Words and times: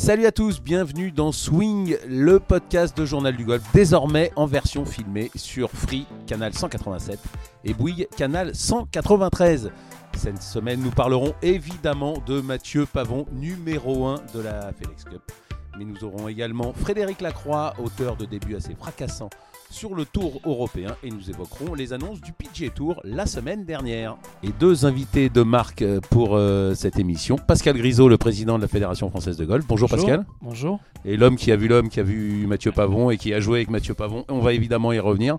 Salut 0.00 0.24
à 0.24 0.32
tous, 0.32 0.62
bienvenue 0.62 1.12
dans 1.12 1.30
Swing, 1.30 1.94
le 2.08 2.40
podcast 2.40 2.96
de 2.96 3.04
Journal 3.04 3.36
du 3.36 3.44
Golf, 3.44 3.62
désormais 3.74 4.32
en 4.34 4.46
version 4.46 4.86
filmée 4.86 5.30
sur 5.34 5.70
Free, 5.70 6.06
canal 6.26 6.54
187, 6.54 7.20
et 7.64 7.74
Bouygues, 7.74 8.08
canal 8.16 8.54
193. 8.54 9.70
Cette 10.16 10.42
semaine, 10.42 10.80
nous 10.80 10.90
parlerons 10.90 11.34
évidemment 11.42 12.14
de 12.26 12.40
Mathieu 12.40 12.86
Pavon, 12.86 13.26
numéro 13.30 14.06
1 14.06 14.22
de 14.32 14.40
la 14.40 14.72
FedEx 14.72 15.04
Cup. 15.04 15.32
Mais 15.78 15.84
nous 15.84 16.02
aurons 16.02 16.28
également 16.28 16.72
Frédéric 16.72 17.20
Lacroix, 17.20 17.74
auteur 17.78 18.16
de 18.16 18.24
débuts 18.24 18.56
assez 18.56 18.74
fracassants 18.74 19.28
sur 19.70 19.94
le 19.94 20.04
Tour 20.04 20.40
européen 20.44 20.96
et 21.02 21.10
nous 21.10 21.30
évoquerons 21.30 21.74
les 21.74 21.92
annonces 21.92 22.20
du 22.20 22.32
PGA 22.32 22.70
Tour 22.70 23.00
la 23.04 23.24
semaine 23.24 23.64
dernière. 23.64 24.16
Et 24.42 24.50
deux 24.58 24.84
invités 24.84 25.28
de 25.28 25.42
marque 25.42 25.82
euh, 25.82 26.00
pour 26.10 26.30
euh, 26.34 26.74
cette 26.74 26.98
émission. 26.98 27.36
Pascal 27.36 27.76
Grisot, 27.76 28.08
le 28.08 28.18
président 28.18 28.56
de 28.56 28.62
la 28.62 28.68
Fédération 28.68 29.08
française 29.08 29.36
de 29.36 29.44
golf. 29.44 29.64
Bonjour, 29.66 29.88
Pascal. 29.88 30.26
Bonjour. 30.42 30.80
Et 31.04 31.16
l'homme 31.16 31.36
qui 31.36 31.52
a 31.52 31.56
vu 31.56 31.68
l'homme, 31.68 31.88
qui 31.88 32.00
a 32.00 32.02
vu 32.02 32.46
Mathieu 32.46 32.72
Pavon 32.72 33.10
et 33.10 33.16
qui 33.16 33.32
a 33.32 33.40
joué 33.40 33.58
avec 33.58 33.70
Mathieu 33.70 33.94
Pavon. 33.94 34.24
On 34.28 34.40
va 34.40 34.52
évidemment 34.52 34.92
y 34.92 34.98
revenir. 34.98 35.38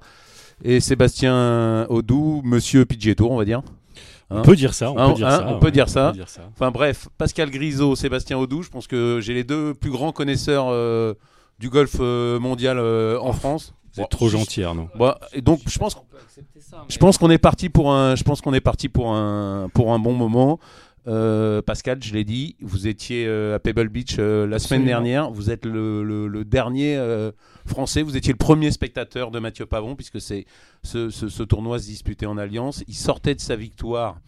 Et 0.63 0.79
Sébastien 0.79 1.85
Audou, 1.89 2.41
monsieur 2.45 2.85
PGA 2.85 3.15
Tour, 3.15 3.31
on 3.31 3.37
va 3.37 3.45
dire. 3.45 3.61
on 4.29 4.43
peut 4.43 4.55
dire 4.55 4.73
ça, 4.73 4.91
on, 4.91 4.97
Hein, 4.97 5.09
peut, 5.09 5.15
dire 5.15 5.27
hein, 5.27 5.31
ça, 5.31 5.47
on 5.49 5.59
peut 5.59 5.71
dire 5.71 5.89
ça. 5.89 6.11
dire 6.13 6.29
ça. 6.29 6.41
Enfin 6.53 6.71
bref, 6.71 7.09
Pascal 7.17 7.49
Grisot, 7.49 7.95
Sébastien 7.95 8.37
Audou, 8.37 8.61
je 8.61 8.69
pense 8.69 8.87
que 8.87 9.19
j'ai 9.21 9.33
les 9.33 9.43
deux 9.43 9.73
plus 9.73 9.91
grands 9.91 10.11
connaisseurs 10.11 10.67
euh, 10.69 11.15
du 11.59 11.69
golf 11.69 11.99
mondial 11.99 12.77
euh, 12.79 13.19
en 13.19 13.33
France. 13.33 13.73
Vous 13.93 13.99
êtes 14.01 14.09
Bon, 14.11 14.17
trop 14.17 14.29
gentil, 14.29 14.63
Arnaud. 14.63 14.89
Bon, 14.95 15.13
et 15.33 15.41
donc 15.41 15.61
je 15.67 15.77
pense 15.77 15.97
je 16.89 16.97
pense 16.97 17.17
qu'on 17.17 17.29
est 17.29 17.37
parti 17.37 17.69
pour 17.69 17.91
un 17.91 18.15
je 18.15 18.23
pense 18.23 18.41
qu'on 18.41 18.53
est 18.53 18.61
parti 18.61 18.87
pour 18.89 19.13
un 19.13 19.69
pour 19.73 19.93
un 19.93 19.99
bon 19.99 20.13
moment. 20.13 20.59
Euh, 21.07 21.63
Pascal, 21.63 21.97
je 22.03 22.13
l'ai 22.13 22.23
dit, 22.23 22.55
vous 22.61 22.85
étiez 22.87 23.25
euh, 23.25 23.55
à 23.55 23.59
Pebble 23.59 23.89
Beach 23.89 24.17
euh, 24.19 24.45
la 24.45 24.59
semaine 24.59 24.85
dernière. 24.85 25.31
Vous 25.31 25.49
êtes 25.49 25.65
le, 25.65 26.03
le- 26.03 26.27
le 26.27 26.45
dernier 26.45 26.95
euh, 26.95 27.31
français. 27.65 28.03
Vous 28.03 28.15
étiez 28.17 28.31
le 28.33 28.37
premier 28.37 28.69
spectateur 28.69 29.31
de 29.31 29.39
Mathieu 29.39 29.65
Pavon 29.65 29.95
puisque 29.95 30.21
c'est 30.21 30.45
ce, 30.83 31.09
ce- 31.09 31.27
ce 31.27 31.41
tournoi 31.43 31.79
se 31.79 31.85
disputait 31.87 32.27
en 32.27 32.37
alliance. 32.37 32.83
Il 32.87 32.93
sortait 32.93 33.33
de 33.33 33.39
sa 33.41 33.55
victoire 33.55 34.19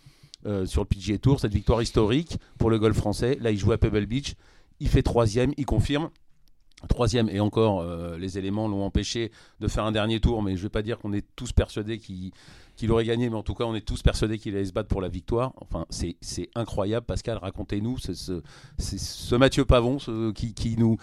euh, 0.48 0.66
sur 0.66 0.82
le 0.82 0.88
PGA 0.88 1.20
Tour, 1.20 1.40
cette 1.40 1.54
victoire 1.54 1.80
historique 1.82 2.38
pour 2.58 2.72
le 2.72 2.80
golf 2.80 2.98
français. 2.98 3.38
Là, 3.40 3.52
il 3.52 3.58
joue 3.60 3.72
à 3.72 3.78
Pebble 3.78 4.08
Beach. 4.08 4.34
Il 4.80 4.88
fait 4.90 5.04
troisième. 5.04 5.54
Il 5.58 5.68
confirme. 5.68 6.10
Troisième 6.90 7.30
et 7.30 7.40
encore, 7.40 7.82
euh, 7.82 8.18
les 8.18 8.38
éléments 8.38 8.68
l'ont 8.68 8.84
empêché 8.84 9.32
de 9.60 9.68
faire 9.68 9.86
un 9.86 9.92
dernier 9.92 10.20
tour, 10.20 10.42
mais 10.44 10.52
je 10.52 10.58
ne 10.58 10.64
vais 10.64 10.70
pas 10.70 10.82
dire 10.82 11.00
qu'on 11.00 11.14
est 11.14 11.26
tous 11.36 11.52
persuadés 11.54 11.98
qu'il 11.98 12.92
aurait 12.92 13.06
gagné, 13.06 13.30
mais 13.30 13.36
en 13.38 13.44
tout 13.44 13.54
cas, 13.54 13.64
on 13.64 13.74
est 13.76 13.86
tous 13.86 14.02
persuadés 14.02 14.38
qu'il 14.38 14.56
allait 14.56 14.66
se 14.66 14.74
battre 14.74 14.90
pour 14.90 15.02
la 15.02 15.08
victoire. 15.08 15.54
Enfin, 15.62 15.86
c'est 15.90 16.50
incroyable. 16.56 17.06
Pascal, 17.06 17.38
racontez-nous 17.38 17.98
ce, 18.00 18.14
ce, 18.14 18.42
c'est 18.78 19.00
ce 19.00 19.36
Mathieu 19.36 19.64
Pavon 19.66 19.98
ce- 20.00 20.32
qui, 20.32 20.54
qui 20.54 20.76
nous. 20.78 20.98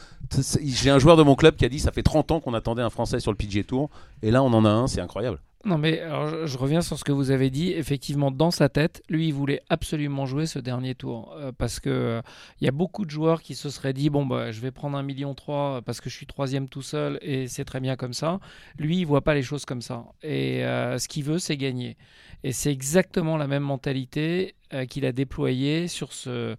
J'ai 0.62 0.90
un 0.90 0.98
joueur 0.98 1.16
de 1.16 1.22
mon 1.22 1.34
club 1.34 1.56
qui 1.56 1.64
a 1.64 1.68
dit 1.68 1.78
ça 1.78 1.92
fait 1.92 2.02
30 2.02 2.30
ans 2.30 2.40
qu'on 2.40 2.54
attendait 2.54 2.82
un 2.82 2.90
Français 2.90 3.20
sur 3.20 3.30
le 3.30 3.36
PGA 3.36 3.64
Tour, 3.64 3.88
et 4.22 4.30
là, 4.30 4.42
on 4.42 4.52
en 4.52 4.64
a 4.64 4.70
un, 4.70 4.86
c'est 4.86 5.00
incroyable. 5.00 5.40
Non, 5.66 5.76
mais 5.76 6.00
alors, 6.00 6.46
je, 6.46 6.56
reviens 6.56 6.80
sur 6.80 6.98
ce 6.98 7.04
que 7.04 7.12
vous 7.12 7.30
avez 7.30 7.50
dit. 7.50 7.72
Effectivement, 7.72 8.30
dans 8.30 8.50
sa 8.50 8.70
tête, 8.70 9.02
lui, 9.10 9.28
il 9.28 9.34
voulait 9.34 9.60
absolument 9.68 10.24
jouer 10.24 10.46
ce 10.46 10.58
dernier 10.58 10.94
tour. 10.94 11.34
Euh, 11.36 11.52
parce 11.52 11.80
que 11.80 11.90
euh, 11.90 12.22
il 12.60 12.64
y 12.64 12.68
a 12.68 12.72
beaucoup 12.72 13.04
de 13.04 13.10
joueurs 13.10 13.42
qui 13.42 13.54
se 13.54 13.68
seraient 13.68 13.92
dit 13.92 14.08
bon, 14.08 14.24
bah, 14.24 14.52
je 14.52 14.60
vais 14.62 14.70
prendre 14.70 14.96
un 14.96 15.02
million 15.02 15.34
trois 15.34 15.82
parce 15.82 16.00
que 16.00 16.08
je 16.08 16.16
suis 16.16 16.26
troisième 16.26 16.68
tout 16.68 16.80
seul 16.80 17.18
et 17.20 17.46
c'est 17.46 17.66
très 17.66 17.80
bien 17.80 17.96
comme 17.96 18.14
ça. 18.14 18.40
Lui, 18.78 18.98
il 19.00 19.04
voit 19.04 19.20
pas 19.20 19.34
les 19.34 19.42
choses 19.42 19.66
comme 19.66 19.82
ça. 19.82 20.06
Et 20.22 20.64
euh, 20.64 20.98
ce 20.98 21.08
qu'il 21.08 21.24
veut, 21.24 21.38
c'est 21.38 21.58
gagner. 21.58 21.98
Et 22.42 22.52
c'est 22.52 22.72
exactement 22.72 23.36
la 23.36 23.46
même 23.46 23.62
mentalité 23.62 24.54
euh, 24.72 24.86
qu'il 24.86 25.04
a 25.04 25.12
déployée 25.12 25.88
sur 25.88 26.14
ce 26.14 26.56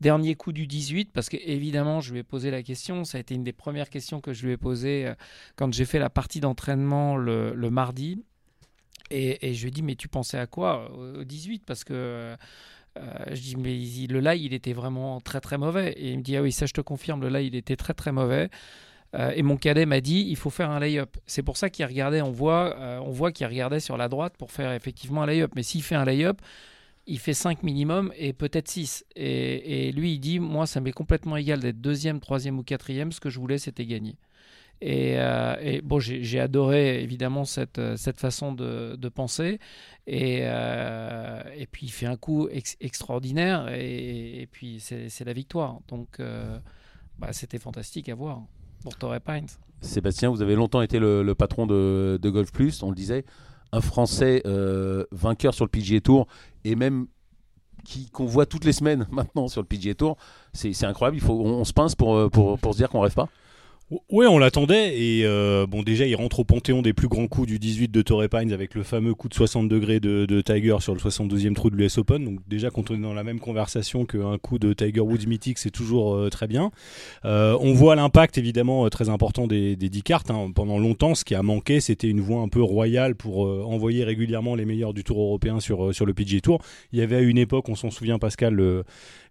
dernier 0.00 0.34
coup 0.34 0.52
du 0.52 0.66
18, 0.66 1.12
parce 1.12 1.30
que 1.30 1.38
évidemment, 1.40 2.00
je 2.02 2.12
lui 2.12 2.20
ai 2.20 2.22
posé 2.22 2.50
la 2.50 2.62
question. 2.62 3.04
Ça 3.04 3.16
a 3.16 3.20
été 3.22 3.34
une 3.34 3.44
des 3.44 3.54
premières 3.54 3.88
questions 3.88 4.20
que 4.20 4.34
je 4.34 4.44
lui 4.44 4.52
ai 4.52 4.56
posées 4.58 5.06
euh, 5.06 5.14
quand 5.56 5.72
j'ai 5.72 5.86
fait 5.86 5.98
la 5.98 6.10
partie 6.10 6.40
d'entraînement 6.40 7.16
le 7.16 7.70
mardi. 7.70 8.22
Et, 9.10 9.52
je 9.54 9.62
lui 9.62 9.68
ai 9.68 9.70
dit, 9.70 9.82
mais 9.82 9.96
tu 9.96 10.08
pensais 10.08 10.38
à 10.38 10.46
quoi 10.46 10.90
au 10.92 11.20
au 11.20 11.24
18 11.24 11.64
Parce 11.66 11.84
que 11.84 11.92
euh, 12.96 13.24
je 13.30 13.40
dis, 13.40 13.56
mais 13.56 13.76
il- 13.78 14.12
le 14.12 14.20
lie, 14.20 14.40
il 14.44 14.54
était 14.54 14.72
vraiment 14.72 15.20
très 15.20 15.40
très 15.40 15.58
mauvais. 15.58 15.92
Et 15.92 16.10
il 16.12 16.18
me 16.18 16.22
dit, 16.22 16.36
ah 16.36 16.42
oui, 16.42 16.52
ça 16.52 16.66
je 16.66 16.72
te 16.72 16.80
confirme, 16.80 17.20
le 17.20 17.28
lie, 17.28 17.46
il 17.48 17.54
était 17.56 17.76
très 17.76 17.94
très 17.94 18.12
mauvais. 18.12 18.48
Euh, 19.14 19.32
et 19.36 19.42
mon 19.42 19.56
cadet 19.56 19.86
m'a 19.86 20.00
dit, 20.00 20.26
il 20.28 20.36
faut 20.36 20.50
faire 20.50 20.70
un 20.70 20.80
lay-up. 20.80 21.16
C'est 21.26 21.42
pour 21.42 21.56
ça 21.56 21.70
qu'il 21.70 21.84
regardait, 21.86 22.22
on 22.22 22.32
voit, 22.32 22.76
euh, 22.78 22.98
on 23.00 23.10
voit 23.10 23.32
qu'il 23.32 23.46
regardait 23.46 23.80
sur 23.80 23.96
la 23.96 24.08
droite 24.08 24.34
pour 24.38 24.50
faire 24.52 24.72
effectivement 24.72 25.22
un 25.22 25.26
lay-up. 25.26 25.52
Mais 25.56 25.62
s'il 25.62 25.82
fait 25.82 25.94
un 25.96 26.04
lay-up, 26.04 26.40
il 27.06 27.18
fait 27.18 27.34
5 27.34 27.62
minimum 27.62 28.12
et 28.16 28.32
peut-être 28.32 28.68
6. 28.68 29.04
Et, 29.16 29.88
et 29.88 29.92
lui, 29.92 30.14
il 30.14 30.18
dit, 30.20 30.38
moi, 30.40 30.66
ça 30.66 30.80
m'est 30.80 30.92
complètement 30.92 31.36
égal 31.36 31.60
d'être 31.60 31.80
deuxième, 31.80 32.20
troisième 32.20 32.58
ou 32.58 32.62
quatrième. 32.64 33.12
Ce 33.12 33.20
que 33.20 33.30
je 33.30 33.38
voulais, 33.40 33.58
c'était 33.58 33.86
gagner. 33.86 34.16
Et, 34.86 35.14
euh, 35.16 35.56
et 35.62 35.80
bon, 35.80 35.98
j'ai 35.98 36.38
adoré 36.38 37.02
évidemment 37.02 37.46
cette, 37.46 37.78
euh, 37.78 37.96
cette 37.96 38.20
façon 38.20 38.52
de, 38.52 39.08
penser. 39.08 39.58
Et, 40.06 40.40
euh, 40.42 41.42
et 41.56 41.64
puis 41.66 41.86
il 41.86 41.90
fait 41.90 42.04
un 42.04 42.18
coup 42.18 42.48
ex- 42.50 42.76
extraordinaire. 42.82 43.68
Et, 43.72 44.42
et 44.42 44.46
puis 44.46 44.80
c'est 44.80 45.24
la 45.24 45.32
victoire. 45.32 45.78
Donc 45.88 46.20
bah, 47.18 47.32
c'était 47.32 47.58
fantastique 47.58 48.10
à 48.10 48.14
voir 48.14 48.42
pour 48.82 48.94
Torrey 48.96 49.20
Pines. 49.20 49.46
Sébastien, 49.80 50.28
vous 50.28 50.42
avez 50.42 50.54
longtemps 50.54 50.82
été 50.82 50.98
le, 50.98 51.32
patron 51.32 51.66
de, 51.66 52.18
de 52.20 52.30
Golf 52.30 52.52
Plus, 52.52 52.82
on 52.82 52.90
le 52.90 52.94
disait, 52.96 53.24
un 53.72 53.80
Français 53.80 54.42
vainqueur 55.12 55.54
sur 55.54 55.64
le 55.64 55.70
PGA 55.70 56.00
Tour 56.02 56.26
et 56.64 56.76
même 56.76 57.06
qu'on 58.12 58.26
voit 58.26 58.44
toutes 58.44 58.66
les 58.66 58.72
semaines 58.74 59.06
maintenant 59.10 59.48
sur 59.48 59.62
le 59.62 59.66
PGA 59.66 59.94
Tour, 59.94 60.18
c'est 60.52 60.84
incroyable. 60.84 61.16
Il 61.16 61.22
faut, 61.22 61.40
on, 61.40 61.60
on 61.60 61.64
se 61.64 61.72
pince 61.72 61.94
pour, 61.94 62.30
pour, 62.30 62.58
pour 62.58 62.72
se 62.74 62.76
dire 62.76 62.90
qu'on 62.90 63.00
rêve 63.00 63.14
pas. 63.14 63.30
Ouais, 63.90 64.26
on 64.26 64.38
l'attendait. 64.38 64.98
Et 64.98 65.26
euh, 65.26 65.66
bon, 65.66 65.82
déjà, 65.82 66.06
il 66.06 66.16
rentre 66.16 66.40
au 66.40 66.44
panthéon 66.44 66.80
des 66.80 66.94
plus 66.94 67.08
grands 67.08 67.26
coups 67.26 67.46
du 67.46 67.58
18 67.58 67.90
de 67.90 68.00
Torrey 68.00 68.28
Pines 68.28 68.52
avec 68.52 68.74
le 68.74 68.82
fameux 68.82 69.14
coup 69.14 69.28
de 69.28 69.34
60 69.34 69.68
degrés 69.68 70.00
de, 70.00 70.40
Tiger 70.40 70.76
sur 70.80 70.94
le 70.94 71.00
72e 71.00 71.52
trou 71.52 71.68
de 71.68 71.76
l'US 71.76 71.98
Open. 71.98 72.24
Donc, 72.24 72.40
déjà, 72.48 72.70
quand 72.70 72.90
on 72.90 72.94
est 72.94 73.00
dans 73.00 73.12
la 73.12 73.24
même 73.24 73.40
conversation 73.40 74.06
qu'un 74.06 74.38
coup 74.38 74.58
de 74.58 74.72
Tiger 74.72 75.00
Woods 75.00 75.26
mythique, 75.26 75.58
c'est 75.58 75.70
toujours 75.70 76.14
euh, 76.14 76.30
très 76.30 76.46
bien. 76.46 76.70
Euh, 77.26 77.58
on 77.60 77.74
voit 77.74 77.94
l'impact, 77.94 78.38
évidemment, 78.38 78.88
très 78.88 79.10
important 79.10 79.46
des, 79.46 79.76
des 79.76 79.90
10 79.90 80.02
cartes. 80.02 80.30
hein. 80.30 80.50
Pendant 80.54 80.78
longtemps, 80.78 81.14
ce 81.14 81.24
qui 81.24 81.34
a 81.34 81.42
manqué, 81.42 81.80
c'était 81.80 82.08
une 82.08 82.20
voie 82.20 82.40
un 82.40 82.48
peu 82.48 82.62
royale 82.62 83.14
pour 83.14 83.40
envoyer 83.40 84.04
régulièrement 84.04 84.54
les 84.54 84.64
meilleurs 84.64 84.94
du 84.94 85.04
tour 85.04 85.20
européen 85.20 85.60
sur, 85.60 85.94
sur 85.94 86.06
le 86.06 86.14
PGA 86.14 86.40
Tour. 86.40 86.62
Il 86.92 86.98
y 86.98 87.02
avait 87.02 87.16
à 87.16 87.20
une 87.20 87.38
époque, 87.38 87.68
on 87.68 87.74
s'en 87.74 87.90
souvient, 87.90 88.18
Pascal, 88.18 88.84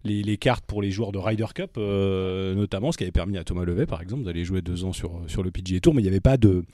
les, 0.04 0.22
les 0.22 0.36
cartes 0.36 0.64
pour 0.66 0.82
les 0.82 0.90
joueurs 0.90 1.12
de 1.12 1.18
Ryder 1.18 1.46
Cup, 1.54 1.72
euh, 1.78 2.54
notamment, 2.54 2.92
ce 2.92 2.98
qui 2.98 3.04
avait 3.04 3.10
permis 3.12 3.38
à 3.38 3.44
Thomas 3.44 3.64
Levet, 3.64 3.86
par 3.86 4.02
exemple, 4.02 4.22
d'aller 4.24 4.44
jouer 4.44 4.62
deux 4.62 4.84
ans 4.84 4.92
sur, 4.92 5.22
sur 5.28 5.42
le 5.42 5.50
PGA 5.50 5.80
Tour, 5.80 5.94
mais 5.94 6.00
il 6.02 6.04
n'y 6.04 6.10
avait 6.10 6.20
pas 6.20 6.36
de, 6.36 6.64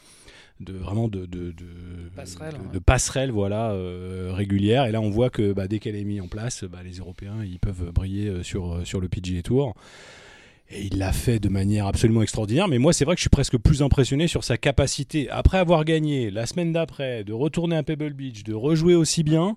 de 0.60 0.72
vraiment 0.72 1.08
de, 1.08 1.26
de, 1.26 1.52
de, 1.52 1.64
Passerelle, 2.16 2.52
de- 2.54 2.58
ouais. 2.58 2.72
de 2.74 2.78
passerelle, 2.80 3.30
voilà, 3.30 3.70
euh, 3.70 4.32
régulière. 4.34 4.86
Et 4.86 4.92
là, 4.92 5.00
on 5.00 5.10
voit 5.10 5.30
que 5.30 5.52
bah, 5.52 5.68
dès 5.68 5.78
qu'elle 5.78 5.96
est 5.96 6.04
mise 6.04 6.20
en 6.20 6.28
place, 6.28 6.64
bah, 6.64 6.80
les 6.84 6.98
Européens, 6.98 7.36
ils 7.44 7.58
peuvent 7.60 7.92
briller 7.92 8.28
euh, 8.28 8.42
sur, 8.42 8.80
sur 8.84 9.00
le 9.00 9.08
PGA 9.08 9.42
Tour. 9.42 9.74
Et 10.72 10.84
il 10.86 10.98
l'a 10.98 11.12
fait 11.12 11.40
de 11.40 11.48
manière 11.48 11.86
absolument 11.88 12.22
extraordinaire. 12.22 12.68
Mais 12.68 12.78
moi, 12.78 12.92
c'est 12.92 13.04
vrai 13.04 13.14
que 13.16 13.18
je 13.18 13.22
suis 13.24 13.28
presque 13.30 13.58
plus 13.58 13.82
impressionné 13.82 14.28
sur 14.28 14.44
sa 14.44 14.56
capacité, 14.56 15.28
après 15.30 15.58
avoir 15.58 15.84
gagné 15.84 16.30
la 16.30 16.46
semaine 16.46 16.72
d'après, 16.72 17.24
de 17.24 17.32
retourner 17.32 17.76
à 17.76 17.82
Pebble 17.82 18.12
Beach, 18.12 18.44
de 18.44 18.54
rejouer 18.54 18.94
aussi 18.94 19.22
bien. 19.24 19.56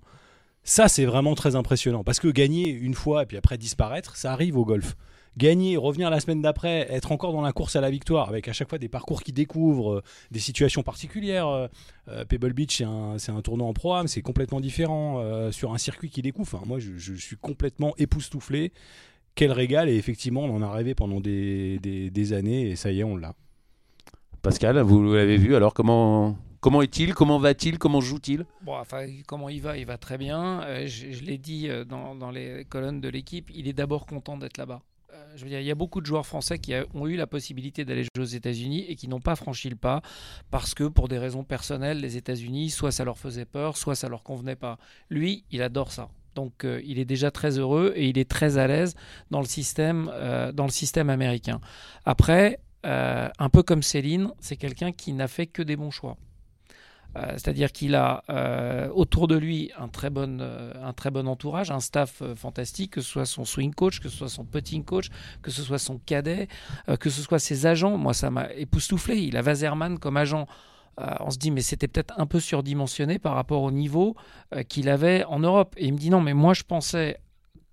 Ça, 0.64 0.88
c'est 0.88 1.06
vraiment 1.06 1.36
très 1.36 1.56
impressionnant. 1.56 2.04
Parce 2.04 2.20
que 2.20 2.28
gagner 2.28 2.70
une 2.70 2.94
fois 2.94 3.24
et 3.24 3.26
puis 3.26 3.38
après 3.38 3.58
disparaître, 3.58 4.16
ça 4.16 4.32
arrive 4.32 4.58
au 4.58 4.66
golf. 4.66 4.96
Gagner, 5.36 5.78
revenir 5.78 6.12
la 6.12 6.20
semaine 6.20 6.44
d'après, 6.44 6.86
être 6.92 7.12
encore 7.12 7.34
dans 7.34 7.42
la 7.42 7.54
course 7.54 7.76
à 7.76 7.82
la 7.82 7.90
victoire, 7.90 8.30
avec 8.30 8.48
à 8.48 8.54
chaque 8.54 8.70
fois 8.70 8.78
des 8.78 8.88
parcours 8.88 9.24
qui 9.24 9.34
découvrent, 9.34 9.94
euh, 9.96 10.04
des 10.30 10.38
situations 10.40 10.84
particulières. 10.84 11.48
Euh, 11.48 11.68
euh, 12.10 12.24
Pebble 12.24 12.54
Beach, 12.54 12.78
c'est 12.78 12.84
un, 12.84 13.18
un 13.36 13.42
tournoi 13.42 13.68
en 13.68 13.74
programme, 13.74 14.08
c'est 14.08 14.22
complètement 14.22 14.60
différent 14.62 15.24
sur 15.52 15.74
un 15.74 15.80
circuit 15.80 16.10
qui 16.12 16.22
découvre. 16.22 16.62
Moi, 16.68 16.78
je, 16.78 16.92
je 16.98 17.14
suis 17.16 17.36
complètement 17.36 17.96
époustouflé. 17.98 18.72
Quel 19.34 19.52
régal, 19.52 19.90
et 19.90 19.96
effectivement, 19.96 20.42
on 20.42 20.56
en 20.56 20.62
a 20.62 20.72
rêvé 20.72 20.94
pendant 20.94 21.20
des, 21.20 21.80
des- 21.80 22.12
des 22.12 22.34
années, 22.34 22.70
et 22.70 22.76
ça 22.76 22.92
y 22.92 23.00
est, 23.00 23.04
on 23.04 23.18
l'a. 23.18 23.34
Pascal, 24.44 24.80
vous 24.82 25.14
l'avez 25.14 25.38
vu, 25.38 25.56
alors 25.56 25.74
comment, 25.74 26.38
comment 26.64 26.82
est-il? 26.82 27.14
Comment 27.14 27.40
va-t-il? 27.40 27.78
Comment 27.78 28.00
joue-t-il? 28.00 28.46
Bon, 28.62 28.82
comment 29.28 29.50
il 29.50 29.62
va? 29.62 29.78
Il 29.78 29.86
va 29.86 29.98
très 29.98 30.18
bien. 30.18 30.62
Euh, 30.62 30.88
je 30.88 31.22
l'ai 31.24 31.38
dit 31.38 31.68
euh, 31.68 31.84
dans, 31.84 32.32
les 32.32 32.66
colonnes 32.66 33.02
de 33.02 33.10
l'équipe, 33.10 33.52
il 33.54 33.68
est 33.68 33.74
d'abord 33.74 34.06
content 34.06 34.38
d'être 34.38 34.58
là-bas. 34.58 34.82
Euh, 35.14 35.34
Je 35.36 35.44
veux 35.44 35.50
dire, 35.50 35.60
il 35.60 35.66
y 35.66 35.72
a 35.72 35.76
beaucoup 35.76 36.00
de 36.00 36.06
joueurs 36.06 36.26
français 36.26 36.60
qui 36.60 36.74
ont 36.94 37.06
eu 37.06 37.18
la 37.18 37.28
possibilité 37.28 37.84
d'aller 37.84 38.04
jouer 38.04 38.24
aux 38.24 38.34
États-Unis 38.40 38.86
et 38.88 38.96
qui 38.96 39.10
n'ont 39.10 39.20
pas 39.20 39.36
franchi 39.36 39.70
le 39.70 39.76
pas 39.76 40.02
parce 40.52 40.74
que 40.74 40.86
pour 40.86 41.10
des 41.10 41.20
raisons 41.20 41.44
personnelles, 41.44 42.00
les 42.00 42.16
États-Unis, 42.16 42.70
soit 42.70 42.92
ça 42.92 43.04
leur 43.04 43.18
faisait 43.18 43.46
peur, 43.46 43.76
soit 43.76 43.96
ça 43.96 44.08
leur 44.08 44.24
convenait 44.24 44.56
pas. 44.56 44.78
Lui, 45.10 45.44
il 45.52 45.62
adore 45.62 45.92
ça. 45.92 46.10
Donc, 46.34 46.66
il 46.84 46.98
est 46.98 47.06
déjà 47.06 47.30
très 47.30 47.60
heureux 47.60 47.94
et 47.96 48.08
il 48.08 48.18
est 48.18 48.28
très 48.28 48.58
à 48.58 48.66
l'aise 48.66 48.96
dans 49.30 49.40
le 49.40 49.46
système, 49.46 50.12
dans 50.56 50.64
le 50.64 50.72
système 50.72 51.12
américain. 51.12 51.62
Après, 52.06 52.60
un 52.84 53.50
peu 53.52 53.62
comme 53.62 53.84
Céline, 53.84 54.32
c'est 54.40 54.58
quelqu'un 54.58 54.92
qui 54.92 55.14
n'a 55.14 55.28
fait 55.28 55.46
que 55.46 55.62
des 55.62 55.76
bons 55.76 55.92
choix. 55.92 56.18
Euh, 57.16 57.32
c'est-à-dire 57.34 57.72
qu'il 57.72 57.96
a 57.96 58.24
euh, 58.30 58.90
autour 58.90 59.28
de 59.28 59.36
lui 59.36 59.72
un 59.78 59.88
très, 59.88 60.10
bon, 60.10 60.40
euh, 60.42 60.74
un 60.84 60.94
très 60.94 61.12
bon 61.12 61.28
entourage, 61.28 61.72
un 61.72 61.80
staff 61.80 62.24
fantastique, 62.36 62.92
que 62.92 63.02
ce 63.02 63.10
soit 63.10 63.26
son 63.26 63.46
swing 63.46 63.74
coach, 63.74 64.00
que 64.00 64.10
ce 64.10 64.18
soit 64.18 64.30
son 64.30 64.46
putting 64.46 64.84
coach, 64.84 65.10
que 65.42 65.52
ce 65.52 65.62
soit 65.62 65.80
son 65.80 66.00
cadet, 66.00 66.48
que 67.00 67.10
ce 67.10 67.22
soit 67.22 67.40
ses 67.40 67.66
agents. 67.66 67.98
Moi, 67.98 68.14
ça 68.14 68.32
m'a 68.32 68.52
époustouflé. 68.54 69.18
Il 69.18 69.38
a 69.38 69.42
Wazerman 69.42 70.00
comme 70.00 70.18
agent. 70.18 70.48
on 70.98 71.30
se 71.30 71.38
dit, 71.38 71.52
mais 71.52 71.62
c'était 71.62 71.88
peut-être 71.88 72.14
un 72.18 72.26
peu 72.26 72.40
surdimensionné 72.40 73.20
par 73.20 73.36
rapport 73.36 73.62
au 73.62 73.72
niveau 73.72 74.16
qu'il 74.70 74.90
avait 74.90 75.24
en 75.26 75.40
Europe. 75.40 75.74
Et 75.78 75.88
il 75.88 75.94
me 75.94 75.98
dit, 75.98 76.10
non, 76.10 76.22
mais 76.22 76.34
moi, 76.34 76.54
je 76.54 76.64
pensais 76.64 77.20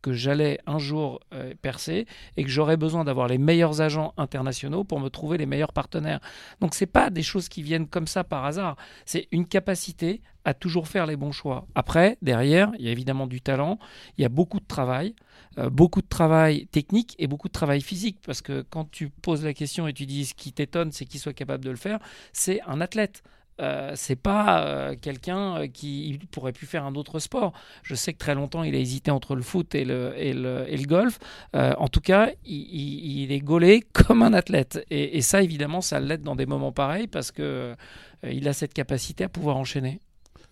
que 0.02 0.12
j'allais 0.12 0.58
un 0.66 0.78
jour 0.78 1.20
euh, 1.32 1.54
percer 1.60 2.06
et 2.36 2.44
que 2.44 2.50
j'aurais 2.50 2.76
besoin 2.76 3.04
d'avoir 3.04 3.28
les 3.28 3.38
meilleurs 3.38 3.80
agents 3.80 4.14
internationaux 4.16 4.84
pour 4.84 5.00
me 5.00 5.08
trouver 5.08 5.38
les 5.38 5.46
meilleurs 5.46 5.72
partenaires. 5.72 6.20
Donc 6.60 6.74
c'est 6.74 6.86
pas 6.86 7.10
des 7.10 7.22
choses 7.22 7.48
qui 7.48 7.62
viennent 7.62 7.86
comme 7.86 8.06
ça 8.06 8.24
par 8.24 8.44
hasard, 8.44 8.76
c'est 9.04 9.28
une 9.32 9.46
capacité 9.46 10.22
à 10.44 10.54
toujours 10.54 10.88
faire 10.88 11.06
les 11.06 11.16
bons 11.16 11.32
choix. 11.32 11.66
Après, 11.74 12.16
derrière, 12.22 12.72
il 12.78 12.86
y 12.86 12.88
a 12.88 12.92
évidemment 12.92 13.26
du 13.26 13.40
talent, 13.40 13.78
il 14.16 14.22
y 14.22 14.24
a 14.24 14.30
beaucoup 14.30 14.58
de 14.58 14.66
travail, 14.66 15.14
euh, 15.58 15.68
beaucoup 15.68 16.00
de 16.00 16.08
travail 16.08 16.66
technique 16.68 17.14
et 17.18 17.26
beaucoup 17.26 17.48
de 17.48 17.52
travail 17.52 17.82
physique 17.82 18.18
parce 18.24 18.40
que 18.40 18.62
quand 18.62 18.90
tu 18.90 19.10
poses 19.10 19.44
la 19.44 19.52
question 19.52 19.86
et 19.86 19.92
tu 19.92 20.06
dis 20.06 20.24
ce 20.24 20.34
qui 20.34 20.52
t'étonne, 20.52 20.92
c'est 20.92 21.04
qu'il 21.04 21.20
soit 21.20 21.34
capable 21.34 21.64
de 21.64 21.70
le 21.70 21.76
faire, 21.76 21.98
c'est 22.32 22.60
un 22.62 22.80
athlète. 22.80 23.22
Euh, 23.60 23.92
c'est 23.94 24.16
pas 24.16 24.64
euh, 24.64 24.94
quelqu'un 25.00 25.56
euh, 25.56 25.66
qui 25.66 26.18
pourrait 26.30 26.52
plus 26.52 26.66
faire 26.66 26.84
un 26.84 26.94
autre 26.94 27.18
sport. 27.18 27.52
Je 27.82 27.94
sais 27.94 28.14
que 28.14 28.18
très 28.18 28.34
longtemps 28.34 28.62
il 28.62 28.74
a 28.74 28.78
hésité 28.78 29.10
entre 29.10 29.34
le 29.34 29.42
foot 29.42 29.74
et 29.74 29.84
le, 29.84 30.14
et 30.16 30.32
le, 30.32 30.64
et 30.66 30.76
le 30.76 30.86
golf. 30.86 31.18
en 31.54 31.88
tout 31.88 32.00
cas, 32.00 32.30
il, 32.46 33.30
est 33.30 33.40
gaulé 33.40 33.84
comme 33.92 34.22
un 34.22 34.32
athlète. 34.32 34.84
Et, 34.90 35.20
ça, 35.20 35.42
évidemment, 35.42 35.80
ça 35.80 36.00
l'aide 36.00 36.22
dans 36.22 36.36
des 36.36 36.46
moments 36.46 36.72
pareils 36.72 37.06
parce 37.06 37.30
que 37.32 37.74
il 38.22 38.48
a 38.48 38.52
cette 38.52 38.74
capacité 38.74 39.24
à 39.24 39.28
pouvoir 39.28 39.56
enchaîner. 39.56 40.00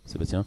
Sébastien? 0.04 0.44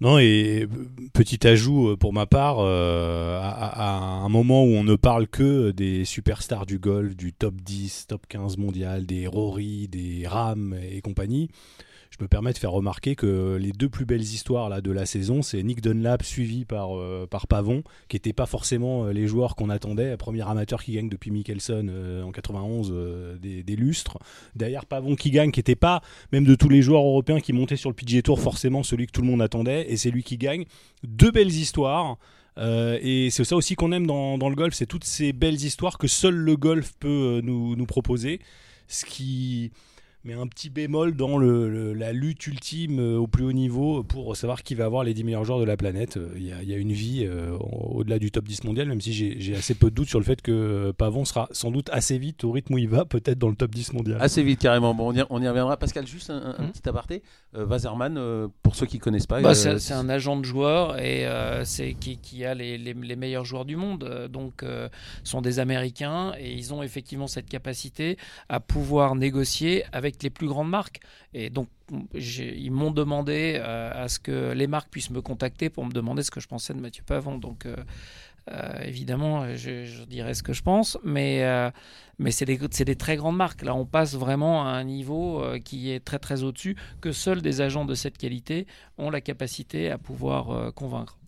Non, 0.00 0.18
et 0.18 0.66
petit 1.12 1.46
ajout 1.46 1.96
pour 1.96 2.12
ma 2.12 2.26
part, 2.26 2.58
à, 2.58 4.22
un 4.24 4.28
moment 4.28 4.64
où 4.64 4.68
on 4.68 4.82
ne 4.82 4.96
parle 4.96 5.28
que 5.28 5.70
des 5.70 6.04
superstars 6.04 6.66
du 6.66 6.78
golf, 6.78 7.16
du 7.16 7.32
top 7.32 7.54
10, 7.60 8.06
top 8.08 8.26
15 8.28 8.56
mondial, 8.56 9.06
des 9.06 9.28
Rory, 9.28 9.86
des 9.86 10.26
Ram 10.26 10.74
et 10.90 11.00
compagnie, 11.00 11.50
je 12.12 12.22
me 12.22 12.28
permets 12.28 12.52
de 12.52 12.58
faire 12.58 12.72
remarquer 12.72 13.16
que 13.16 13.56
les 13.58 13.72
deux 13.72 13.88
plus 13.88 14.04
belles 14.04 14.20
histoires 14.20 14.68
là, 14.68 14.82
de 14.82 14.90
la 14.90 15.06
saison, 15.06 15.40
c'est 15.40 15.62
Nick 15.62 15.80
Dunlap 15.80 16.22
suivi 16.22 16.66
par, 16.66 16.98
euh, 16.98 17.26
par 17.26 17.46
Pavon, 17.46 17.82
qui 18.08 18.16
n'étaient 18.16 18.34
pas 18.34 18.44
forcément 18.44 19.06
euh, 19.06 19.12
les 19.12 19.26
joueurs 19.26 19.56
qu'on 19.56 19.70
attendait. 19.70 20.14
Premier 20.18 20.46
amateur 20.46 20.82
qui 20.82 20.92
gagne 20.92 21.08
depuis 21.08 21.30
Mickelson 21.30 21.86
euh, 21.88 22.22
en 22.22 22.30
91 22.30 22.92
des, 23.40 23.62
des, 23.62 23.76
lustres. 23.76 24.18
Derrière 24.54 24.84
Pavon 24.84 25.16
qui 25.16 25.30
gagne, 25.30 25.50
qui 25.52 25.60
n'était 25.60 25.74
pas, 25.74 26.02
même 26.32 26.44
de 26.44 26.54
tous 26.54 26.68
les 26.68 26.82
joueurs 26.82 27.02
européens 27.02 27.40
qui 27.40 27.54
montaient 27.54 27.76
sur 27.76 27.88
le 27.88 27.94
PGA 27.94 28.20
Tour, 28.20 28.40
forcément 28.40 28.82
celui 28.82 29.06
que 29.06 29.12
tout 29.12 29.22
le 29.22 29.28
monde 29.28 29.40
attendait, 29.40 29.90
et 29.90 29.96
c'est 29.96 30.10
lui 30.10 30.22
qui 30.22 30.36
gagne. 30.36 30.66
Deux 31.04 31.30
belles 31.30 31.50
histoires. 31.50 32.18
et 32.58 33.28
c'est 33.30 33.44
ça 33.44 33.56
aussi 33.56 33.74
qu'on 33.74 33.90
aime 33.90 34.06
dans, 34.06 34.36
dans, 34.36 34.50
le 34.50 34.54
golf, 34.54 34.74
c'est 34.74 34.86
toutes 34.86 35.04
ces 35.04 35.32
belles 35.32 35.64
histoires 35.64 35.96
que 35.96 36.08
seul 36.08 36.34
le 36.34 36.56
golf 36.56 36.92
peut 37.00 37.40
nous, 37.42 37.74
nous 37.74 37.86
proposer. 37.86 38.40
Ce 38.86 39.06
qui, 39.06 39.72
mais 40.24 40.34
un 40.34 40.46
petit 40.46 40.70
bémol 40.70 41.16
dans 41.16 41.36
le, 41.36 41.92
la 41.94 42.12
lutte 42.12 42.46
ultime 42.46 43.00
euh, 43.00 43.18
au 43.18 43.26
plus 43.26 43.44
haut 43.44 43.52
niveau 43.52 44.04
pour 44.04 44.36
savoir 44.36 44.62
qui 44.62 44.74
va 44.74 44.84
avoir 44.84 45.02
les 45.02 45.14
10 45.14 45.24
meilleurs 45.24 45.44
joueurs 45.44 45.58
de 45.58 45.64
la 45.64 45.76
planète. 45.76 46.16
Euh, 46.16 46.32
il 46.36 46.46
y 46.46 46.74
a, 46.74 46.76
une 46.76 46.92
vie 46.92 47.24
euh, 47.26 47.56
au-delà 47.58 48.18
du 48.18 48.30
top 48.30 48.44
10 48.44 48.64
mondial, 48.64 48.88
même 48.88 49.00
si 49.00 49.12
j'ai 49.12 49.56
assez 49.56 49.74
peu 49.74 49.90
de 49.90 49.94
doutes 49.94 50.08
sur 50.08 50.20
le 50.20 50.24
fait 50.24 50.40
que 50.40 50.92
Pavon 50.92 51.24
sera 51.24 51.48
sans 51.50 51.70
doute 51.70 51.88
assez 51.90 52.18
vite 52.18 52.44
au 52.44 52.52
rythme 52.52 52.74
où 52.74 52.78
il 52.78 52.88
va, 52.88 53.04
peut-être 53.04 53.38
dans 53.38 53.48
le 53.48 53.56
top 53.56 53.74
10 53.74 53.94
mondial. 53.94 54.18
Assez 54.20 54.42
vite, 54.42 54.60
carrément. 54.60 54.94
Bon, 54.94 55.08
on, 55.08 55.14
y, 55.14 55.24
on 55.28 55.42
y 55.42 55.48
reviendra. 55.48 55.76
Pascal, 55.76 56.06
juste 56.06 56.30
un, 56.30 56.56
mmh. 56.58 56.70
petit 56.72 56.88
aparté. 56.88 57.22
Euh, 57.56 57.66
Wazerman, 57.66 58.48
pour 58.62 58.76
ceux 58.76 58.86
qui 58.86 58.98
ne 58.98 59.02
connaissent 59.02 59.26
pas. 59.26 59.40
Bah, 59.40 59.54
c'est 59.54 59.92
un 59.92 60.08
agent 60.08 60.36
de 60.36 60.44
joueurs 60.44 60.98
et 60.98 61.26
c'est 61.64 61.94
qui, 61.94 62.18
qui, 62.18 62.44
a 62.44 62.54
les, 62.54 62.78
les, 62.78 62.94
les, 62.94 63.16
meilleurs 63.16 63.44
joueurs 63.44 63.64
du 63.64 63.76
monde. 63.76 64.28
Donc, 64.30 64.64
sont 65.24 65.42
des 65.42 65.58
Américains 65.58 66.32
et 66.38 66.52
ils 66.52 66.72
ont 66.72 66.82
effectivement 66.82 67.26
cette 67.26 67.48
capacité 67.48 68.16
à 68.48 68.60
pouvoir 68.60 69.14
négocier 69.14 69.84
avec 69.92 70.11
les 70.22 70.30
plus 70.30 70.46
grandes 70.46 70.68
marques. 70.70 71.00
Et 71.34 71.50
donc, 71.50 71.68
ils 72.14 72.70
m'ont 72.70 72.90
demandé 72.90 73.54
euh, 73.56 74.04
à 74.04 74.08
ce 74.08 74.18
que 74.18 74.52
les 74.52 74.66
marques 74.66 74.90
puissent 74.90 75.10
me 75.10 75.22
contacter 75.22 75.70
pour 75.70 75.84
me 75.84 75.92
demander 75.92 76.22
ce 76.22 76.30
que 76.30 76.40
je 76.40 76.48
pensais 76.48 76.74
de 76.74 76.80
Mathieu 76.80 77.02
Pavon. 77.04 77.38
Donc, 77.38 77.66
euh, 77.66 77.76
euh, 78.50 78.82
évidemment, 78.82 79.54
je, 79.56 80.04
dirais 80.04 80.34
ce 80.34 80.42
que 80.42 80.52
je 80.52 80.62
pense, 80.62 80.98
mais, 81.04 81.44
mais 82.18 82.32
c'est 82.32 82.44
des, 82.44 82.58
des, 82.58 82.96
très 82.96 83.16
grandes 83.16 83.36
marques. 83.36 83.62
Là, 83.62 83.74
on 83.74 83.86
passe 83.86 84.14
vraiment 84.14 84.66
à 84.66 84.70
un 84.70 84.84
niveau 84.84 85.44
qui 85.64 85.90
est 85.92 86.00
très 86.00 86.18
très 86.18 86.42
au-dessus, 86.42 86.76
que 87.00 87.12
seuls 87.12 87.40
des 87.40 87.60
agents 87.60 87.84
de 87.84 87.94
cette 87.94 88.18
qualité 88.18 88.66
ont 88.98 89.10
la 89.10 89.20
capacité 89.20 89.90
à 89.90 89.98
pouvoir 89.98 90.72
convaincre. 90.74 91.18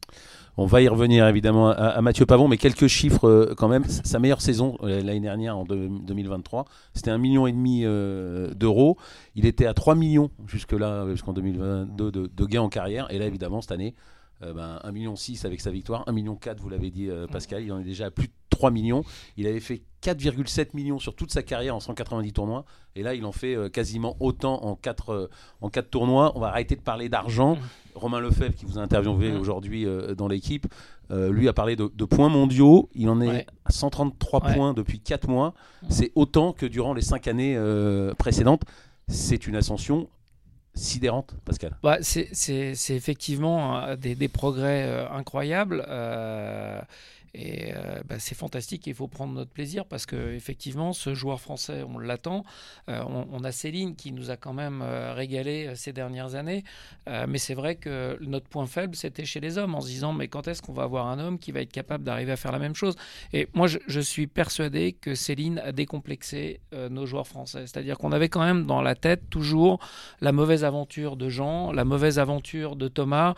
On 0.56 0.66
va 0.66 0.82
y 0.82 0.88
revenir 0.88 1.26
évidemment 1.26 1.70
à, 1.70 2.00
Mathieu 2.00 2.26
Pavon, 2.26 2.46
mais 2.46 2.58
quelques 2.58 2.86
chiffres 2.86 3.28
euh, 3.28 3.54
quand 3.56 3.66
même. 3.66 3.84
Sa 3.84 4.20
meilleure 4.20 4.40
saison 4.40 4.78
euh, 4.82 5.02
l'année 5.02 5.20
dernière, 5.20 5.58
en 5.58 5.64
2023, 5.64 6.66
c'était 6.94 7.10
un 7.10 7.18
million 7.18 7.48
et 7.48 7.52
demi 7.52 7.82
euh, 7.84 8.54
d'euros. 8.54 8.96
Il 9.34 9.46
était 9.46 9.66
à 9.66 9.74
3 9.74 9.96
millions 9.96 10.30
jusque-là, 10.46 11.08
jusqu'en 11.10 11.32
2022, 11.32 12.12
de, 12.12 12.44
gains 12.46 12.62
en 12.62 12.68
carrière. 12.68 13.10
Et 13.10 13.18
là, 13.18 13.26
évidemment, 13.26 13.60
cette 13.62 13.72
année, 13.72 13.94
ben, 14.40 14.78
1,6 14.84 14.92
million 14.92 15.14
avec 15.44 15.60
sa 15.60 15.70
victoire, 15.70 16.04
1,4 16.06 16.12
million, 16.12 16.38
vous 16.58 16.68
l'avez 16.68 16.90
dit 16.90 17.08
Pascal, 17.32 17.64
il 17.64 17.72
en 17.72 17.80
est 17.80 17.84
déjà 17.84 18.06
à 18.06 18.10
plus 18.10 18.28
de 18.28 18.32
3 18.50 18.70
millions. 18.70 19.02
Il 19.36 19.48
avait 19.48 19.60
fait 19.60 19.82
4,7 20.02 20.68
millions 20.74 20.98
sur 21.00 21.16
toute 21.16 21.32
sa 21.32 21.42
carrière 21.42 21.74
en 21.74 21.80
190 21.80 22.32
tournois. 22.32 22.64
Et 22.94 23.02
là, 23.02 23.14
il 23.14 23.24
en 23.24 23.32
fait 23.32 23.56
quasiment 23.72 24.16
autant 24.20 24.62
en 24.62 24.76
4, 24.76 25.30
en 25.62 25.68
4 25.68 25.90
tournois. 25.90 26.32
On 26.36 26.40
va 26.40 26.48
arrêter 26.48 26.76
de 26.76 26.82
parler 26.82 27.08
d'argent. 27.08 27.58
Romain 27.94 28.20
Lefebvre, 28.20 28.54
qui 28.54 28.64
vous 28.66 28.78
a 28.78 28.82
interviewé 28.82 29.32
aujourd'hui 29.32 29.86
euh, 29.86 30.14
dans 30.14 30.28
l'équipe, 30.28 30.66
euh, 31.10 31.30
lui 31.30 31.48
a 31.48 31.52
parlé 31.52 31.76
de, 31.76 32.04
points 32.04 32.28
mondiaux. 32.28 32.88
Il 32.94 33.08
en 33.08 33.20
est 33.20 33.46
à 33.64 33.70
133 33.70 34.40
points 34.40 34.74
depuis 34.74 35.00
4 35.00 35.28
mois. 35.28 35.54
C'est 35.88 36.12
autant 36.14 36.52
que 36.52 36.66
durant 36.66 36.94
les 36.94 37.02
5 37.02 37.28
années 37.28 37.54
euh, 37.56 38.14
précédentes. 38.14 38.62
C'est 39.08 39.46
une 39.46 39.56
ascension 39.56 40.08
sidérante, 40.74 41.36
Pascal. 41.44 41.76
Bah, 41.82 41.98
c'est 42.00 42.30
effectivement 42.90 43.94
des, 43.96 44.14
des 44.14 44.28
progrès 44.28 45.06
incroyables. 45.10 45.86
Et 47.34 47.72
euh, 47.74 48.00
bah, 48.08 48.16
c'est 48.18 48.36
fantastique, 48.36 48.86
il 48.86 48.94
faut 48.94 49.08
prendre 49.08 49.34
notre 49.34 49.50
plaisir 49.50 49.86
parce 49.86 50.06
que 50.06 50.32
effectivement, 50.34 50.92
ce 50.92 51.14
joueur 51.14 51.40
français, 51.40 51.82
on 51.82 51.98
l'attend. 51.98 52.44
Euh, 52.88 53.02
on, 53.06 53.42
a 53.42 53.50
Céline 53.50 53.96
qui 53.96 54.12
nous 54.12 54.30
a 54.30 54.36
quand 54.36 54.52
même 54.52 54.80
euh, 54.82 55.12
régalé 55.12 55.74
ces 55.74 55.92
dernières 55.92 56.34
années, 56.36 56.64
mais 57.06 57.38
c'est 57.38 57.54
vrai 57.54 57.74
que 57.74 58.16
notre 58.20 58.48
point 58.48 58.66
faible, 58.66 58.94
c'était 58.94 59.24
chez 59.24 59.40
les 59.40 59.58
hommes, 59.58 59.74
en 59.74 59.80
se 59.80 59.88
disant 59.88 60.12
mais 60.12 60.28
quand 60.28 60.48
est-ce 60.48 60.62
qu'on 60.62 60.72
va 60.72 60.84
avoir 60.84 61.08
un 61.08 61.18
homme 61.18 61.38
qui 61.38 61.52
va 61.52 61.60
être 61.60 61.72
capable 61.72 62.04
d'arriver 62.04 62.32
à 62.32 62.36
faire 62.36 62.52
la 62.52 62.58
même 62.58 62.74
chose? 62.74 62.94
Et 63.32 63.48
moi, 63.52 63.66
je, 63.66 63.78
je, 63.86 64.00
suis 64.00 64.26
persuadé 64.26 64.92
que 64.92 65.14
Céline 65.14 65.58
a 65.58 65.72
décomplexé 65.72 66.60
nos 66.90 67.06
joueurs 67.06 67.26
français, 67.26 67.66
c'est-à-dire 67.66 67.98
qu'on 67.98 68.12
avait 68.12 68.28
quand 68.28 68.44
même 68.44 68.66
dans 68.66 68.82
la 68.82 68.94
tête 68.94 69.28
toujours 69.28 69.80
la 70.20 70.32
mauvaise 70.32 70.64
aventure 70.64 71.16
de 71.16 71.28
Jean, 71.28 71.72
la 71.72 71.84
mauvaise 71.84 72.18
aventure 72.18 72.76
de 72.76 72.88
Thomas 72.88 73.34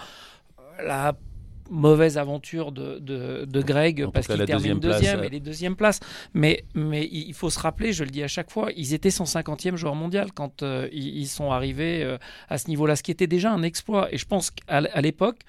la 0.85 1.15
mauvaise 1.71 2.19
aventure 2.19 2.73
de, 2.73 2.99
de, 2.99 3.63
Greg 3.63 4.07
parce 4.13 4.27
qu'il 4.27 4.45
termine 4.45 4.79
deuxième 4.79 5.25
et 5.25 5.29
les 5.29 5.41
deuxièmes 5.41 5.77
places. 5.77 6.01
Mais, 6.35 6.65
mais 6.75 7.09
il 7.11 7.35
faut 7.35 7.51
se 7.51 7.59
rappeler, 7.59 7.93
je 7.93 8.05
le 8.05 8.11
dis 8.11 8.23
à 8.23 8.29
chaque 8.29 8.51
fois, 8.51 8.71
ils 8.77 8.95
étaient 8.95 9.09
150e 9.09 9.77
joueur 9.77 9.95
mondial 9.95 10.33
quand 10.33 10.63
euh, 10.63 10.89
ils, 10.93 11.27
sont 11.27 11.51
arrivés 11.51 12.03
euh, 12.03 12.19
à 12.49 12.59
ce 12.59 12.69
niveau-là, 12.69 12.97
ce 12.97 13.03
qui 13.03 13.11
était 13.11 13.27
déjà 13.27 13.53
un 13.53 13.63
exploit. 13.63 14.13
Et 14.13 14.19
je 14.19 14.27
pense 14.27 14.51
qu'à 14.51 15.01
l'époque, 15.01 15.41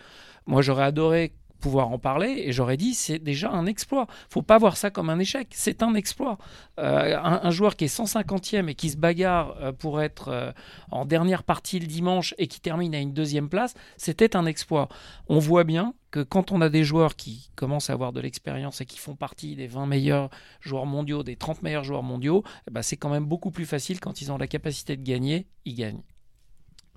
moi 0.46 0.62
j'aurais 0.62 0.86
adoré 0.86 1.34
pouvoir 1.58 1.90
en 1.90 2.00
parler 2.00 2.44
et 2.46 2.52
j'aurais 2.52 2.78
dit 2.78 2.94
c'est 2.94 3.20
déjà 3.20 3.52
un 3.52 3.66
exploit. 3.66 4.08
Faut 4.30 4.42
pas 4.42 4.58
voir 4.58 4.78
ça 4.78 4.90
comme 4.90 5.10
un 5.10 5.20
échec, 5.20 5.48
c'est 5.52 5.84
un 5.84 5.94
exploit. 5.96 6.38
Euh, 6.80 7.18
un, 7.18 7.50
joueur 7.52 7.76
qui 7.76 7.86
est 7.86 7.96
150e 7.96 8.70
et 8.70 8.76
qui 8.76 8.90
se 8.90 8.98
bagarre 8.98 9.56
euh, 9.60 9.72
pour 9.72 10.02
être 10.02 10.30
euh, 10.30 10.52
en 10.92 11.06
dernière 11.06 11.44
partie 11.44 11.80
le 11.80 11.88
dimanche 11.88 12.34
et 12.38 12.48
qui 12.48 12.60
termine 12.60 12.94
à 12.96 13.00
une 13.00 13.14
deuxième 13.14 13.50
place, 13.50 13.74
c'était 13.98 14.36
un 14.36 14.46
exploit. 14.46 14.90
On 15.28 15.40
voit 15.40 15.64
bien 15.64 15.94
que 16.12 16.22
quand 16.22 16.52
on 16.52 16.62
a 16.62 16.70
des 16.70 16.84
joueurs 16.84 17.16
qui 17.16 17.50
commencent 17.56 17.90
à 17.90 17.94
avoir 17.94 18.14
de 18.14 18.22
l'expérience 18.22 18.82
et 18.82 18.86
qui 18.86 18.98
font 18.98 19.16
partie 19.16 19.56
des 19.56 19.68
20 19.68 19.88
meilleurs 19.88 20.30
joueurs 20.62 20.86
mondiaux, 20.86 21.24
des 21.24 21.36
30 21.36 21.64
meilleurs 21.64 21.84
joueurs 21.84 22.04
mondiaux, 22.04 22.44
eh 22.68 22.72
ben 22.72 22.82
c'est 22.82 22.98
quand 22.98 23.10
même 23.10 23.26
beaucoup 23.26 23.52
plus 23.52 23.66
facile 23.66 24.00
quand 24.00 24.22
ils 24.22 24.32
ont 24.32 24.38
la 24.38 24.48
capacité 24.48 24.96
de 24.96 25.04
gagner, 25.04 25.48
ils 25.66 25.76
gagnent. 25.76 26.04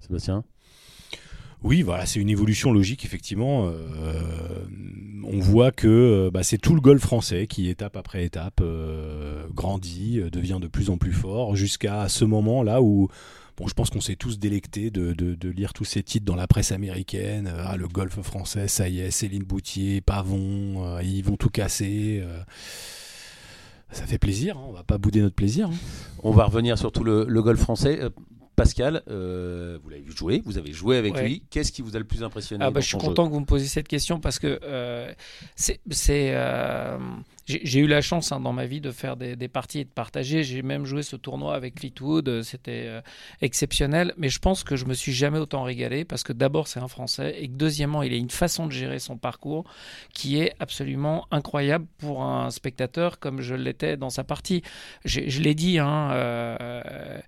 Sébastien? 0.01 0.45
Oui, 1.63 1.83
voilà, 1.83 2.07
c'est 2.07 2.21
une 2.21 2.31
évolution 2.31 2.73
logique, 2.73 3.05
effectivement. 3.05 3.67
Euh, 3.67 4.65
on 5.25 5.41
voit 5.41 5.73
que 5.73 5.87
euh, 5.89 6.31
bah, 6.31 6.43
c'est 6.43 6.57
tout 6.57 6.75
le 6.75 6.81
golf 6.81 7.03
français 7.03 7.47
qui, 7.47 7.69
étape 7.69 7.97
après 7.97 8.25
étape, 8.25 8.61
euh, 8.63 9.47
grandit, 9.53 10.23
devient 10.33 10.59
de 10.61 10.69
plus 10.69 10.89
en 10.89 10.97
plus 10.97 11.13
fort, 11.13 11.57
jusqu'à 11.57 12.09
ce 12.09 12.25
moment-là 12.25 12.83
où 12.83 13.09
Bon, 13.57 13.67
je 13.67 13.75
pense 13.75 13.91
qu'on 13.91 14.01
s'est 14.01 14.17
tous 14.17 14.39
délectés 14.39 14.91
de, 14.91 15.37
lire 15.51 15.75
tous 15.75 15.85
ces 15.85 16.03
titres 16.03 16.25
dans 16.25 16.37
la 16.37 16.47
presse 16.47 16.73
américaine. 16.73 17.53
ah, 17.59 17.77
le 17.77 17.89
golf 17.89 18.19
français, 18.23 18.69
ça 18.69 18.89
y 18.89 19.01
est, 19.01 19.11
Céline 19.11 19.43
Boutier, 19.43 20.01
Pavon, 20.01 20.99
ils 21.01 21.21
vont 21.23 21.37
tout 21.37 21.51
casser. 21.51 22.25
ça 23.91 24.07
fait 24.07 24.17
plaisir, 24.17 24.57
hein, 24.57 24.65
on 24.67 24.73
va 24.73 24.83
pas 24.83 24.97
bouder 24.97 25.21
notre 25.21 25.35
plaisir. 25.35 25.69
Hein. 25.69 25.77
On 26.23 26.31
va 26.31 26.45
revenir 26.45 26.79
sur 26.79 26.91
tout 26.91 27.05
le 27.05 27.43
golf 27.43 27.61
français. 27.61 28.01
Pascal, 28.61 29.03
euh, 29.09 29.79
vous 29.83 29.89
l'avez 29.89 30.03
vu 30.03 30.13
jouer, 30.15 30.43
vous 30.45 30.59
avez 30.59 30.73
joué 30.73 30.99
avec 30.99 31.15
Ouais. 31.15 31.23
lui. 31.23 31.43
Qu'est-ce 31.51 31.73
qui 31.73 31.81
vous 31.81 31.97
a 31.97 31.99
le 31.99 32.05
plus 32.05 32.23
impressionné 32.23 32.63
Ah 32.63 32.71
bah, 32.71 32.81
je 32.81 32.89
suis 32.89 32.99
content 32.99 33.27
que 33.27 33.33
vous 33.33 33.41
me 33.41 33.47
posiez 33.47 33.69
cette 33.69 33.89
question 33.89 34.21
parce 34.21 34.39
que 34.39 34.61
euh, 34.63 35.11
c'est, 35.57 35.81
euh, 36.35 36.99
j'ai, 37.47 37.81
eu 37.81 37.87
la 37.87 38.03
chance 38.03 38.33
hein, 38.33 38.41
dans 38.41 38.53
ma 38.53 38.67
vie 38.67 38.83
de 38.83 38.91
faire 38.91 39.17
des, 39.17 39.35
des 39.35 39.49
parties 39.49 39.81
et 39.81 39.85
de 39.85 39.91
partager. 39.91 40.43
J'ai 40.43 40.61
même 40.61 40.85
joué 40.85 41.03
ce 41.03 41.17
tournoi 41.17 41.55
avec 41.55 41.79
Fleetwood, 41.79 42.43
c'était 42.43 42.85
euh, 42.87 43.01
exceptionnel. 43.41 44.13
Mais 44.19 44.29
je 44.29 44.39
pense 44.39 44.63
que 44.63 44.77
je 44.77 44.85
me 44.85 44.93
suis 44.93 45.13
jamais 45.13 45.39
autant 45.39 45.63
régalé 45.63 46.05
parce 46.05 46.23
que 46.23 46.35
d'abord 46.35 46.69
c'est 46.69 46.81
un 46.81 46.89
Français 46.89 47.37
et 47.41 47.49
que 47.49 47.55
deuxièmement 47.55 48.03
il 48.03 48.13
a 48.13 48.17
une 48.17 48.31
façon 48.31 48.67
de 48.67 48.73
gérer 48.73 48.99
son 48.99 49.17
parcours 49.17 49.65
qui 50.13 50.39
est 50.39 50.55
absolument 50.61 51.27
incroyable 51.31 51.87
pour 51.97 52.25
un 52.25 52.51
spectateur 52.51 53.19
comme 53.21 53.41
je 53.41 53.55
l'étais 53.55 53.97
dans 53.97 54.11
sa 54.11 54.23
partie. 54.23 54.63
Je 55.07 55.41
l'ai 55.41 55.55
dit. 55.55 55.79
Hein, 55.79 56.11
euh, 56.13 57.21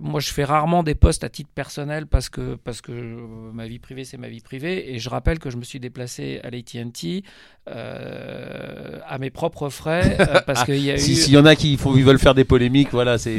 moi, 0.00 0.20
je 0.20 0.32
fais 0.32 0.44
rarement 0.44 0.82
des 0.82 0.94
posts 0.94 1.22
à 1.24 1.28
titre 1.28 1.50
personnel 1.54 2.06
parce 2.06 2.28
que, 2.28 2.54
parce 2.56 2.80
que 2.80 2.92
euh, 2.92 3.26
ma 3.52 3.66
vie 3.66 3.78
privée, 3.78 4.04
c'est 4.04 4.16
ma 4.16 4.28
vie 4.28 4.40
privée. 4.40 4.94
Et 4.94 4.98
je 4.98 5.08
rappelle 5.10 5.38
que 5.38 5.50
je 5.50 5.56
me 5.56 5.64
suis 5.64 5.80
déplacé 5.80 6.40
à 6.44 6.50
l'AT&T 6.50 7.22
euh, 7.68 8.98
à 9.06 9.18
mes 9.18 9.30
propres 9.30 9.68
frais 9.68 10.16
euh, 10.20 10.40
parce 10.46 10.64
qu'il 10.64 10.78
y 10.78 10.90
a 10.90 10.98
Si- 10.98 11.12
eu... 11.12 11.14
S'il 11.16 11.34
y 11.34 11.38
en 11.38 11.44
a 11.46 11.56
qui 11.56 11.76
font, 11.76 11.94
ils 11.96 12.04
veulent 12.04 12.18
faire 12.18 12.34
des 12.34 12.44
polémiques, 12.44 12.90
voilà, 12.92 13.18
c'est 13.18 13.38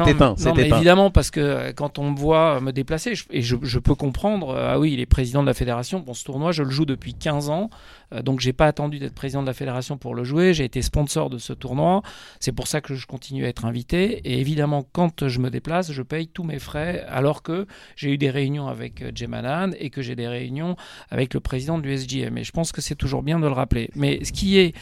éteint. 0.00 0.34
non, 0.50 0.54
mais 0.54 0.68
évidemment, 0.76 1.10
parce 1.10 1.30
que 1.30 1.40
euh, 1.40 1.72
quand 1.72 1.98
on 1.98 2.10
me 2.10 2.16
voit 2.16 2.60
me 2.60 2.72
déplacer, 2.72 3.14
je- 3.14 3.24
et 3.30 3.42
je, 3.42 3.56
je 3.62 3.78
peux 3.78 3.94
comprendre, 3.94 4.50
euh, 4.50 4.70
ah 4.72 4.78
oui, 4.78 4.92
il 4.92 5.00
est 5.00 5.06
président 5.06 5.42
de 5.42 5.46
la 5.46 5.54
fédération. 5.54 6.00
Bon, 6.00 6.14
ce 6.14 6.24
tournoi, 6.24 6.52
je 6.52 6.62
le 6.62 6.70
joue 6.70 6.84
depuis 6.86 7.14
15 7.14 7.50
ans, 7.50 7.70
euh, 8.05 8.05
donc 8.12 8.40
j'ai 8.40 8.52
pas 8.52 8.66
attendu 8.66 8.98
d'être 8.98 9.14
président 9.14 9.42
de 9.42 9.46
la 9.46 9.54
fédération 9.54 9.98
pour 9.98 10.14
le 10.14 10.24
jouer. 10.24 10.54
J'ai 10.54 10.64
été 10.64 10.82
sponsor 10.82 11.30
de 11.30 11.38
ce 11.38 11.52
tournoi. 11.52 12.02
C'est 12.40 12.52
pour 12.52 12.66
ça 12.66 12.80
que 12.80 12.94
je 12.94 13.06
continue 13.06 13.44
à 13.44 13.48
être 13.48 13.64
invité. 13.64 14.18
Et 14.24 14.40
évidemment, 14.40 14.86
quand 14.92 15.28
je 15.28 15.40
me 15.40 15.50
déplace, 15.50 15.92
je 15.92 16.02
paye 16.02 16.28
tous 16.28 16.44
mes 16.44 16.58
frais, 16.58 17.04
alors 17.08 17.42
que 17.42 17.66
j'ai 17.96 18.12
eu 18.12 18.18
des 18.18 18.30
réunions 18.30 18.68
avec 18.68 19.02
euh, 19.02 19.10
Jim 19.14 19.32
Allen 19.32 19.74
et 19.78 19.90
que 19.90 20.02
j'ai 20.02 20.16
des 20.16 20.28
réunions 20.28 20.76
avec 21.10 21.34
le 21.34 21.40
président 21.40 21.78
de 21.78 21.82
l'USGM. 21.82 22.38
Et 22.38 22.44
je 22.44 22.52
pense 22.52 22.72
que 22.72 22.80
c'est 22.80 22.94
toujours 22.94 23.22
bien 23.22 23.38
de 23.38 23.46
le 23.46 23.52
rappeler. 23.52 23.90
Mais 23.94 24.24
ce 24.24 24.32
qui 24.32 24.58
est 24.58 24.74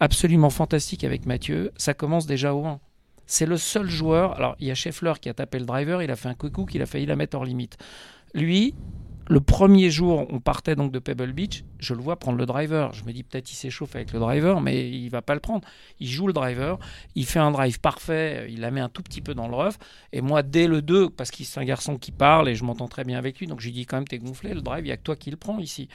absolument 0.00 0.50
fantastique 0.50 1.04
avec 1.04 1.26
Mathieu, 1.26 1.72
ça 1.76 1.94
commence 1.94 2.26
déjà 2.26 2.54
au 2.54 2.64
1. 2.64 2.80
C'est 3.26 3.46
le 3.46 3.56
seul 3.56 3.88
joueur. 3.88 4.34
Alors, 4.36 4.56
il 4.58 4.66
y 4.66 4.70
a 4.70 4.74
Scheffler 4.74 5.14
qui 5.20 5.28
a 5.28 5.34
tapé 5.34 5.58
le 5.58 5.64
driver, 5.64 6.02
il 6.02 6.10
a 6.10 6.16
fait 6.16 6.28
un 6.28 6.34
coucou 6.34 6.66
qu'il 6.66 6.82
a 6.82 6.86
failli 6.86 7.06
la 7.06 7.16
mettre 7.16 7.36
hors 7.36 7.44
limite. 7.44 7.78
Lui, 8.34 8.74
le 9.32 9.40
premier 9.40 9.90
jour, 9.90 10.26
on 10.28 10.40
partait 10.40 10.76
donc 10.76 10.92
de 10.92 10.98
Pebble 10.98 11.32
Beach, 11.32 11.64
je 11.78 11.94
le 11.94 12.02
vois 12.02 12.16
prendre 12.16 12.36
le 12.36 12.44
driver. 12.44 12.92
Je 12.92 13.02
me 13.04 13.12
dis 13.12 13.22
peut-être 13.22 13.50
il 13.50 13.54
s'échauffe 13.54 13.96
avec 13.96 14.12
le 14.12 14.18
driver, 14.18 14.60
mais 14.60 14.90
il 14.90 15.08
va 15.08 15.22
pas 15.22 15.32
le 15.32 15.40
prendre. 15.40 15.66
Il 16.00 16.06
joue 16.06 16.26
le 16.26 16.34
driver, 16.34 16.78
il 17.14 17.24
fait 17.24 17.38
un 17.38 17.50
drive 17.50 17.80
parfait, 17.80 18.46
il 18.50 18.60
la 18.60 18.70
met 18.70 18.82
un 18.82 18.90
tout 18.90 19.02
petit 19.02 19.22
peu 19.22 19.32
dans 19.32 19.48
le 19.48 19.54
rough. 19.54 19.76
Et 20.12 20.20
moi, 20.20 20.42
dès 20.42 20.66
le 20.66 20.82
2, 20.82 21.08
parce 21.08 21.30
qu'il 21.30 21.46
c'est 21.46 21.58
un 21.58 21.64
garçon 21.64 21.96
qui 21.96 22.12
parle 22.12 22.46
et 22.50 22.54
je 22.54 22.62
m'entends 22.62 22.88
très 22.88 23.04
bien 23.04 23.16
avec 23.16 23.38
lui, 23.38 23.46
donc 23.46 23.60
je 23.60 23.66
lui 23.66 23.72
dis 23.72 23.86
quand 23.86 23.96
même 23.96 24.06
t'es 24.06 24.18
gonflé, 24.18 24.52
le 24.52 24.60
drive, 24.60 24.84
il 24.84 24.90
y 24.90 24.92
a 24.92 24.98
que 24.98 25.02
toi 25.02 25.16
qui 25.16 25.30
le 25.30 25.38
prends 25.38 25.58
ici. 25.58 25.88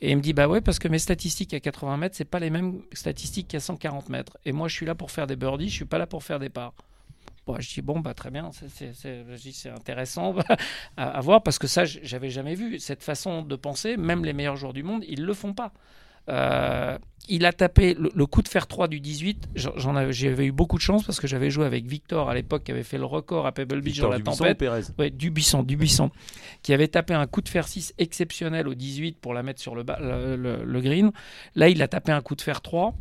Et 0.00 0.12
il 0.12 0.16
me 0.16 0.22
dit 0.22 0.32
bah 0.32 0.46
ouais, 0.46 0.60
parce 0.60 0.78
que 0.78 0.86
mes 0.86 1.00
statistiques 1.00 1.52
à 1.52 1.58
80 1.58 1.96
mètres, 1.96 2.14
c'est 2.14 2.24
pas 2.24 2.38
les 2.38 2.50
mêmes 2.50 2.80
statistiques 2.92 3.48
qu'à 3.48 3.58
140 3.58 4.08
mètres. 4.08 4.38
Et 4.44 4.52
moi, 4.52 4.68
je 4.68 4.76
suis 4.76 4.86
là 4.86 4.94
pour 4.94 5.10
faire 5.10 5.26
des 5.26 5.34
birdies, 5.34 5.68
je 5.68 5.74
suis 5.74 5.84
pas 5.84 5.98
là 5.98 6.06
pour 6.06 6.22
faire 6.22 6.38
des 6.38 6.48
parts. 6.48 6.74
Bon, 7.46 7.56
je 7.60 7.74
dis 7.74 7.82
bon 7.82 8.00
bah 8.00 8.14
très 8.14 8.30
bien, 8.30 8.50
c'est- 8.52 9.68
intéressant 9.70 10.34
à, 10.96 11.10
à 11.10 11.20
voir 11.20 11.42
parce 11.42 11.58
que 11.58 11.66
ça 11.66 11.84
j'avais 11.84 12.30
jamais 12.30 12.54
vu 12.54 12.78
cette 12.78 13.02
façon 13.02 13.42
de 13.42 13.56
penser. 13.56 13.96
Même 13.98 14.24
les 14.24 14.32
meilleurs 14.32 14.56
joueurs 14.56 14.72
du 14.72 14.82
monde, 14.82 15.04
ils 15.08 15.22
le 15.24 15.34
font 15.34 15.52
pas. 15.52 15.72
Euh, 16.30 16.96
il 17.28 17.44
a 17.44 17.52
tapé 17.52 17.92
le, 17.92 18.10
le 18.14 18.24
coup 18.26 18.40
de 18.40 18.48
fer 18.48 18.66
3 18.66 18.88
du 18.88 18.98
18. 18.98 19.48
j'en- 19.56 19.76
J'en 19.76 19.94
avais, 19.94 20.10
j'avais 20.14 20.46
eu 20.46 20.52
beaucoup 20.52 20.76
de 20.78 20.82
chance 20.82 21.04
parce 21.04 21.20
que 21.20 21.26
j'avais 21.26 21.50
joué 21.50 21.66
avec 21.66 21.84
Victor 21.84 22.30
à 22.30 22.34
l'époque 22.34 22.64
qui 22.64 22.72
avait 22.72 22.82
fait 22.82 22.96
le 22.96 23.04
record 23.04 23.46
à 23.46 23.52
Pebble 23.52 23.82
Beach 23.82 23.98
dans 24.00 24.08
la 24.08 24.16
tempête. 24.38 24.56
ou 24.56 24.58
Pérez 24.58 24.80
Ouais, 24.98 25.10
Dubuisson, 25.10 25.62
Dubuisson, 25.62 26.10
qui 26.62 26.72
avait 26.72 26.88
tapé 26.88 27.12
un 27.12 27.26
coup 27.26 27.42
de 27.42 27.48
fer 27.50 27.68
6 27.68 27.92
exceptionnel 27.98 28.66
au 28.68 28.74
18 28.74 29.18
pour 29.18 29.34
la 29.34 29.42
mettre 29.42 29.60
sur 29.60 29.74
le- 29.74 29.84
le 30.64 30.80
green. 30.80 31.12
Là, 31.56 31.68
il 31.68 31.82
a 31.82 31.88
tapé 31.88 32.10
un 32.10 32.22
coup 32.22 32.36
de 32.36 32.40
fer 32.42 32.62
3 32.62 32.94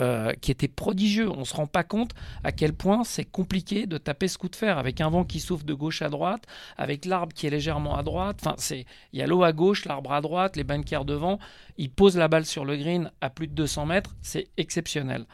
euh, 0.00 0.32
qui 0.40 0.50
était 0.50 0.68
prodigieux. 0.68 1.30
On 1.30 1.44
se 1.44 1.54
rend 1.54 1.66
pas 1.66 1.84
compte 1.84 2.12
à 2.42 2.52
quel 2.52 2.72
point 2.72 3.04
c'est 3.04 3.24
compliqué 3.24 3.86
de 3.86 3.98
taper 3.98 4.28
ce 4.28 4.38
coup 4.38 4.48
de 4.48 4.56
fer 4.56 4.78
avec 4.78 5.00
un 5.00 5.08
vent 5.08 5.24
qui 5.24 5.40
souffle 5.40 5.64
de 5.64 5.74
gauche 5.74 6.02
à 6.02 6.08
droite, 6.08 6.44
avec 6.76 7.04
l'arbre 7.04 7.32
qui 7.32 7.46
est 7.46 7.50
légèrement 7.50 7.96
à 7.96 8.02
droite. 8.02 8.38
Enfin, 8.40 8.54
c'est 8.58 8.86
il 9.12 9.20
y 9.20 9.22
a 9.22 9.26
l'eau 9.26 9.44
à 9.44 9.52
gauche, 9.52 9.84
l'arbre 9.84 10.12
à 10.12 10.20
droite, 10.20 10.56
les 10.56 10.64
bunkers 10.64 11.04
devant. 11.04 11.38
Il 11.76 11.90
pose 11.90 12.16
la 12.16 12.28
balle 12.28 12.46
sur 12.46 12.64
le 12.64 12.76
green 12.76 13.10
à 13.20 13.30
plus 13.30 13.46
de 13.46 13.52
200 13.52 13.86
mètres. 13.86 14.16
C'est 14.20 14.48
exceptionnel. 14.56 15.26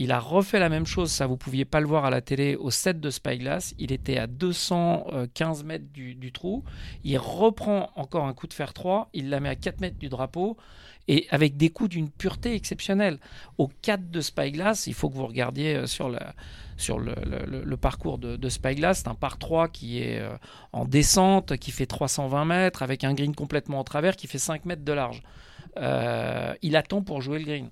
Il 0.00 0.12
a 0.12 0.20
refait 0.20 0.60
la 0.60 0.68
même 0.68 0.86
chose, 0.86 1.10
ça 1.10 1.26
vous 1.26 1.36
pouviez 1.36 1.64
pas 1.64 1.80
le 1.80 1.88
voir 1.88 2.04
à 2.04 2.10
la 2.10 2.20
télé, 2.20 2.54
au 2.54 2.70
set 2.70 3.00
de 3.00 3.10
Spyglass. 3.10 3.74
Il 3.78 3.90
était 3.90 4.16
à 4.16 4.28
215 4.28 5.64
mètres 5.64 5.92
du, 5.92 6.14
du 6.14 6.30
trou. 6.30 6.62
Il 7.02 7.18
reprend 7.18 7.90
encore 7.96 8.24
un 8.24 8.32
coup 8.32 8.46
de 8.46 8.54
fer 8.54 8.72
3, 8.72 9.10
il 9.12 9.28
la 9.28 9.40
met 9.40 9.48
à 9.48 9.56
4 9.56 9.80
mètres 9.80 9.98
du 9.98 10.08
drapeau, 10.08 10.56
et 11.08 11.26
avec 11.30 11.56
des 11.56 11.70
coups 11.70 11.90
d'une 11.90 12.10
pureté 12.10 12.54
exceptionnelle. 12.54 13.18
Au 13.56 13.68
4 13.82 14.10
de 14.10 14.20
Spyglass, 14.20 14.86
il 14.86 14.94
faut 14.94 15.08
que 15.08 15.14
vous 15.14 15.26
regardiez 15.26 15.74
euh, 15.74 15.86
sur, 15.86 16.08
le, 16.10 17.76
parcours 17.76 18.18
de, 18.18 18.36
de 18.36 18.48
Spyglass, 18.48 18.98
c'est 18.98 19.08
un 19.08 19.14
par 19.14 19.38
3 19.38 19.68
qui 19.68 20.02
est 20.02 20.20
euh, 20.20 20.36
en 20.72 20.84
descente, 20.84 21.56
qui 21.56 21.70
fait 21.70 21.86
320 21.86 22.44
mètres, 22.44 22.82
avec 22.82 23.04
un 23.04 23.14
green 23.14 23.34
complètement 23.34 23.80
en 23.80 23.84
travers 23.84 24.14
qui 24.16 24.26
fait 24.26 24.38
5 24.38 24.66
mètres 24.66 24.84
de 24.84 24.92
large. 24.92 25.22
Euh, 25.78 26.54
il 26.62 26.76
attend 26.76 27.02
pour 27.02 27.22
jouer 27.22 27.38
le 27.38 27.44
green. 27.44 27.70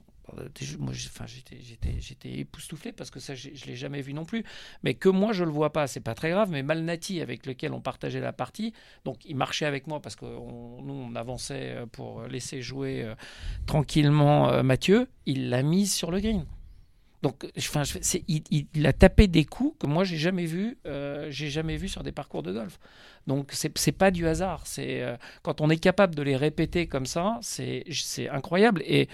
Moi, 0.78 0.92
j'étais, 0.92 2.38
époustouflé 2.38 2.92
parce 2.92 3.10
que 3.10 3.20
ça, 3.20 3.34
je 3.34 3.50
ne 3.50 3.66
l'ai 3.66 3.76
jamais 3.76 4.02
vu 4.02 4.12
non 4.14 4.24
plus. 4.24 4.44
Mais 4.82 4.94
que 4.94 5.08
moi, 5.08 5.32
je 5.32 5.44
le 5.44 5.50
vois 5.50 5.72
pas, 5.72 5.86
c'est 5.86 6.00
pas 6.00 6.14
très 6.14 6.30
grave. 6.30 6.50
Mais 6.50 6.62
Malnati, 6.62 7.20
avec 7.20 7.46
lequel 7.46 7.72
on 7.72 7.80
partageait 7.80 8.20
la 8.20 8.32
partie, 8.32 8.72
donc 9.04 9.24
il 9.24 9.36
marchait 9.36 9.66
avec 9.66 9.86
moi 9.86 10.00
parce 10.00 10.16
que 10.16 10.24
on- 10.24 10.82
nous, 10.82 10.94
on 10.94 11.14
avançait 11.14 11.76
euh, 11.76 11.86
pour 11.86 12.22
laisser 12.24 12.62
jouer 12.62 13.02
euh, 13.02 13.14
tranquillement 13.66 14.50
euh, 14.50 14.62
Mathieu. 14.62 15.08
Il 15.26 15.50
l'a 15.50 15.62
mise 15.62 15.92
sur 15.92 16.10
le 16.10 16.20
green. 16.20 16.44
Donc, 17.26 17.44
il, 18.28 18.86
a 18.86 18.92
tapé 18.92 19.26
des 19.26 19.44
coups 19.44 19.76
que 19.80 19.88
moi 19.88 20.04
j'ai 20.04 20.16
jamais 20.16 20.46
vu, 20.46 20.78
euh, 20.86 21.26
j'ai 21.28 21.50
jamais 21.50 21.76
vu 21.76 21.88
sur 21.88 22.04
des 22.04 22.12
parcours 22.12 22.44
de 22.44 22.52
golf. 22.52 22.78
Donc, 23.26 23.48
c'est 23.50 23.76
c'est 23.76 23.90
pas 23.90 24.12
du 24.12 24.28
hasard. 24.28 24.64
C'est 24.64 25.02
euh, 25.02 25.16
quand 25.42 25.60
on 25.60 25.68
est 25.68 25.78
capable 25.78 26.14
de 26.14 26.22
les 26.22 26.36
répéter 26.36 26.86
comme 26.86 27.04
ça, 27.04 27.40
c'est 27.42 27.84
incroyable. 28.30 28.80
Et 28.86 29.08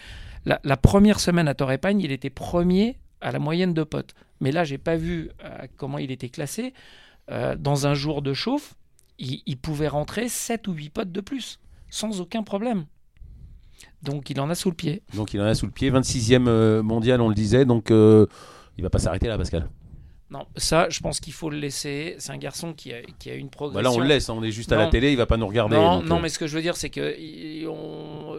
la, 0.44 0.76
première 0.76 1.20
semaine 1.20 1.48
à 1.48 1.54
Torrepagne, 1.54 2.02
il 2.02 2.12
était 2.12 2.28
premier 2.28 2.98
à 3.22 3.32
la 3.32 3.38
moyenne 3.38 3.72
de 3.72 3.82
potes. 3.82 4.12
Mais 4.40 4.52
là, 4.52 4.62
j'ai 4.62 4.76
pas 4.76 4.96
vu 4.96 5.30
euh, 5.42 5.66
comment 5.78 5.96
il 5.96 6.10
était 6.10 6.28
classé. 6.28 6.74
Dans 7.28 7.86
un 7.86 7.94
jour 7.94 8.20
de 8.20 8.34
chauffe, 8.34 8.74
il, 9.18 9.42
il 9.46 9.56
pouvait 9.56 9.88
rentrer 9.88 10.28
7 10.28 10.68
ou 10.68 10.72
8 10.74 10.90
potes 10.90 11.12
de 11.12 11.22
plus, 11.22 11.60
sans 11.88 12.20
aucun 12.20 12.42
problème. 12.42 12.84
Donc, 14.02 14.30
il 14.30 14.40
en 14.40 14.50
a 14.50 14.54
sous 14.54 14.68
le 14.68 14.74
pied. 14.74 15.02
Donc 15.14 15.34
il 15.34 15.40
en 15.40 15.44
a 15.44 15.54
sous 15.54 15.66
le 15.66 15.72
pied. 15.72 15.90
26e 15.90 16.46
euh, 16.48 16.82
mondial, 16.82 17.20
on 17.20 17.28
le 17.28 17.34
disait. 17.34 17.64
Donc 17.64 17.90
euh, 17.90 18.26
il 18.78 18.82
va 18.82 18.90
pas 18.90 18.98
s'arrêter 18.98 19.28
là, 19.28 19.38
Pascal. 19.38 19.68
Non, 20.32 20.46
ça, 20.56 20.88
je 20.88 20.98
pense 21.00 21.20
qu'il 21.20 21.34
faut 21.34 21.50
le 21.50 21.58
laisser. 21.58 22.14
C'est 22.18 22.32
un 22.32 22.38
garçon 22.38 22.72
qui 22.72 22.90
a, 22.92 23.02
qui 23.18 23.30
a 23.30 23.34
une 23.34 23.48
Bah 23.48 23.52
progression. 23.52 23.90
là, 23.90 23.96
on 23.96 24.00
le 24.00 24.06
laisse. 24.08 24.28
On 24.30 24.42
est 24.42 24.50
juste 24.50 24.72
à 24.72 24.76
la 24.76 24.86
télé. 24.86 25.10
Il 25.12 25.18
va 25.18 25.26
pas 25.26 25.36
nous 25.36 25.46
regarder. 25.46 25.76
Non, 25.76 25.98
donc, 25.98 26.06
non, 26.08 26.16
euh, 26.16 26.20
mais 26.22 26.28
ce 26.30 26.38
que 26.38 26.46
je 26.46 26.56
veux 26.56 26.62
dire, 26.62 26.74
c'est 26.76 26.88
que 26.88 27.14
il, 27.20 27.68
on- 27.68 28.38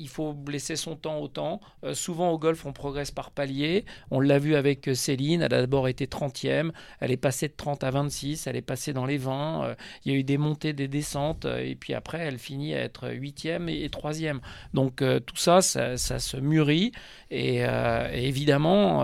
il 0.00 0.08
faut 0.08 0.36
laisser 0.48 0.74
son 0.74 0.96
temps 0.96 1.18
au 1.18 1.28
temps. 1.28 1.60
Euh, 1.84 1.94
souvent 1.94 2.30
au 2.30 2.38
golf, 2.38 2.66
on 2.66 2.72
progresse 2.72 3.10
par 3.12 3.30
palier. 3.30 3.84
On 4.10 4.18
l'a 4.20 4.38
vu 4.40 4.54
avec 4.56 4.88
euh, 4.88 4.94
Céline. 4.94 5.42
Elle 5.42 5.54
a 5.54 5.60
d'abord 5.60 5.86
été 5.88 6.06
30e. 6.06 6.72
Elle 7.00 7.10
est 7.12 7.16
passée 7.16 7.46
de 7.48 7.54
30 7.56 7.84
à 7.84 7.90
26. 7.90 8.46
Elle 8.48 8.56
est 8.56 8.62
passée 8.62 8.92
dans 8.92 9.06
les 9.06 9.18
20. 9.18 9.64
Euh, 9.64 9.74
il 10.04 10.12
y 10.12 10.14
a 10.16 10.18
eu 10.18 10.24
des 10.24 10.38
montées, 10.38 10.72
des 10.72 10.88
descentes. 10.88 11.44
euh, 11.44 11.58
et 11.64 11.74
puis 11.76 11.94
après, 11.94 12.18
elle 12.18 12.38
finit 12.38 12.74
à 12.74 12.80
être 12.80 13.08
8e 13.10 13.68
et, 13.68 13.84
et 13.84 13.88
3e. 13.88 14.40
Donc 14.74 15.02
euh, 15.02 15.20
tout 15.20 15.36
ça, 15.36 15.62
ça, 15.62 15.96
ça 15.96 16.18
se 16.18 16.36
mûrit. 16.36 16.90
Et, 17.30 17.64
euh, 17.64 18.08
et 18.12 18.26
évidemment. 18.26 19.02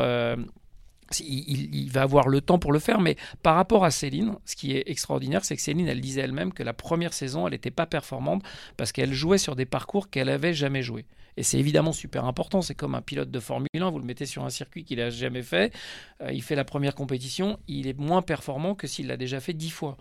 Il 1.21 1.91
va 1.91 2.03
avoir 2.03 2.29
le 2.29 2.41
temps 2.41 2.59
pour 2.59 2.73
le 2.73 2.79
faire, 2.79 3.01
mais 3.01 3.17
par 3.43 3.57
rapport 3.57 3.85
à 3.85 3.91
Céline, 3.91 4.37
ce 4.45 4.57
qui 4.57 4.77
est 4.77 4.85
extraordinaire, 4.87 5.45
c'est 5.45 5.57
que 5.57 5.63
Céline, 5.63 5.89
elle 5.89 6.01
disait 6.01 6.23
elle-même 6.23 6.53
que 6.53 6.63
la 6.63 6.73
première 6.73 7.13
saison, 7.13 7.47
elle 7.47 7.53
n'était 7.53 7.71
pas 7.71 7.87
performante 7.87 8.43
parce 8.77 8.93
qu'elle 8.93 9.13
jouait 9.13 9.39
sur 9.39 9.57
des 9.57 9.67
parcours 9.67 10.11
qu'elle 10.11 10.29
avait 10.29 10.55
jamais 10.55 10.83
joué. 10.83 11.05
Et 11.37 11.43
c'est 11.43 11.59
évidemment 11.59 11.93
super 11.93 12.25
important. 12.25 12.63
C'est 12.63 12.75
comme 12.75 12.95
un 12.95 13.03
pilote 13.03 13.31
de 13.31 13.41
Formule 13.41 13.69
1, 13.75 13.91
vous 13.91 13.99
le 13.99 14.05
mettez 14.05 14.27
sur 14.27 14.45
un 14.45 14.51
circuit 14.51 14.85
qu'il 14.85 14.99
n'a 14.99 15.11
jamais 15.11 15.43
fait, 15.43 15.75
euh, 16.21 16.33
il 16.33 16.43
fait 16.43 16.55
la 16.55 16.65
première 16.65 16.95
compétition, 16.95 17.59
il 17.67 17.87
est 17.87 17.99
moins 17.99 18.23
performant 18.23 18.75
que 18.75 18.87
s'il 18.87 19.09
l'a 19.09 19.17
déjà 19.17 19.41
fait 19.41 19.53
dix 19.53 19.71
fois. 19.71 19.97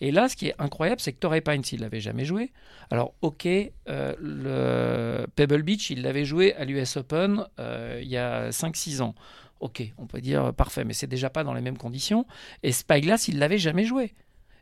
Et 0.00 0.12
là, 0.12 0.28
ce 0.28 0.36
qui 0.36 0.46
est 0.46 0.54
incroyable, 0.58 1.00
c'est 1.00 1.12
que 1.12 1.18
Torrey 1.18 1.40
Pines, 1.40 1.64
il 1.72 1.80
l'avait 1.80 2.00
jamais 2.00 2.24
joué. 2.24 2.52
Alors, 2.90 3.14
ok, 3.20 3.46
euh, 3.46 4.14
le 4.20 5.26
Pebble 5.34 5.62
Beach, 5.62 5.90
il 5.90 6.02
l'avait 6.02 6.24
joué 6.24 6.54
à 6.54 6.64
l'US 6.64 6.96
Open 6.96 7.44
euh, 7.58 7.98
il 8.00 8.08
y 8.08 8.16
a 8.16 8.50
5-6 8.50 9.02
ans. 9.02 9.14
Ok, 9.60 9.82
on 9.98 10.06
peut 10.06 10.20
dire 10.20 10.46
euh, 10.46 10.52
parfait, 10.52 10.84
mais 10.84 10.92
c'est 10.92 11.06
déjà 11.06 11.30
pas 11.30 11.44
dans 11.44 11.54
les 11.54 11.60
mêmes 11.60 11.78
conditions. 11.78 12.26
Et 12.62 12.72
Spyglass, 12.72 13.28
il 13.28 13.38
l'avait 13.38 13.58
jamais 13.58 13.84
joué. 13.84 14.14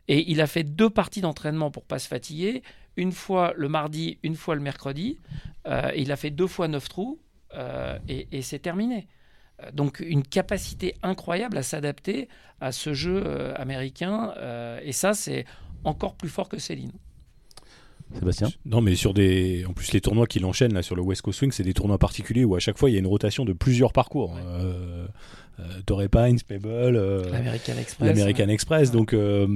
Et 0.07 0.31
il 0.31 0.41
a 0.41 0.47
fait 0.47 0.63
deux 0.63 0.89
parties 0.89 1.21
d'entraînement 1.21 1.69
pour 1.69 1.83
pas 1.83 1.99
se 1.99 2.07
fatiguer. 2.07 2.63
Une 2.95 3.11
fois 3.11 3.53
le 3.55 3.69
mardi, 3.69 4.17
une 4.23 4.35
fois 4.35 4.55
le 4.55 4.61
mercredi. 4.61 5.17
Euh, 5.67 5.91
il 5.95 6.11
a 6.11 6.15
fait 6.15 6.31
deux 6.31 6.47
fois 6.47 6.67
neuf 6.67 6.87
trous 6.89 7.19
euh, 7.53 7.99
et, 8.07 8.41
c'est 8.41 8.59
terminé. 8.59 9.07
Donc 9.73 9.99
une 9.99 10.23
capacité 10.23 10.95
incroyable 11.01 11.57
à 11.57 11.63
s'adapter 11.63 12.29
à 12.61 12.71
ce 12.71 12.93
jeu 12.93 13.53
américain. 13.59 14.33
et 14.83 14.91
ça, 14.91 15.15
c'est 15.15 15.45
encore 15.83 16.15
plus 16.15 16.29
fort 16.29 16.47
que 16.47 16.59
Céline. 16.59 16.91
Sébastien 18.13 18.49
Non, 18.65 18.81
mais 18.81 18.95
sur 18.95 19.13
des. 19.13 19.65
En 19.67 19.73
plus, 19.73 19.91
les 19.91 20.01
tournois 20.01 20.27
qu'il 20.27 20.45
enchaîne 20.45 20.73
là 20.73 20.81
sur 20.81 20.95
le 20.95 21.01
West 21.01 21.21
Coast 21.21 21.39
Swing, 21.39 21.51
c'est 21.51 21.63
des 21.63 21.73
tournois 21.73 21.97
particuliers 21.97 22.45
où 22.45 22.55
à 22.55 22.59
chaque 22.59 22.77
fois 22.77 22.89
il 22.89 22.93
y 22.93 22.95
a 22.95 22.99
une 22.99 23.07
rotation 23.07 23.45
de 23.45 23.53
plusieurs 23.53 23.93
parcours. 23.93 24.33
Ouais. 24.33 24.41
Euh, 24.45 24.67
euh, 24.67 25.07
Torrey 25.85 26.07
Pines, 26.09 26.39
Pebble, 26.47 26.67
euh, 26.95 27.29
L'American 28.07 28.47
Express. 28.49 28.91
Donc 28.91 29.13
euh, 29.13 29.47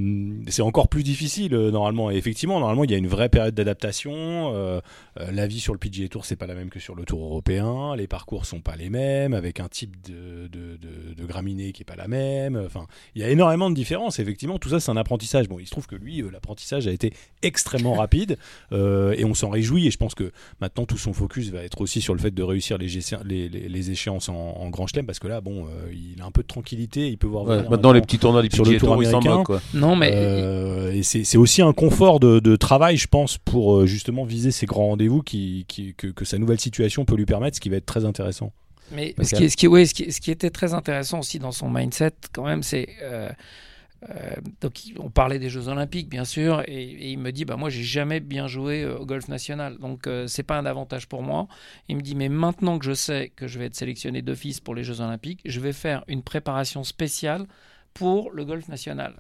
c'est 0.48 0.62
encore 0.62 0.88
plus 0.88 1.04
difficile 1.04 1.54
euh, 1.54 1.72
normalement. 1.72 2.10
Et 2.12 2.16
effectivement, 2.16 2.60
normalement, 2.60 2.84
il 2.84 2.92
y 2.92 2.94
a 2.94 2.98
une 2.98 3.08
vraie 3.08 3.30
période 3.30 3.54
d'adaptation. 3.54 4.12
Euh, 4.56 4.80
euh, 5.20 5.32
la 5.32 5.48
vie 5.48 5.60
sur 5.60 5.74
le 5.74 5.80
PGA 5.80 6.08
Tour, 6.08 6.26
c'est 6.26 6.36
pas 6.36 6.48
la 6.48 6.56
même 6.56 6.70
que 6.70 6.80
sur 6.80 6.96
le 6.96 7.04
Tour 7.06 7.24
européen. 7.24 7.96
Les 7.96 8.08
parcours 8.08 8.46
sont 8.46 8.62
pas 8.62 8.76
les 8.76 8.90
mêmes, 8.90 9.34
avec 9.34 9.60
un 9.60 9.68
type 9.68 9.96
de, 10.08 10.48
de, 10.48 10.78
de, 10.78 11.14
de 11.16 11.26
graminée 11.26 11.72
qui 11.72 11.82
est 11.84 11.86
pas 11.86 11.96
la 11.96 12.08
même. 12.08 12.56
Enfin, 12.66 12.88
il 13.16 13.22
y 13.22 13.26
a 13.26 13.30
énormément 13.30 13.70
de 13.70 13.76
différences. 13.76 14.20
Effectivement, 14.20 14.58
tout 14.60 14.70
ça, 14.70 14.80
c'est 14.80 14.92
un 14.92 14.98
apprentissage. 14.98 15.48
Bon, 15.48 15.60
il 15.60 15.66
se 15.66 15.72
trouve 15.72 15.88
que 15.88 15.96
lui, 15.96 16.22
euh, 16.22 16.30
l'apprentissage 16.32 16.88
a 16.88 16.92
été 16.92 17.14
extrêmement 17.42 17.94
rapide 17.94 18.38
euh, 18.72 19.14
et 19.18 19.26
on 19.26 19.34
s'en 19.34 19.50
réjouit. 19.50 19.88
Et 19.88 19.92
je 19.92 19.98
pense 19.98 20.16
que 20.16 20.32
maintenant, 20.60 20.86
tout 20.86 20.98
son 20.98 21.14
focus 21.14 21.50
va 21.50 21.64
être 21.64 21.82
aussi 21.82 22.02
sur 22.02 22.14
le 22.14 22.20
fait 22.20 22.32
de 22.32 22.44
réussir 22.44 22.78
les, 22.78 22.88
gessi- 22.88 23.22
les, 23.26 23.50
les, 23.50 23.70
les 23.70 23.92
échéances 23.92 24.30
en, 24.30 24.36
en 24.36 24.70
Grand 24.70 24.88
Chelem 24.88 25.06
parce 25.06 25.20
que 25.20 25.28
là, 25.28 25.42
bon, 25.42 25.66
euh, 25.68 25.91
il 25.94 26.22
a 26.22 26.26
un 26.26 26.32
peu 26.32 26.42
de 26.42 26.48
tranquillité. 26.48 27.08
Il 27.08 27.18
peut 27.18 27.28
voir 27.28 27.46
Ouais, 27.46 27.64
Maintenant, 27.70 27.92
les 27.92 28.02
petits 28.02 28.20
tournois 28.20 28.42
du 28.42 28.50
sur 28.54 28.64
le 28.66 28.78
Tour 28.78 28.94
américain. 28.94 29.44
Quoi. 29.44 29.62
Non, 29.74 29.96
mais 29.96 30.12
euh, 30.14 30.92
et 30.94 31.04
c'est 31.04 31.38
aussi 31.38 31.62
un 31.62 31.74
confort 31.74 32.20
de, 32.20 32.40
de 32.40 32.56
travail, 32.56 32.98
je 32.98 33.08
pense, 33.08 33.38
pour 33.38 33.78
euh, 33.78 33.86
justement 33.86 34.24
viser 34.26 34.52
ces 34.52 34.66
grands 34.66 34.88
rendez-vous 34.88 35.22
qui, 35.22 35.66
qui- 35.68 35.94
que, 35.96 36.08
que 36.08 36.26
sa 36.26 36.38
nouvelle 36.38 36.60
situation 36.60 37.06
peut 37.06 37.16
lui 37.16 37.26
permettre, 37.26 37.56
ce 37.58 37.62
qui 37.62 37.70
va 37.70 37.78
être 37.78 37.86
très 37.86 38.06
intéressant. 38.06 38.52
Mais 38.94 39.16
ce 39.22 39.36
qui, 39.36 39.44
est- 39.46 39.50
ce, 39.50 39.56
qui, 39.58 39.68
ouais, 39.68 39.86
ce, 39.86 39.94
qui, 39.94 40.12
ce 40.12 40.20
qui 40.20 40.32
était 40.32 40.50
très 40.50 40.74
intéressant 40.74 41.20
aussi 41.20 41.40
dans 41.40 41.52
son 41.52 41.70
mindset, 41.70 42.12
quand 42.34 42.44
même, 42.46 42.62
c'est. 42.64 42.90
euh, 43.04 43.30
euh, 44.10 44.36
donc, 44.62 44.82
on 44.98 45.10
parlait 45.12 45.38
des 45.38 45.50
Jeux 45.50 45.68
Olympiques, 45.68 46.10
bien 46.10 46.26
sûr, 46.26 46.64
et, 46.68 47.12
il 47.12 47.20
me 47.20 47.32
dit 47.32 47.46
bah, 47.46 47.56
Moi, 47.56 47.70
j'ai 47.70 47.84
jamais 47.84 48.20
bien 48.20 48.48
joué 48.48 48.82
euh, 48.84 48.98
au 48.98 49.06
golf 49.06 49.28
national, 49.28 49.78
donc 49.78 50.08
euh, 50.08 50.26
c'est 50.28 50.44
pas 50.44 50.58
un 50.58 50.66
avantage 50.66 51.08
pour 51.08 51.22
moi. 51.22 51.48
Il 51.88 51.98
me 51.98 52.02
dit 52.02 52.16
Mais 52.16 52.30
maintenant 52.30 52.80
que 52.80 52.86
je 52.86 52.94
sais 52.94 53.32
que 53.36 53.48
je 53.48 53.60
vais 53.60 53.66
être 53.66 53.76
sélectionné 53.76 54.22
d'office 54.22 54.60
pour 54.60 54.74
les 54.74 54.84
Jeux 54.84 55.02
Olympiques, 55.02 55.42
je 55.46 55.60
vais 55.60 55.74
faire 55.74 56.04
une 56.08 56.24
préparation 56.24 56.84
spéciale 56.84 57.46
pour 57.94 58.32
le 58.32 58.44
golf 58.46 58.68
national. 58.70 59.20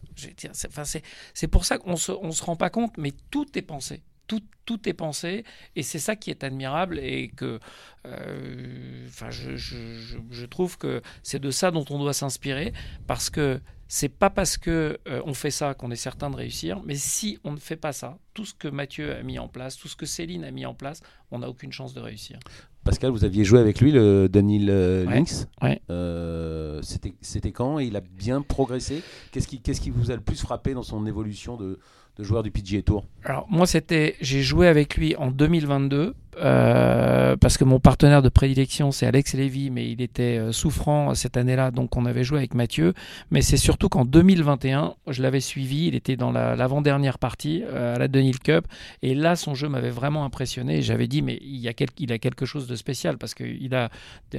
C'est 1.33 1.47
pour 1.47 1.65
ça 1.65 1.77
qu'on 1.77 1.95
se, 1.95 2.11
on 2.11 2.31
se 2.31 2.43
rend 2.43 2.55
pas 2.55 2.69
compte, 2.69 2.97
mais 2.97 3.11
tout 3.29 3.45
est 3.57 3.61
pensé. 3.61 4.01
Tout, 4.27 4.41
tout 4.65 4.87
est 4.87 4.93
pensé, 4.93 5.43
et 5.75 5.83
c'est 5.83 5.99
ça 5.99 6.15
qui 6.15 6.29
est 6.29 6.43
admirable, 6.45 6.97
et 6.99 7.27
que 7.35 7.59
euh, 8.05 9.05
enfin, 9.09 9.29
je- 9.29 9.57
je 9.57 10.45
trouve 10.45 10.77
que 10.77 11.01
c'est 11.21 11.39
de 11.39 11.51
ça 11.51 11.69
dont 11.71 11.85
on 11.89 11.99
doit 11.99 12.13
s'inspirer 12.13 12.71
parce 13.07 13.29
que 13.29 13.59
c'est 13.93 14.07
pas 14.07 14.29
parce 14.29 14.55
que 14.57 14.97
euh, 15.09 15.21
on 15.25 15.33
fait 15.33 15.51
ça 15.51 15.73
qu'on 15.73 15.91
est 15.91 15.97
certain 15.97 16.29
de 16.29 16.37
réussir, 16.37 16.81
mais 16.85 16.95
si 16.95 17.39
on 17.43 17.51
ne 17.51 17.57
fait 17.57 17.75
pas 17.75 17.91
ça, 17.91 18.19
tout 18.33 18.45
ce 18.45 18.53
que 18.53 18.69
Mathieu 18.69 19.13
a 19.13 19.21
mis 19.21 19.37
en 19.37 19.49
place, 19.49 19.75
tout 19.75 19.89
ce 19.89 19.97
que 19.97 20.05
Céline 20.05 20.45
a 20.45 20.51
mis 20.51 20.65
en 20.65 20.73
place, 20.73 21.01
on 21.29 21.39
n'a 21.39 21.49
aucune 21.49 21.73
chance 21.73 21.93
de 21.93 21.99
réussir. 21.99 22.39
Pascal, 22.85 23.11
vous 23.11 23.25
aviez 23.25 23.43
joué 23.43 23.59
avec 23.59 23.81
lui, 23.81 23.91
le 23.91 24.29
Daniel 24.29 24.69
euh, 24.69 25.05
Ouais, 25.05 25.15
Lynx. 25.15 25.45
ouais. 25.61 25.81
Euh, 25.89 26.81
C'était 27.19 27.51
quand? 27.51 27.79
Et 27.79 27.87
il 27.87 27.97
a 27.97 27.99
bien 27.99 28.41
progressé? 28.41 29.03
Qu'est-ce 29.33 29.49
qui, 29.49 29.59
qu'est-ce 29.59 29.81
qui 29.81 29.89
vous 29.89 30.09
a 30.09 30.15
le 30.15 30.21
plus 30.21 30.39
frappé 30.39 30.73
dans 30.73 30.83
son 30.83 31.05
évolution 31.05 31.57
de, 31.57 31.77
de 32.21 32.25
joueur 32.25 32.43
du 32.43 32.51
PGA 32.51 32.81
Tour 32.83 33.03
Alors 33.25 33.47
moi 33.49 33.65
c'était, 33.65 34.15
j'ai 34.21 34.41
joué 34.43 34.67
avec 34.67 34.95
lui 34.95 35.15
en 35.15 35.31
2022 35.31 36.13
euh, 36.39 37.35
parce 37.35 37.57
que 37.57 37.63
mon 37.63 37.79
partenaire 37.79 38.21
de 38.21 38.29
prédilection 38.29 38.91
c'est 38.91 39.05
Alex 39.07 39.33
Lévy, 39.33 39.69
mais 39.71 39.89
il 39.91 40.01
était 40.01 40.37
euh, 40.37 40.51
souffrant 40.51 41.13
cette 41.15 41.35
année-là, 41.35 41.71
donc 41.71 41.97
on 41.97 42.05
avait 42.05 42.23
joué 42.23 42.37
avec 42.37 42.53
Mathieu. 42.53 42.93
Mais 43.31 43.41
c'est 43.41 43.57
surtout 43.57 43.89
qu'en 43.89 44.05
2021, 44.05 44.93
je 45.07 45.21
l'avais 45.23 45.39
suivi, 45.41 45.87
il 45.87 45.95
était 45.95 46.15
dans 46.15 46.31
la- 46.31 46.55
l'avant-dernière 46.55 47.17
partie 47.19 47.63
euh, 47.65 47.95
à 47.95 47.99
la 47.99 48.07
Dunhill 48.07 48.39
Cup, 48.39 48.65
et 49.01 49.13
là 49.15 49.35
son 49.35 49.55
jeu 49.55 49.67
m'avait 49.67 49.89
vraiment 49.89 50.23
impressionné. 50.23 50.81
J'avais 50.81 51.07
dit 51.07 51.21
mais 51.21 51.37
il 51.41 51.57
y 51.57 51.67
a 51.67 51.73
il 51.97 52.11
a 52.13 52.19
quelque 52.19 52.45
chose 52.45 52.67
de 52.67 52.75
spécial 52.75 53.17
parce 53.17 53.33
qu'il 53.33 53.73
a 53.75 53.89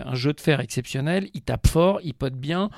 un 0.04 0.14
jeu 0.14 0.32
de 0.32 0.40
fer 0.40 0.60
exceptionnel, 0.60 1.28
il 1.34 1.42
tape 1.42 1.66
fort, 1.66 2.00
il 2.04 2.14
pote 2.14 2.34
bien. 2.34 2.70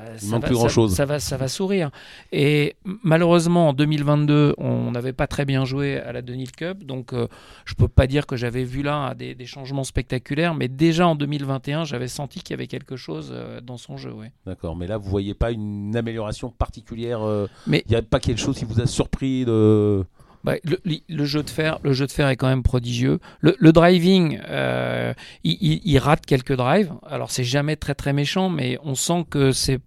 Euh, 0.00 0.16
Il 0.22 0.30
manque 0.30 0.42
va- 0.42 0.46
plus 0.48 0.54
ça- 0.56 0.60
grand-chose. 0.60 0.94
Ça 0.94 1.04
va, 1.04 1.20
ça 1.20 1.36
va 1.36 1.48
sourire. 1.48 1.90
Et 2.32 2.76
malheureusement, 3.02 3.68
en 3.68 3.72
2022, 3.74 4.54
on 4.56 4.90
n'avait 4.90 5.12
pas 5.12 5.26
très 5.26 5.44
bien 5.44 5.64
joué 5.64 5.98
à 5.98 6.12
la 6.12 6.22
Dunhill 6.22 6.50
Cup, 6.52 6.84
donc 6.84 7.12
euh, 7.12 7.28
je 7.66 7.74
peux 7.74 7.88
pas 7.88 8.06
dire 8.06 8.26
que 8.26 8.36
j'avais 8.36 8.64
vu 8.64 8.82
là 8.82 9.14
des, 9.14 9.34
des 9.34 9.46
changements 9.46 9.84
spectaculaires, 9.84 10.54
mais 10.54 10.68
déjà 10.68 11.06
en 11.06 11.14
2021, 11.14 11.84
j'avais 11.84 12.08
senti 12.08 12.40
qu'il 12.40 12.52
y 12.52 12.54
avait 12.54 12.68
quelque 12.68 12.96
chose 12.96 13.30
euh, 13.32 13.60
dans 13.60 13.76
son 13.76 13.96
jeu. 13.98 14.12
ouais. 14.12 14.32
D'accord, 14.46 14.76
mais 14.76 14.86
là, 14.86 14.96
vous 14.96 15.10
voyez 15.10 15.34
pas 15.34 15.50
une 15.50 15.94
amélioration 15.94 16.50
particulière 16.50 17.20
euh, 17.22 17.46
Mais- 17.66 17.82
il 17.86 17.90
n'y 17.90 17.96
a 17.96 18.02
pas 18.02 18.18
quelque 18.20 18.40
chose 18.40 18.56
qui 18.58 18.64
vous 18.64 18.80
a 18.80 18.86
surpris 18.86 19.44
de... 19.44 20.04
Bah, 20.44 20.54
le, 20.64 20.78
le 21.08 21.24
jeu 21.24 21.42
de 21.42 21.50
fer, 21.50 21.78
le 21.84 21.92
jeu 21.92 22.06
de 22.06 22.12
fer 22.12 22.28
est 22.28 22.36
quand 22.36 22.48
même 22.48 22.64
prodigieux. 22.64 23.20
Le, 23.40 23.54
le 23.58 23.72
driving, 23.72 24.40
euh, 24.48 25.14
il, 25.44 25.56
il- 25.60 25.80
il 25.84 25.98
rate 25.98 26.26
quelques 26.26 26.54
drives. 26.56 26.92
Alors 27.06 27.30
c'est 27.30 27.44
jamais 27.44 27.76
très 27.76 27.94
très 27.94 28.12
méchant, 28.12 28.48
mais 28.50 28.76
on 28.82 28.94
sent 28.96 29.24
que 29.30 29.52
c'est 29.52 29.78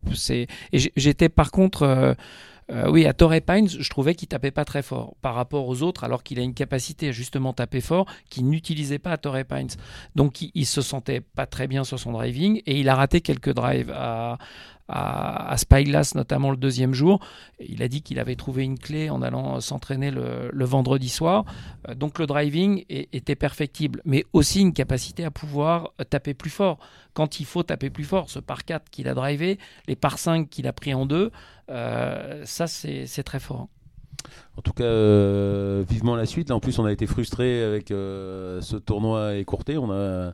j'étais 0.71 1.27
par 1.29 1.51
contre, 1.51 1.83
euh, 1.83 2.13
euh, 2.71 2.89
oui, 2.89 3.06
à 3.06 3.13
Torrey 3.13 3.41
Pines, 3.41 3.69
je 3.69 3.89
trouvais 3.89 4.15
qu'il 4.15 4.28
tapait 4.28 4.51
pas 4.51 4.65
très 4.65 4.82
fort 4.82 5.15
par 5.21 5.36
rapport 5.36 5.67
aux 5.67 5.84
autres, 5.84 6.04
alors 6.04 6.23
qu'il 6.23 6.39
a 6.39 6.41
une 6.41 6.56
capacité 6.56 7.10
à 7.10 7.12
justement 7.12 7.54
taper 7.54 7.82
fort 7.82 8.08
qu'il 8.30 8.49
n'utilisait 8.49 8.97
pas 8.97 9.12
à 9.12 9.17
Torrey 9.17 9.43
Pines. 9.43 9.69
Donc 10.15 10.41
il, 10.41 10.51
il 10.56 10.65
se 10.65 10.82
sentait 10.82 11.21
pas 11.21 11.45
très 11.45 11.67
bien 11.67 11.84
sur 11.84 11.99
son 11.99 12.12
driving 12.12 12.62
et 12.65 12.80
il 12.80 12.89
a 12.89 12.95
raté 12.95 13.21
quelques 13.21 13.54
drives 13.54 13.93
à 14.88 15.58
Spyglass, 15.58 16.15
notamment 16.15 16.51
le 16.51 16.58
deuxième 16.58 16.93
jour. 16.93 17.19
Il 17.60 17.82
a 17.82 17.88
dit 17.88 18.01
qu'il 18.01 18.19
avait 18.19 18.36
trouvé 18.36 18.63
une 18.63 18.78
clé 18.78 19.10
en 19.10 19.21
allant 19.21 19.60
s'entraîner 19.60 20.12
le, 20.12 20.65
vendredi 20.65 21.10
soir. 21.10 21.45
Euh, 21.89 21.95
Donc 21.95 22.19
le 22.19 22.28
driving 22.28 22.86
était 22.89 23.36
perfectible, 23.36 24.01
mais 24.06 24.25
aussi 24.34 24.62
une 24.62 24.73
capacité 24.73 25.23
à 25.23 25.32
pouvoir 25.32 25.91
taper 26.10 26.34
plus 26.34 26.49
fort. 26.49 26.80
Quand 27.13 27.39
il 27.39 27.45
faut 27.45 27.63
taper 27.63 27.89
plus 27.89 28.04
fort, 28.04 28.30
ce 28.30 28.39
par 28.39 28.65
4 28.65 28.89
qu'il 28.89 29.08
a 29.08 29.13
drivé, 29.13 29.58
les 29.88 29.95
par 29.95 30.19
5 30.19 30.49
qu'il 30.49 30.67
a 30.67 30.73
pris 30.73 30.93
en 30.93 31.06
deux, 31.06 31.32
ça 31.67 32.67
c'est 32.67 33.06
c'est 33.08 33.23
très 33.23 33.39
fort. 33.39 33.67
En 34.58 34.62
tout 34.62 34.73
cas, 34.73 34.84
euh, 34.84 35.84
vivement 35.88 36.15
la 36.15 36.25
suite. 36.25 36.49
Là, 36.49 36.56
en 36.56 36.60
plus, 36.60 36.80
on 36.80 36.86
a 36.86 36.91
été 36.91 37.08
frustré 37.08 37.63
avec 37.63 37.91
euh, 37.91 38.62
ce 38.62 38.78
tournoi 38.78 39.36
écourté. 39.36 39.78
On 39.78 39.91
a, 39.91 40.32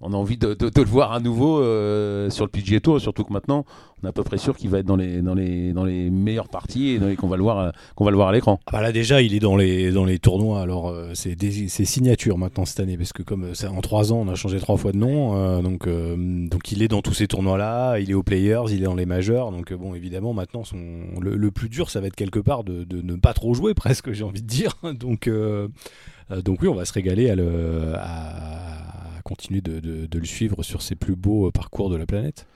on 0.00 0.12
a 0.12 0.16
envie 0.16 0.36
de, 0.36 0.56
le 0.60 0.84
voir 0.84 1.12
à 1.12 1.20
nouveau 1.20 1.60
euh, 1.60 2.28
sur 2.28 2.44
le 2.44 2.50
PGA 2.50 2.80
Tour, 2.80 3.00
surtout 3.00 3.24
que 3.24 3.32
maintenant, 3.32 3.64
on 4.02 4.06
est 4.06 4.10
à 4.10 4.12
peu 4.12 4.22
près 4.22 4.36
sûr 4.38 4.56
qu'il 4.56 4.68
va 4.68 4.80
être 4.80 4.86
dans 4.86 4.96
les, 4.96 6.10
meilleures 6.10 6.48
parties 6.48 6.90
et 6.90 6.98
les- 6.98 7.16
qu'on 7.16 7.28
va 7.28 7.36
le 7.36 7.42
voir, 7.42 7.58
à- 7.58 8.32
l'écran. 8.32 8.60
Ah 8.66 8.72
bah 8.72 8.82
là 8.82 8.92
déjà, 8.92 9.22
il 9.22 9.34
est 9.34 9.40
dans 9.40 9.56
les 9.56 9.92
dans 9.92 10.04
les 10.04 10.18
tournois. 10.18 10.60
Alors 10.60 10.88
euh, 10.88 11.12
c'est 11.14 11.84
signature 11.84 12.36
maintenant 12.36 12.64
cette 12.64 12.80
année 12.80 12.98
parce 12.98 13.12
que 13.12 13.22
comme 13.22 13.44
euh, 13.44 13.68
en 13.68 13.80
trois 13.80 14.12
ans, 14.12 14.18
on 14.26 14.28
a 14.28 14.34
changé 14.34 14.58
trois 14.58 14.76
fois 14.76 14.92
de 14.92 14.98
nom. 14.98 15.36
euh, 15.36 15.62
donc 15.62 15.86
euh, 15.86 16.48
il 16.70 16.82
est 16.82 16.88
dans 16.88 17.00
tous 17.00 17.14
ces 17.14 17.26
tournois 17.26 17.56
là. 17.56 17.98
Il 17.98 18.10
est 18.10 18.14
aux 18.14 18.22
Players, 18.22 18.64
il 18.70 18.82
est 18.82 18.86
dans 18.86 18.94
les 18.96 19.06
majeurs. 19.06 19.52
Donc 19.52 19.72
euh, 19.72 19.94
évidemment 19.94 20.34
maintenant, 20.34 20.62
le, 21.20 21.50
plus 21.50 21.68
dur, 21.68 21.88
ça 21.88 22.00
va 22.00 22.08
être 22.08 22.16
quelque 22.16 22.40
part 22.40 22.64
de, 22.64 22.84
ne 22.90 23.14
pas 23.16 23.32
trop 23.32 23.54
jouer 23.54 23.74
presque. 23.84 24.12
J'ai 24.12 24.24
envie 24.24 24.42
de 24.42 24.46
dire. 24.46 24.76
Donc 24.98 25.28
euh, 25.28 25.68
euh, 26.30 26.42
donc 26.42 26.60
oui, 26.62 26.68
on 26.68 26.74
va 26.74 26.84
se 26.84 26.92
régaler 26.92 27.30
à 27.30 27.36
le 27.36 27.94
à 27.96 29.03
continuer 29.24 29.60
de, 29.60 29.80
de, 29.80 30.06
de 30.06 30.18
le 30.18 30.24
suivre 30.26 30.62
sur 30.62 30.80
ses 30.82 30.94
plus 30.94 31.16
beaux 31.16 31.48
euh, 31.48 31.50
parcours 31.50 31.90
de 31.90 31.96
la 31.96 32.06
planète. 32.06 32.46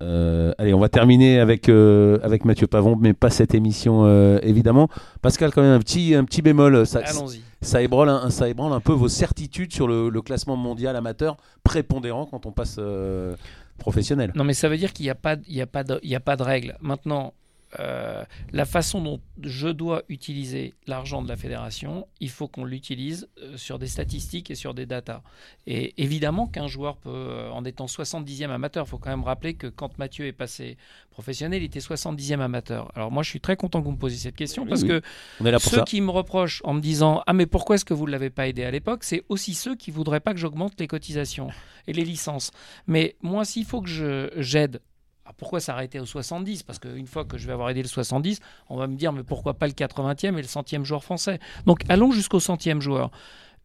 Euh, 0.00 0.52
allez, 0.58 0.72
on 0.74 0.78
va 0.78 0.88
terminer 0.88 1.40
avec, 1.40 1.68
euh, 1.68 2.18
avec 2.22 2.44
Mathieu 2.44 2.66
Pavon, 2.68 2.94
mais 2.96 3.14
pas 3.14 3.30
cette 3.30 3.54
émission 3.54 4.04
euh, 4.04 4.38
évidemment. 4.42 4.88
Pascal, 5.22 5.52
quand 5.52 5.62
même 5.62 5.72
un 5.72 5.80
petit, 5.80 6.14
un 6.14 6.24
petit 6.24 6.40
bémol. 6.42 6.86
Ça, 6.86 7.00
Allons-y. 7.04 7.40
ça, 7.62 7.82
ébranle 7.82 8.08
un, 8.08 8.30
ça 8.30 8.48
ébranle 8.48 8.72
un 8.72 8.80
peu 8.80 8.92
vos 8.92 9.08
certitudes 9.08 9.72
sur 9.72 9.88
le, 9.88 10.08
le 10.08 10.22
classement 10.22 10.54
mondial 10.56 10.94
amateur 10.94 11.36
prépondérant 11.64 12.26
quand 12.26 12.46
on 12.46 12.52
passe 12.52 12.76
euh, 12.78 13.34
professionnel. 13.78 14.30
Non, 14.36 14.44
mais 14.44 14.54
ça 14.54 14.68
veut 14.68 14.76
dire 14.78 14.92
qu'il 14.92 15.04
n'y 15.06 15.10
a, 15.10 15.16
pas 15.16 15.34
de- 15.34 15.42
il 15.48 15.56
y 15.56 15.62
a, 15.62 15.66
pas 15.66 15.82
de- 15.82 15.98
il 16.04 16.10
y 16.10 16.14
a 16.14 16.20
pas 16.20 16.36
de 16.36 16.42
règle. 16.44 16.76
Maintenant, 16.80 17.34
euh, 17.78 18.24
la 18.52 18.64
façon 18.64 19.00
dont 19.02 19.20
je 19.42 19.68
dois 19.68 20.02
utiliser 20.08 20.74
l'argent 20.86 21.20
de 21.22 21.28
la 21.28 21.36
fédération, 21.36 22.06
il 22.20 22.30
faut 22.30 22.48
qu'on 22.48 22.64
l'utilise 22.64 23.28
euh, 23.42 23.56
sur 23.56 23.78
des 23.78 23.86
statistiques 23.86 24.50
et 24.50 24.54
sur 24.54 24.72
des 24.74 24.86
datas. 24.86 25.22
Et 25.66 25.94
évidemment 26.02 26.46
qu'un 26.46 26.66
joueur 26.66 26.96
peut, 26.96 27.10
euh, 27.10 27.50
en 27.50 27.64
étant 27.64 27.86
70e 27.86 28.50
amateur, 28.50 28.86
il 28.86 28.88
faut 28.88 28.98
quand 28.98 29.10
même 29.10 29.24
rappeler 29.24 29.54
que 29.54 29.66
quand 29.66 29.98
Mathieu 29.98 30.26
est 30.26 30.32
passé 30.32 30.76
professionnel, 31.10 31.62
il 31.62 31.66
était 31.66 31.80
70e 31.80 32.40
amateur. 32.40 32.90
Alors 32.94 33.10
moi, 33.10 33.22
je 33.22 33.28
suis 33.28 33.40
très 33.40 33.56
content 33.56 33.80
que 33.80 33.84
vous 33.84 33.92
me 33.92 33.98
posiez 33.98 34.18
cette 34.18 34.36
question 34.36 34.62
Oui, 34.62 34.68
parce 34.70 34.82
oui. 34.82 34.88
que 34.88 35.02
On 35.40 35.46
est 35.46 35.50
là 35.50 35.58
pour 35.60 35.70
ceux 35.70 35.78
ça. 35.78 35.84
qui 35.84 36.00
me 36.00 36.10
reprochent 36.10 36.62
en 36.64 36.72
me 36.74 36.80
disant 36.80 37.22
Ah, 37.26 37.32
mais 37.34 37.46
pourquoi 37.46 37.76
est-ce 37.76 37.84
que 37.84 37.94
vous 37.94 38.06
ne 38.06 38.12
l'avez 38.12 38.30
pas 38.30 38.48
aidé 38.48 38.64
à 38.64 38.70
l'époque? 38.70 39.04
C'est 39.04 39.24
aussi 39.28 39.52
ceux 39.54 39.76
qui 39.76 39.90
voudraient 39.90 40.20
pas 40.20 40.32
que 40.32 40.40
j'augmente 40.40 40.78
les 40.80 40.86
cotisations 40.86 41.48
et 41.86 41.92
les 41.92 42.04
licences. 42.04 42.50
Mais 42.86 43.16
moi, 43.22 43.44
s'il 43.44 43.64
faut 43.66 43.82
que 43.82 43.88
je 43.90 44.30
j'aide. 44.36 44.80
Ah, 45.30 45.34
pourquoi 45.36 45.60
s'arrêter 45.60 46.00
au 46.00 46.06
70 46.06 46.62
Parce 46.62 46.78
qu'une 46.78 47.06
fois 47.06 47.26
que 47.26 47.36
je 47.36 47.46
vais 47.46 47.52
avoir 47.52 47.68
aidé 47.68 47.82
le 47.82 47.88
70, 47.88 48.40
on 48.70 48.78
va 48.78 48.86
me 48.86 48.96
dire 48.96 49.12
mais 49.12 49.22
pourquoi 49.22 49.52
pas 49.52 49.66
le 49.66 49.74
80e 49.74 50.38
et 50.38 50.42
le 50.42 50.42
100e 50.42 50.84
joueur 50.84 51.04
français? 51.04 51.38
Donc 51.66 51.82
allons 51.90 52.12
jusqu'au 52.12 52.38
100e 52.38 52.80
joueur. 52.80 53.10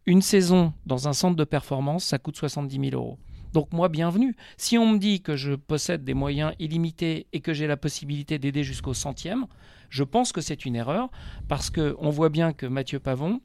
Une 0.06 0.22
saison 0.22 0.74
dans 0.86 1.08
un 1.08 1.14
centre 1.14 1.38
de 1.38 1.46
performance, 1.46 2.04
ça 2.04 2.20
coûte 2.20 2.36
70 2.36 2.90
000 2.90 3.02
euros. 3.02 3.18
Donc 3.54 3.72
moi, 3.72 3.88
bienvenue. 3.88 4.36
Si 4.58 4.78
on 4.78 4.92
me 4.92 4.98
dit 4.98 5.22
que 5.22 5.38
je 5.38 5.54
possède 5.54 6.04
des 6.04 6.14
moyens 6.14 6.54
illimités 6.60 7.28
et 7.32 7.40
que 7.40 7.54
j'ai 7.54 7.68
la 7.68 7.78
possibilité 7.78 8.40
d'aider 8.40 8.66
jusqu'au 8.66 8.94
centième, 8.94 9.46
je 9.90 10.04
pense 10.04 10.34
que 10.34 10.42
c'est 10.42 10.66
une 10.66 10.76
erreur 10.76 11.12
parce 11.48 11.70
qu'on 11.70 12.10
voit 12.10 12.30
bien 12.30 12.52
que 12.52 12.66
Mathieu 12.66 13.00
Pavon, 13.00 13.40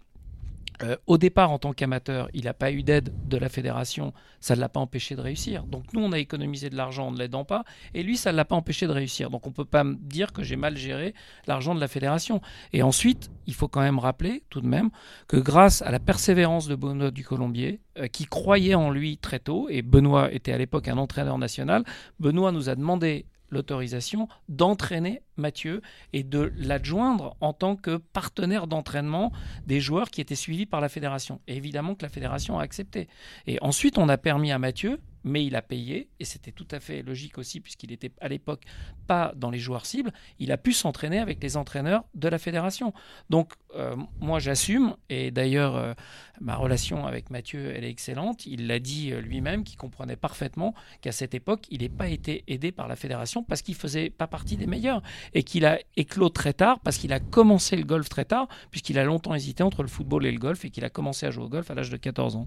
euh, 0.82 0.96
au 1.06 1.18
départ, 1.18 1.50
en 1.50 1.58
tant 1.58 1.72
qu'amateur, 1.72 2.28
il 2.34 2.44
n'a 2.44 2.54
pas 2.54 2.70
eu 2.70 2.82
d'aide 2.82 3.12
de 3.26 3.36
la 3.36 3.48
fédération, 3.48 4.12
ça 4.40 4.54
ne 4.54 4.60
l'a 4.60 4.68
pas 4.68 4.80
empêché 4.80 5.16
de 5.16 5.20
réussir. 5.20 5.64
Donc 5.64 5.92
nous, 5.92 6.00
on 6.00 6.12
a 6.12 6.18
économisé 6.18 6.70
de 6.70 6.76
l'argent 6.76 7.08
en 7.08 7.10
ne 7.10 7.18
l'aidant 7.18 7.44
pas, 7.44 7.64
et 7.94 8.02
lui, 8.02 8.16
ça 8.16 8.32
ne 8.32 8.36
l'a 8.36 8.44
pas 8.44 8.56
empêché 8.56 8.86
de 8.86 8.92
réussir. 8.92 9.30
Donc 9.30 9.46
on 9.46 9.50
ne 9.50 9.54
peut 9.54 9.64
pas 9.64 9.84
me 9.84 9.96
dire 9.96 10.32
que 10.32 10.42
j'ai 10.42 10.56
mal 10.56 10.76
géré 10.76 11.14
l'argent 11.46 11.74
de 11.74 11.80
la 11.80 11.88
fédération. 11.88 12.40
Et 12.72 12.82
ensuite, 12.82 13.30
il 13.46 13.54
faut 13.54 13.68
quand 13.68 13.80
même 13.80 13.98
rappeler, 13.98 14.42
tout 14.50 14.60
de 14.60 14.66
même, 14.66 14.90
que 15.26 15.36
grâce 15.36 15.82
à 15.82 15.90
la 15.90 15.98
persévérance 15.98 16.68
de 16.68 16.74
Benoît 16.74 17.10
du 17.10 17.24
Colombier, 17.24 17.80
euh, 17.98 18.06
qui 18.06 18.24
croyait 18.24 18.74
en 18.74 18.90
lui 18.90 19.18
très 19.18 19.38
tôt, 19.38 19.68
et 19.70 19.82
Benoît 19.82 20.32
était 20.32 20.52
à 20.52 20.58
l'époque 20.58 20.88
un 20.88 20.98
entraîneur 20.98 21.38
national, 21.38 21.84
Benoît 22.20 22.52
nous 22.52 22.68
a 22.68 22.74
demandé 22.74 23.26
l'autorisation 23.50 24.28
d'entraîner 24.48 25.22
Mathieu 25.38 25.82
et 26.12 26.22
de 26.22 26.52
l'adjoindre 26.56 27.36
en 27.40 27.52
tant 27.52 27.76
que 27.76 27.96
partenaire 27.96 28.66
d'entraînement 28.66 29.32
des 29.66 29.80
joueurs 29.80 30.10
qui 30.10 30.20
étaient 30.20 30.34
suivis 30.34 30.66
par 30.66 30.80
la 30.80 30.88
fédération. 30.88 31.40
Et 31.46 31.56
évidemment 31.56 31.94
que 31.94 32.04
la 32.04 32.08
fédération 32.08 32.58
a 32.58 32.62
accepté. 32.62 33.08
Et 33.46 33.58
ensuite, 33.62 33.98
on 33.98 34.08
a 34.08 34.18
permis 34.18 34.52
à 34.52 34.58
Mathieu 34.58 35.00
mais 35.24 35.44
il 35.44 35.56
a 35.56 35.62
payé, 35.62 36.08
et 36.20 36.24
c'était 36.24 36.52
tout 36.52 36.66
à 36.70 36.80
fait 36.80 37.02
logique 37.02 37.38
aussi, 37.38 37.60
puisqu'il 37.60 37.92
était 37.92 38.12
à 38.20 38.28
l'époque 38.28 38.64
pas 39.06 39.32
dans 39.36 39.50
les 39.50 39.58
joueurs 39.58 39.86
cibles, 39.86 40.12
il 40.38 40.52
a 40.52 40.56
pu 40.56 40.72
s'entraîner 40.72 41.18
avec 41.18 41.42
les 41.42 41.56
entraîneurs 41.56 42.04
de 42.14 42.28
la 42.28 42.38
fédération. 42.38 42.92
Donc 43.30 43.52
euh, 43.74 43.96
moi 44.20 44.38
j'assume, 44.38 44.96
et 45.08 45.30
d'ailleurs 45.30 45.76
euh, 45.76 45.94
ma 46.40 46.56
relation 46.56 47.06
avec 47.06 47.30
Mathieu, 47.30 47.72
elle 47.74 47.84
est 47.84 47.90
excellente, 47.90 48.46
il 48.46 48.66
l'a 48.66 48.78
dit 48.78 49.12
euh, 49.12 49.20
lui-même, 49.20 49.64
qu'il 49.64 49.76
comprenait 49.76 50.16
parfaitement 50.16 50.74
qu'à 51.00 51.12
cette 51.12 51.34
époque, 51.34 51.66
il 51.70 51.82
n'ait 51.82 51.88
pas 51.88 52.08
été 52.08 52.44
aidé 52.46 52.72
par 52.72 52.88
la 52.88 52.96
fédération 52.96 53.42
parce 53.42 53.62
qu'il 53.62 53.74
faisait 53.74 54.10
pas 54.10 54.26
partie 54.26 54.56
des 54.56 54.66
meilleurs, 54.66 55.02
et 55.34 55.42
qu'il 55.42 55.64
a 55.66 55.78
éclos 55.96 56.28
très 56.28 56.52
tard, 56.52 56.80
parce 56.80 56.98
qu'il 56.98 57.12
a 57.12 57.20
commencé 57.20 57.76
le 57.76 57.84
golf 57.84 58.08
très 58.08 58.24
tard, 58.24 58.48
puisqu'il 58.70 58.98
a 58.98 59.04
longtemps 59.04 59.34
hésité 59.34 59.62
entre 59.62 59.82
le 59.82 59.88
football 59.88 60.26
et 60.26 60.32
le 60.32 60.38
golf, 60.38 60.64
et 60.64 60.70
qu'il 60.70 60.84
a 60.84 60.90
commencé 60.90 61.26
à 61.26 61.30
jouer 61.30 61.44
au 61.44 61.48
golf 61.48 61.70
à 61.70 61.74
l'âge 61.74 61.90
de 61.90 61.96
14 61.96 62.36
ans 62.36 62.46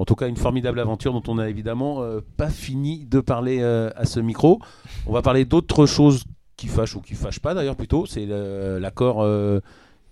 en 0.00 0.04
tout 0.04 0.14
cas, 0.14 0.28
une 0.28 0.36
formidable 0.36 0.80
aventure 0.80 1.12
dont 1.12 1.22
on 1.28 1.36
n'a 1.36 1.48
évidemment 1.48 2.02
euh, 2.02 2.20
pas 2.36 2.50
fini 2.50 3.06
de 3.06 3.20
parler 3.20 3.58
euh, 3.60 3.90
à 3.96 4.04
ce 4.04 4.20
micro. 4.20 4.60
On 5.06 5.12
va 5.12 5.22
parler 5.22 5.44
d'autres 5.44 5.86
choses 5.86 6.24
qui 6.56 6.66
fâchent 6.66 6.96
ou 6.96 7.00
qui 7.00 7.14
fâchent 7.14 7.40
pas 7.40 7.54
d'ailleurs 7.54 7.76
plutôt. 7.76 8.06
C'est 8.06 8.26
l'accord 8.26 9.22
euh, 9.22 9.60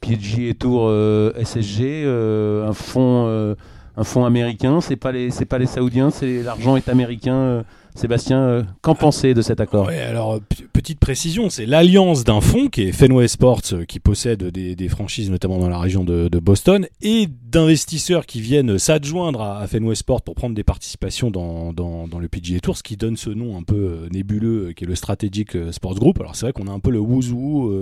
PG 0.01 0.55
Tour 0.55 0.91
SSG, 1.37 2.05
un 2.07 2.73
fonds, 2.73 3.55
un 3.97 4.05
fonds 4.05 4.25
américain. 4.25 4.81
C'est 4.81 4.97
pas 4.97 5.13
les, 5.13 5.31
c'est 5.31 5.45
pas 5.45 5.59
les 5.59 5.67
Saoudiens, 5.67 6.11
c'est 6.11 6.43
l'argent 6.43 6.77
est 6.77 6.89
américain. 6.89 7.65
Sébastien, 7.95 8.39
euh, 8.39 8.63
qu'en 8.81 8.95
pensez 8.95 9.35
de 9.35 9.43
cet 9.43 9.61
accord? 9.61 9.89
Alors, 9.89 10.41
petite 10.83 10.99
précision, 10.99 11.49
c'est 11.49 11.65
l'alliance 11.65 12.25
d'un 12.25 12.41
fonds 12.41 12.67
qui 12.67 12.83
est 12.83 12.93
Fenway 12.93 13.29
Sports, 13.29 13.63
euh, 13.73 13.85
qui 13.85 14.01
possède 14.01 14.43
des, 14.43 14.89
franchises 14.89 15.31
notamment 15.31 15.59
dans 15.59 15.69
la 15.69 15.79
région 15.79 16.03
de, 16.03 16.29
Boston, 16.41 16.89
et 17.01 17.29
d'investisseurs 17.29 18.27
qui 18.27 18.41
viennent 18.41 18.79
s'adjoindre 18.79 19.43
à, 19.43 19.67
Fenway 19.69 19.95
Sports 19.95 20.23
pour 20.23 20.35
prendre 20.35 20.57
des 20.57 20.65
participations 20.65 21.31
dans, 21.31 21.73
dans, 21.73 22.19
le 22.19 22.29
PGA 22.29 22.59
Tour, 22.59 22.77
ce 22.77 22.83
qui 22.83 22.97
donne 22.97 23.17
ce 23.17 23.31
nom 23.31 23.57
un 23.57 23.63
peu 23.63 23.77
euh, 23.77 24.09
nébuleux, 24.11 24.73
qui 24.73 24.83
est 24.83 24.87
le 24.89 24.97
Strategic 24.97 25.57
Sports 25.71 25.95
Group. 25.95 26.21
Alors, 26.21 26.35
c'est 26.35 26.47
vrai 26.47 26.53
qu'on 26.53 26.67
a 26.67 26.73
un 26.73 26.81
peu 26.81 26.91
le 26.91 26.99
wouzou 26.99 27.73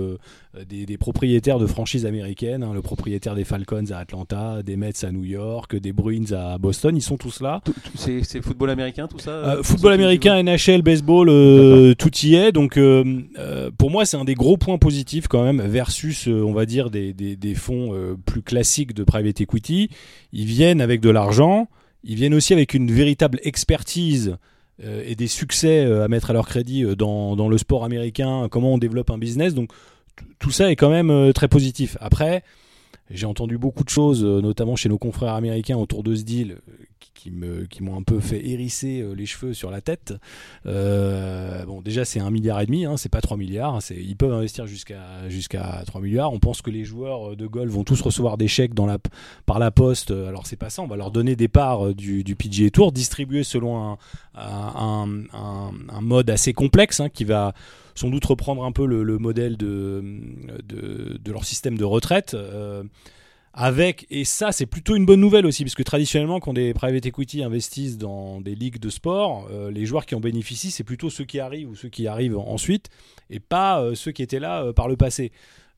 des, 0.69 0.97
propriétaires 0.97 1.57
de 1.57 1.65
franchises 1.65 2.05
américaines, 2.05 2.61
hein, 2.61 2.71
le 2.73 2.81
propriétaire 2.81 3.33
des 3.33 3.45
Falcons 3.45 3.91
à 3.91 3.97
Atlanta, 3.97 4.61
des 4.63 4.75
Mets 4.75 5.03
à 5.03 5.11
New 5.11 5.23
York, 5.23 5.75
des 5.75 5.93
Bruins 5.93 6.31
à 6.33 6.57
Boston, 6.59 6.95
ils 6.95 7.01
sont 7.01 7.17
tous 7.17 7.41
là. 7.41 7.61
C'est 7.95 8.41
football 8.41 8.69
américain 8.69 9.07
tout 9.07 9.19
ça 9.19 9.57
Football 9.63 9.93
américain, 9.93 10.41
NHL, 10.43 10.81
baseball, 10.81 11.29
euh, 11.29 11.93
tout 11.95 12.15
y 12.23 12.35
est. 12.35 12.51
Donc 12.51 12.77
euh, 12.91 13.21
euh, 13.37 13.71
pour 13.77 13.91
moi, 13.91 14.05
c'est 14.05 14.17
un 14.17 14.25
des 14.25 14.35
gros 14.35 14.57
points 14.57 14.77
positifs 14.77 15.27
quand 15.27 15.43
même 15.43 15.61
versus, 15.61 16.27
on 16.27 16.53
va 16.53 16.65
dire, 16.65 16.89
des, 16.89 17.55
fonds 17.55 18.17
plus 18.25 18.41
classiques 18.41 18.93
de 18.93 19.03
private 19.03 19.41
equity. 19.41 19.89
Ils 20.33 20.45
viennent 20.45 20.81
avec 20.81 21.01
de 21.01 21.09
l'argent, 21.09 21.67
ils 22.03 22.15
viennent 22.15 22.33
aussi 22.33 22.53
avec 22.53 22.73
une 22.73 22.91
véritable 22.91 23.39
expertise 23.43 24.37
et 24.83 25.15
des 25.15 25.27
succès 25.27 25.85
à 25.85 26.07
mettre 26.07 26.31
à 26.31 26.33
leur 26.33 26.47
crédit 26.47 26.83
dans, 26.95 27.35
dans, 27.35 27.49
le 27.49 27.57
sport 27.57 27.83
américain, 27.83 28.47
comment 28.49 28.73
on 28.73 28.77
développe 28.77 29.11
un 29.11 29.19
business. 29.19 29.53
Donc 29.53 29.71
tout 30.39 30.51
ça 30.51 30.71
est 30.71 30.75
quand 30.75 30.89
même 30.89 31.31
très 31.33 31.47
positif. 31.47 31.97
Après, 31.99 32.43
j'ai 33.13 33.25
entendu 33.25 33.57
beaucoup 33.57 33.83
de 33.83 33.89
choses, 33.89 34.23
notamment 34.23 34.75
chez 34.75 34.89
nos 34.89 34.97
confrères 34.97 35.33
américains 35.33 35.77
autour 35.77 36.03
de 36.03 36.15
ce 36.15 36.23
deal, 36.23 36.57
qui 37.21 37.29
me 37.29 37.65
qui 37.65 37.83
m'ont 37.83 37.97
un 37.97 38.01
peu 38.01 38.19
fait 38.19 38.43
hérisser 38.47 39.01
euh, 39.01 39.13
les 39.13 39.27
cheveux 39.27 39.53
sur 39.53 39.69
la 39.69 39.79
tête. 39.79 40.13
Euh, 40.65 41.63
bon, 41.65 41.81
déjà 41.81 42.03
c'est 42.03 42.19
un 42.19 42.31
milliard 42.31 42.59
et 42.61 42.65
demi, 42.65 42.85
hein, 42.85 42.97
c'est 42.97 43.09
pas 43.09 43.21
3 43.21 43.37
milliards. 43.37 43.75
Hein, 43.75 43.79
ils 43.91 44.15
peuvent 44.15 44.33
investir 44.33 44.65
jusqu'à 44.65 45.29
jusqu'à 45.29 45.83
3 45.85 46.01
milliards. 46.01 46.33
On 46.33 46.39
pense 46.39 46.63
que 46.63 46.71
les 46.71 46.83
joueurs 46.83 47.35
de 47.35 47.45
golf 47.45 47.71
vont 47.71 47.83
tous 47.83 48.01
recevoir 48.01 48.37
des 48.37 48.47
chèques 48.47 48.73
par 49.45 49.59
la 49.59 49.69
poste. 49.71 50.09
Alors 50.11 50.47
c'est 50.47 50.55
pas 50.55 50.71
ça. 50.71 50.81
On 50.81 50.87
va 50.87 50.95
leur 50.95 51.11
donner 51.11 51.35
des 51.35 51.47
parts 51.47 51.87
euh, 51.87 51.93
du, 51.93 52.23
du 52.23 52.35
PGA 52.35 52.71
Tour 52.71 52.91
distribuées 52.91 53.43
selon 53.43 53.97
un, 54.35 55.07
mode 56.01 56.29
assez 56.31 56.53
complexe 56.53 56.99
hein, 56.99 57.09
qui 57.09 57.23
va 57.23 57.53
sans 57.95 58.09
doute 58.09 58.25
reprendre 58.25 58.63
un 58.63 58.71
peu 58.71 58.85
le, 58.85 59.17
modèle 59.17 59.57
de, 59.57 60.03
leur 61.25 61.45
système 61.45 61.77
de 61.77 61.85
retraite 61.85 62.35
avec, 63.53 64.07
et 64.09 64.23
ça 64.23 64.51
c'est 64.51 64.65
plutôt 64.65 64.95
une 64.95 65.05
bonne 65.05 65.19
nouvelle 65.19 65.45
aussi, 65.45 65.63
parce 65.63 65.75
que 65.75 65.83
traditionnellement 65.83 66.39
quand 66.39 66.53
des 66.53 66.73
private 66.73 67.05
equity 67.05 67.43
investissent 67.43 67.97
dans 67.97 68.39
des 68.39 68.55
ligues 68.55 68.79
de 68.79 68.89
sport, 68.89 69.47
euh, 69.51 69.69
les 69.71 69.85
joueurs 69.85 70.05
qui 70.05 70.15
en 70.15 70.21
bénéficient 70.21 70.71
c'est 70.71 70.85
plutôt 70.85 71.09
ceux 71.09 71.25
qui 71.25 71.39
arrivent 71.39 71.69
ou 71.69 71.75
ceux 71.75 71.89
qui 71.89 72.07
arrivent 72.07 72.37
ensuite, 72.37 72.89
et 73.29 73.39
pas 73.39 73.81
euh, 73.81 73.93
ceux 73.93 74.11
qui 74.11 74.23
étaient 74.23 74.39
là 74.39 74.63
euh, 74.63 74.73
par 74.73 74.87
le 74.87 74.95
passé. 74.95 75.31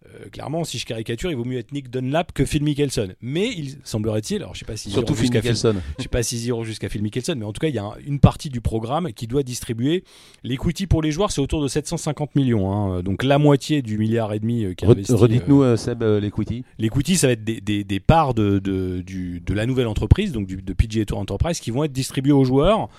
Euh, 0.05 0.29
clairement, 0.29 0.63
si 0.63 0.77
je 0.79 0.85
caricature, 0.85 1.31
il 1.31 1.37
vaut 1.37 1.45
mieux 1.45 1.57
être 1.57 1.71
Nick 1.71 1.89
Dunlap 1.89 2.33
que 2.33 2.45
Phil 2.45 2.63
Mickelson. 2.63 3.09
Mais 3.21 3.47
il 3.47 3.77
semblerait-il, 3.83 4.37
alors 4.37 4.53
je 4.53 4.59
sais 4.59 4.65
pas 4.65 4.75
si 4.75 4.91
surtout 4.91 5.15
Phil 5.15 5.31
Mickelson, 5.31 5.75
je 5.97 6.03
sais 6.03 6.09
pas 6.09 6.23
s'ils 6.23 6.45
iront 6.45 6.63
jusqu'à 6.63 6.89
Phil 6.89 7.01
Mickelson, 7.01 7.35
mais 7.37 7.45
en 7.45 7.53
tout 7.53 7.59
cas, 7.59 7.69
il 7.69 7.75
y 7.75 7.79
a 7.79 7.89
une 8.05 8.19
partie 8.19 8.49
du 8.49 8.59
programme 8.59 9.13
qui 9.13 9.27
doit 9.27 9.43
distribuer 9.43 10.03
l'equity 10.43 10.87
pour 10.87 11.01
les 11.01 11.11
joueurs, 11.11 11.31
c'est 11.31 11.41
autour 11.41 11.61
de 11.61 11.67
750 11.67 12.35
millions, 12.35 12.71
hein. 12.71 13.01
donc 13.01 13.23
la 13.23 13.37
moitié 13.37 13.81
du 13.81 13.97
milliard 13.97 14.33
et 14.33 14.39
demi 14.39 14.65
euh, 14.65 14.73
qui 14.73 14.85
investi. 14.85 15.13
Redites-nous 15.13 15.63
euh, 15.63 15.77
Seb 15.77 16.03
l'equity. 16.03 16.63
L'equity, 16.79 17.15
ça 17.15 17.27
va 17.27 17.33
être 17.33 17.43
des, 17.43 17.99
parts 17.99 18.33
de, 18.33 18.59
de, 18.59 19.53
la 19.53 19.65
nouvelle 19.65 19.87
entreprise, 19.87 20.31
donc 20.31 20.47
du, 20.47 20.57
de 20.61 20.73
PGA 20.73 21.05
Tour 21.05 21.19
Enterprise, 21.19 21.59
qui 21.59 21.71
vont 21.71 21.83
être 21.83 21.93
distribuées 21.93 22.33
aux 22.33 22.43
joueurs. 22.43 22.89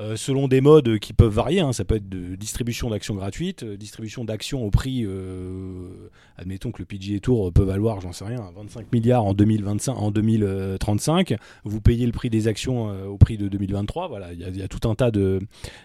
Euh, 0.00 0.16
selon 0.16 0.48
des 0.48 0.62
modes 0.62 0.98
qui 0.98 1.12
peuvent 1.12 1.32
varier. 1.32 1.60
Hein. 1.60 1.72
Ça 1.72 1.84
peut 1.84 1.96
être 1.96 2.08
de 2.08 2.34
distribution 2.34 2.88
d'actions 2.88 3.14
gratuites, 3.14 3.64
euh, 3.64 3.76
distribution 3.76 4.24
d'actions 4.24 4.64
au 4.64 4.70
prix, 4.70 5.04
euh, 5.04 6.08
admettons 6.38 6.72
que 6.72 6.78
le 6.78 6.86
PGA 6.86 7.20
Tour 7.20 7.52
peut 7.52 7.64
valoir, 7.64 8.00
j'en 8.00 8.12
sais 8.12 8.24
rien, 8.24 8.50
25 8.56 8.92
milliards 8.92 9.24
en 9.24 9.34
2025, 9.34 9.92
en 9.92 10.10
2035. 10.10 11.36
Vous 11.64 11.80
payez 11.80 12.06
le 12.06 12.12
prix 12.12 12.30
des 12.30 12.48
actions 12.48 12.86
au 13.06 13.18
prix 13.18 13.36
de 13.36 13.48
2023. 13.48 14.08
Voilà, 14.08 14.32
il 14.32 14.56
y, 14.56 14.62
a 14.62 14.68
tout 14.68 14.88
un 14.88 14.94
tas 14.94 15.10
de, 15.10 15.40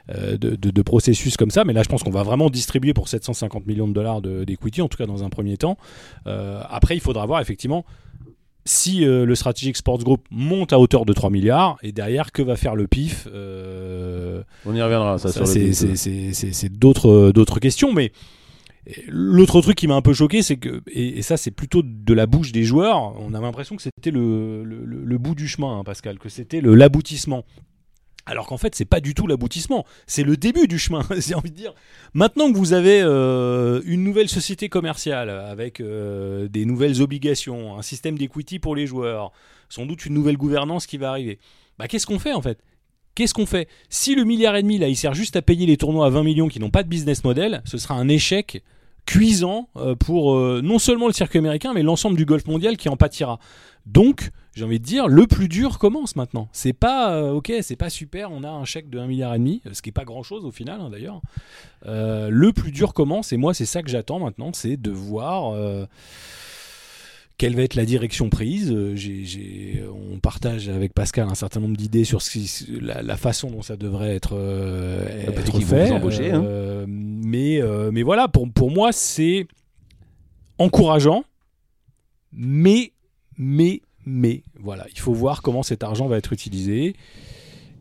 de, 0.08 0.82
processus 0.82 1.36
comme 1.36 1.51
ça. 1.51 1.65
Mais 1.65 1.73
là, 1.73 1.84
je 1.84 1.89
pense 1.89 2.04
qu'on 2.04 2.12
va 2.12 2.23
vraiment 2.23 2.49
distribuer 2.49 2.93
pour 2.93 3.10
750 3.10 3.65
millions 3.65 3.88
de 3.88 3.93
dollars 3.93 4.21
d'equity, 4.21 4.82
en 4.82 4.88
tout 4.88 4.97
cas 4.97 5.08
dans 5.08 5.23
un 5.23 5.30
premier 5.30 5.58
temps. 5.58 5.78
après, 6.25 6.95
il 6.95 7.01
faudra 7.01 7.25
voir 7.25 7.41
effectivement 7.41 7.86
si 8.65 9.06
euh, 9.06 9.25
le 9.25 9.36
Strategic 9.36 9.78
Sports 9.78 10.04
Group 10.04 10.25
monte 10.32 10.73
à 10.73 10.80
hauteur 10.80 11.06
de 11.06 11.13
3 11.13 11.30
milliards, 11.30 11.78
et 11.84 11.91
derrière, 11.91 12.32
que 12.32 12.41
va 12.41 12.56
faire 12.56 12.75
le 12.75 12.88
PIF 12.88 13.28
euh, 13.32 14.41
On 14.65 14.75
y 14.75 14.82
reviendra, 14.82 15.17
ça, 15.19 15.30
c'est 15.45 16.69
d'autres, 16.69 17.32
d'autres 17.32 17.60
questions, 17.60 17.93
mais 17.93 18.12
l'autre 19.08 19.62
truc 19.62 19.75
qui 19.75 19.88
m'a 19.88 19.95
un 19.95 20.01
peu 20.01 20.13
choqué, 20.13 20.41
c'est 20.41 20.58
que, 20.58 20.82
et, 20.91 21.21
ça 21.21 21.38
c'est 21.38 21.51
plutôt 21.51 21.82
de 21.84 22.13
la 22.13 22.25
bouche 22.25 22.51
des 22.51 22.63
joueurs, 22.63 23.15
on 23.19 23.34
avait 23.34 23.45
l'impression 23.45 23.75
que 23.75 23.82
c'était 23.82 24.12
le, 24.12 24.63
le, 24.63 25.17
bout 25.17 25.36
du 25.36 25.47
chemin, 25.47 25.80
hein, 25.80 25.84
Pascal, 25.84 26.17
que 26.17 26.30
c'était 26.30 26.62
l'aboutissement. 26.62 27.45
Alors 28.28 28.48
qu'en 28.48 28.58
fait, 28.58 28.74
c'est 28.74 28.86
pas 28.86 29.02
du 29.02 29.14
tout 29.14 29.28
l'aboutissement, 29.28 29.86
c'est 30.08 30.24
le 30.24 30.36
début 30.36 30.68
du 30.68 30.80
chemin. 30.80 31.06
J'ai 31.18 31.36
envie 31.36 31.52
de 31.52 31.56
dire. 31.56 31.74
Maintenant 32.14 32.52
que 32.52 32.58
vous 32.58 32.74
avez 32.74 33.02
euh, 33.02 33.82
une 33.86 34.04
nouvelle 34.04 34.30
société 34.30 34.68
commerciale 34.68 35.30
avec 35.30 35.80
euh, 35.80 36.48
des 36.48 36.66
nouvelles 36.66 37.02
obligations, 37.02 37.78
un 37.78 37.84
système 37.84 38.18
d'equity 38.18 38.58
pour 38.58 38.76
les 38.76 38.88
joueurs, 38.88 39.32
sans 39.70 39.86
doute 39.86 40.06
une 40.06 40.16
nouvelle 40.16 40.38
gouvernance 40.38 40.88
qui 40.88 40.98
va 40.98 41.10
arriver. 41.10 41.40
Bah, 41.78 41.88
qu'est-ce 41.88 42.08
qu'on 42.08 42.20
fait 42.20 42.34
en 42.34 42.42
fait? 42.42 42.60
Qu'est-ce 43.14 43.34
qu'on 43.34 43.46
fait? 43.46 43.70
Si 43.90 44.16
le 44.16 44.24
milliard 44.24 44.56
et 44.56 44.64
demi 44.64 44.78
là, 44.78 44.88
il 44.88 44.98
sert 44.98 45.14
juste 45.14 45.36
à 45.36 45.42
payer 45.42 45.66
les 45.66 45.78
tournois 45.78 46.08
à 46.08 46.10
20 46.10 46.24
millions 46.24 46.48
qui 46.48 46.60
n'ont 46.60 46.72
pas 46.72 46.84
de 46.84 46.90
business 46.90 47.24
model, 47.24 47.62
ce 47.64 47.78
sera 47.78 47.96
un 47.96 48.10
échec 48.10 48.62
cuisant 49.06 49.70
euh, 49.76 49.96
pour 49.96 50.36
non 50.36 50.80
seulement 50.80 51.08
le 51.08 51.13
circuit 51.13 51.39
américain, 51.39 51.74
mais 51.74 51.84
l'ensemble 51.84 52.18
du 52.18 52.26
golf 52.26 52.46
mondial 52.48 52.78
qui 52.78 52.89
en 52.89 52.98
pâtira. 52.98 53.39
Donc, 53.86 54.32
j'ai 54.56 54.63
envie 54.63 54.80
de 54.80 54.86
dire, 54.86 55.08
le 55.08 55.28
plus 55.28 55.48
dur 55.48 55.78
commence 55.78 56.15
maintenant. 56.15 56.50
C'est 56.52 56.74
pas, 56.74 57.13
euh, 57.13 57.32
ok, 57.32 57.54
c'est 57.62 57.76
pas 57.76 57.89
super, 57.89 58.32
on 58.32 58.44
a 58.44 58.50
un 58.50 58.65
chèque 58.65 58.89
de 58.89 58.98
1 58.98 59.06
milliard 59.06 59.36
et 59.36 59.38
demi, 59.38 59.62
ce 59.72 59.82
qui 59.82 59.89
est 59.89 59.94
pas 59.94 60.06
grand 60.06 60.24
chose 60.24 60.44
au 60.46 60.52
final 60.52 60.82
hein, 60.82 60.89
d'ailleurs. 60.89 61.22
Euh, 61.86 62.30
le 62.32 62.52
plus 62.52 62.72
dur 62.72 62.94
commence, 62.94 63.32
et 63.32 63.38
moi 63.38 63.54
c'est 63.54 63.65
ça 63.65 63.84
que 63.84 63.89
j'attends 63.89 64.20
maintenant, 64.20 64.52
c'est 64.54 64.78
de 64.78 64.91
voir 64.91 65.54
euh, 65.54 65.86
quelle 67.38 67.56
va 67.56 67.63
être 67.63 67.76
la 67.76 67.86
direction 67.86 68.30
prise 68.30 68.71
On 68.74 70.19
partage 70.19 70.69
avec 70.69 70.93
Pascal 70.93 71.28
un 71.30 71.36
certain 71.36 71.60
nombre 71.60 71.76
d'idées 71.76 72.04
sur 72.04 72.19
la, 72.82 73.17
façon 73.17 73.50
dont 73.50 73.62
ça 73.62 73.76
devrait 73.76 74.15
être, 74.15 74.36
fait. 75.62 75.91
Hein. 76.32 76.86
mais, 76.88 77.62
mais 77.91 78.04
voilà, 78.04 78.28
pour, 78.28 78.50
pour 78.52 78.71
moi, 78.71 78.91
c'est 78.91 79.48
encourageant, 80.58 81.26
mais, 82.32 82.93
mais, 83.38 83.82
mais, 84.06 84.43
voilà, 84.60 84.86
il 84.91 85.00
faut 85.00 85.13
voir 85.13 85.41
comment 85.41 85.63
cet 85.63 85.84
argent 85.84 86.08
va 86.08 86.17
être 86.17 86.34
utilisé. 86.34 86.95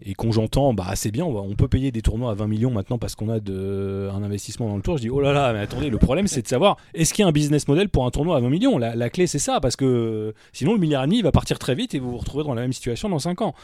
Et 0.07 0.13
quand 0.13 0.31
j'entends, 0.33 0.75
bah 0.75 0.93
c'est 0.97 1.11
bien, 1.11 1.25
on, 1.25 1.55
peut 1.55 1.67
payer 1.67 1.91
des 1.91 2.03
tournois 2.03 2.33
à 2.33 2.35
20 2.35 2.47
millions 2.47 2.71
maintenant 2.71 2.99
parce 2.99 3.15
qu'on 3.15 3.31
a 3.31 3.37
un 3.37 4.23
investissement 4.23 4.69
dans 4.69 4.77
le 4.77 4.83
tour. 4.83 4.99
Je 4.99 5.03
dis, 5.03 5.09
oh 5.09 5.21
là 5.21 5.33
là, 5.33 5.55
mais 5.55 5.61
attendez, 5.61 5.89
le 5.89 5.97
problème 5.97 6.27
c'est 6.27 6.43
de 6.43 6.49
savoir, 6.49 6.77
est-ce 6.93 7.15
qu'il 7.15 7.23
y 7.23 7.25
a 7.25 7.29
un 7.29 7.33
business 7.33 7.67
model 7.69 7.89
pour 7.89 8.05
un 8.05 8.11
tournoi 8.11 8.37
à 8.37 8.41
20 8.41 8.51
millions? 8.51 8.77
La, 8.77 9.09
clé 9.09 9.27
c'est 9.27 9.39
ça, 9.39 9.61
parce 9.61 9.77
que 9.77 10.35
sinon 10.53 10.75
le 10.75 10.79
milliard 10.79 11.05
et 11.05 11.07
demi 11.07 11.23
va 11.23 11.33
partir 11.33 11.59
très 11.59 11.75
vite 11.75 11.95
et 11.95 11.99
vous 12.01 12.11
vous 12.11 12.19
retrouvez 12.19 12.45
dans 12.45 12.53
la 12.53 12.61
même 12.61 12.75
situation 12.75 13.09
dans 13.09 13.19
5 13.19 13.41
ans. 13.41 13.55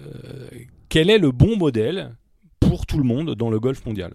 Euh, 0.00 0.48
quel 0.88 1.08
est 1.08 1.18
le 1.18 1.30
bon 1.30 1.56
modèle 1.56 2.16
pour 2.58 2.84
tout 2.84 2.98
le 2.98 3.04
monde 3.04 3.36
dans 3.36 3.48
le 3.48 3.60
golf 3.60 3.86
mondial? 3.86 4.14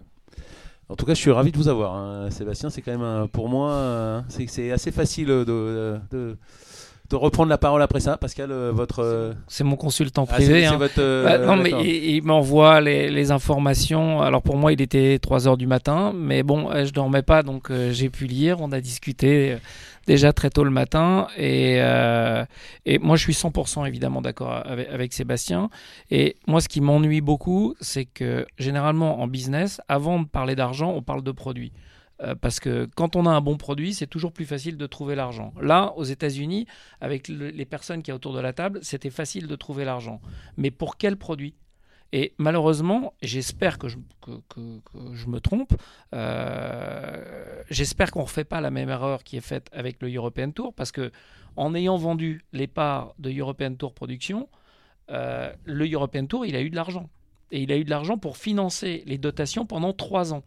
En 0.90 0.96
tout 0.96 1.06
cas, 1.06 1.14
je 1.14 1.20
suis 1.20 1.30
ravi 1.30 1.52
de 1.52 1.56
vous 1.56 1.68
avoir, 1.68 1.94
hein. 1.94 2.30
Sébastien. 2.30 2.68
C'est 2.68 2.82
quand 2.82 2.98
même, 2.98 3.28
pour 3.28 3.48
moi, 3.48 4.24
c'est 4.28 4.72
assez 4.72 4.90
facile 4.90 5.28
de 5.28 6.36
reprendre 7.16 7.48
la 7.48 7.58
parole 7.58 7.82
après 7.82 8.00
ça, 8.00 8.16
Pascal, 8.16 8.50
euh, 8.50 8.70
votre. 8.72 9.00
Euh, 9.00 9.32
c'est 9.48 9.64
mon 9.64 9.76
consultant 9.76 10.26
ah, 10.28 10.34
privé. 10.34 10.66
Hein. 10.66 10.76
votre, 10.76 11.00
euh, 11.00 11.24
bah, 11.24 11.38
non, 11.38 11.56
mais 11.56 11.70
il, 11.70 12.22
m'envoie 12.22 12.80
les, 12.80 13.30
informations. 13.30 14.20
Alors 14.20 14.42
pour 14.42 14.56
moi, 14.56 14.72
il 14.72 14.80
était 14.80 15.18
3 15.18 15.46
h 15.46 15.56
du 15.56 15.66
matin, 15.66 16.12
mais 16.14 16.42
bon, 16.42 16.70
je 16.84 16.90
dormais 16.92 17.22
pas, 17.22 17.42
donc 17.42 17.70
j'ai 17.90 18.10
pu 18.10 18.26
lire. 18.26 18.58
On 18.60 18.72
a 18.72 18.80
discuté 18.80 19.56
déjà 20.06 20.32
très 20.32 20.50
tôt 20.50 20.64
le 20.64 20.70
matin, 20.70 21.28
et, 21.36 21.76
et 22.86 22.98
moi, 22.98 23.16
je 23.16 23.22
suis 23.22 23.32
100% 23.32 23.86
évidemment 23.86 24.20
d'accord 24.20 24.62
avec, 24.64 24.88
avec, 24.88 25.12
Sébastien. 25.12 25.70
Et 26.10 26.36
moi, 26.46 26.60
ce 26.60 26.68
qui 26.68 26.80
m'ennuie 26.80 27.20
beaucoup, 27.20 27.74
c'est 27.80 28.04
que 28.04 28.46
généralement 28.58 29.20
en 29.20 29.28
business, 29.28 29.80
avant 29.88 30.20
de 30.20 30.26
parler 30.26 30.56
d'argent, 30.56 30.92
on 30.94 31.02
parle 31.02 31.22
de 31.22 31.32
produits. 31.32 31.72
Euh, 32.22 32.34
parce 32.34 32.60
que 32.60 32.88
quand 32.94 33.16
on 33.16 33.26
a 33.26 33.30
un 33.30 33.40
bon 33.40 33.56
produit, 33.56 33.94
c'est 33.94 34.06
toujours 34.06 34.32
plus 34.32 34.44
facile 34.44 34.76
de 34.76 34.86
trouver 34.86 35.14
l'argent. 35.14 35.52
Là, 35.60 35.92
aux 35.96 36.04
États-Unis, 36.04 36.66
avec 37.00 37.28
les 37.28 37.64
personnes 37.64 38.02
qui 38.02 38.10
y 38.10 38.14
autour 38.14 38.32
de 38.32 38.40
la 38.40 38.52
table, 38.52 38.78
c'était 38.82 39.10
facile 39.10 39.46
de 39.46 39.56
trouver 39.56 39.84
l'argent. 39.84 40.20
Mais 40.56 40.70
pour 40.70 40.96
quel 40.96 41.16
produit? 41.16 41.54
Et 42.12 42.34
malheureusement, 42.36 43.14
j'espère 43.22 43.78
que 43.78 43.88
je, 43.88 43.96
me 43.96 45.38
trompe, 45.38 45.72
euh, 46.14 47.62
j'espère 47.70 48.10
qu'on 48.10 48.20
ne 48.20 48.24
refait 48.24 48.44
pas 48.44 48.60
la 48.60 48.70
même 48.70 48.90
erreur 48.90 49.24
qui 49.24 49.38
est 49.38 49.42
faite 49.42 49.68
avec 49.72 50.02
le 50.02 50.14
European 50.14 50.50
Tour, 50.50 50.74
parce 50.74 50.92
que 50.92 51.10
en 51.56 51.74
ayant 51.74 51.96
vendu 51.96 52.44
les 52.52 52.66
parts 52.66 53.14
de 53.18 53.30
European 53.30 53.74
Tour 53.74 53.94
Production, 53.94 54.48
euh, 55.10 55.52
le 55.64 55.90
European 55.90 56.26
Tour, 56.26 56.44
il 56.44 56.54
a 56.54 56.60
eu 56.60 56.68
de 56.68 56.76
l'argent. 56.76 57.08
Et 57.50 57.62
il 57.62 57.72
a 57.72 57.76
eu 57.76 57.84
de 57.84 57.90
l'argent 57.90 58.18
pour 58.18 58.36
financer 58.36 59.02
les 59.06 59.18
dotations 59.18 59.64
pendant 59.64 59.92
trois 59.94 60.34
ans. 60.34 60.42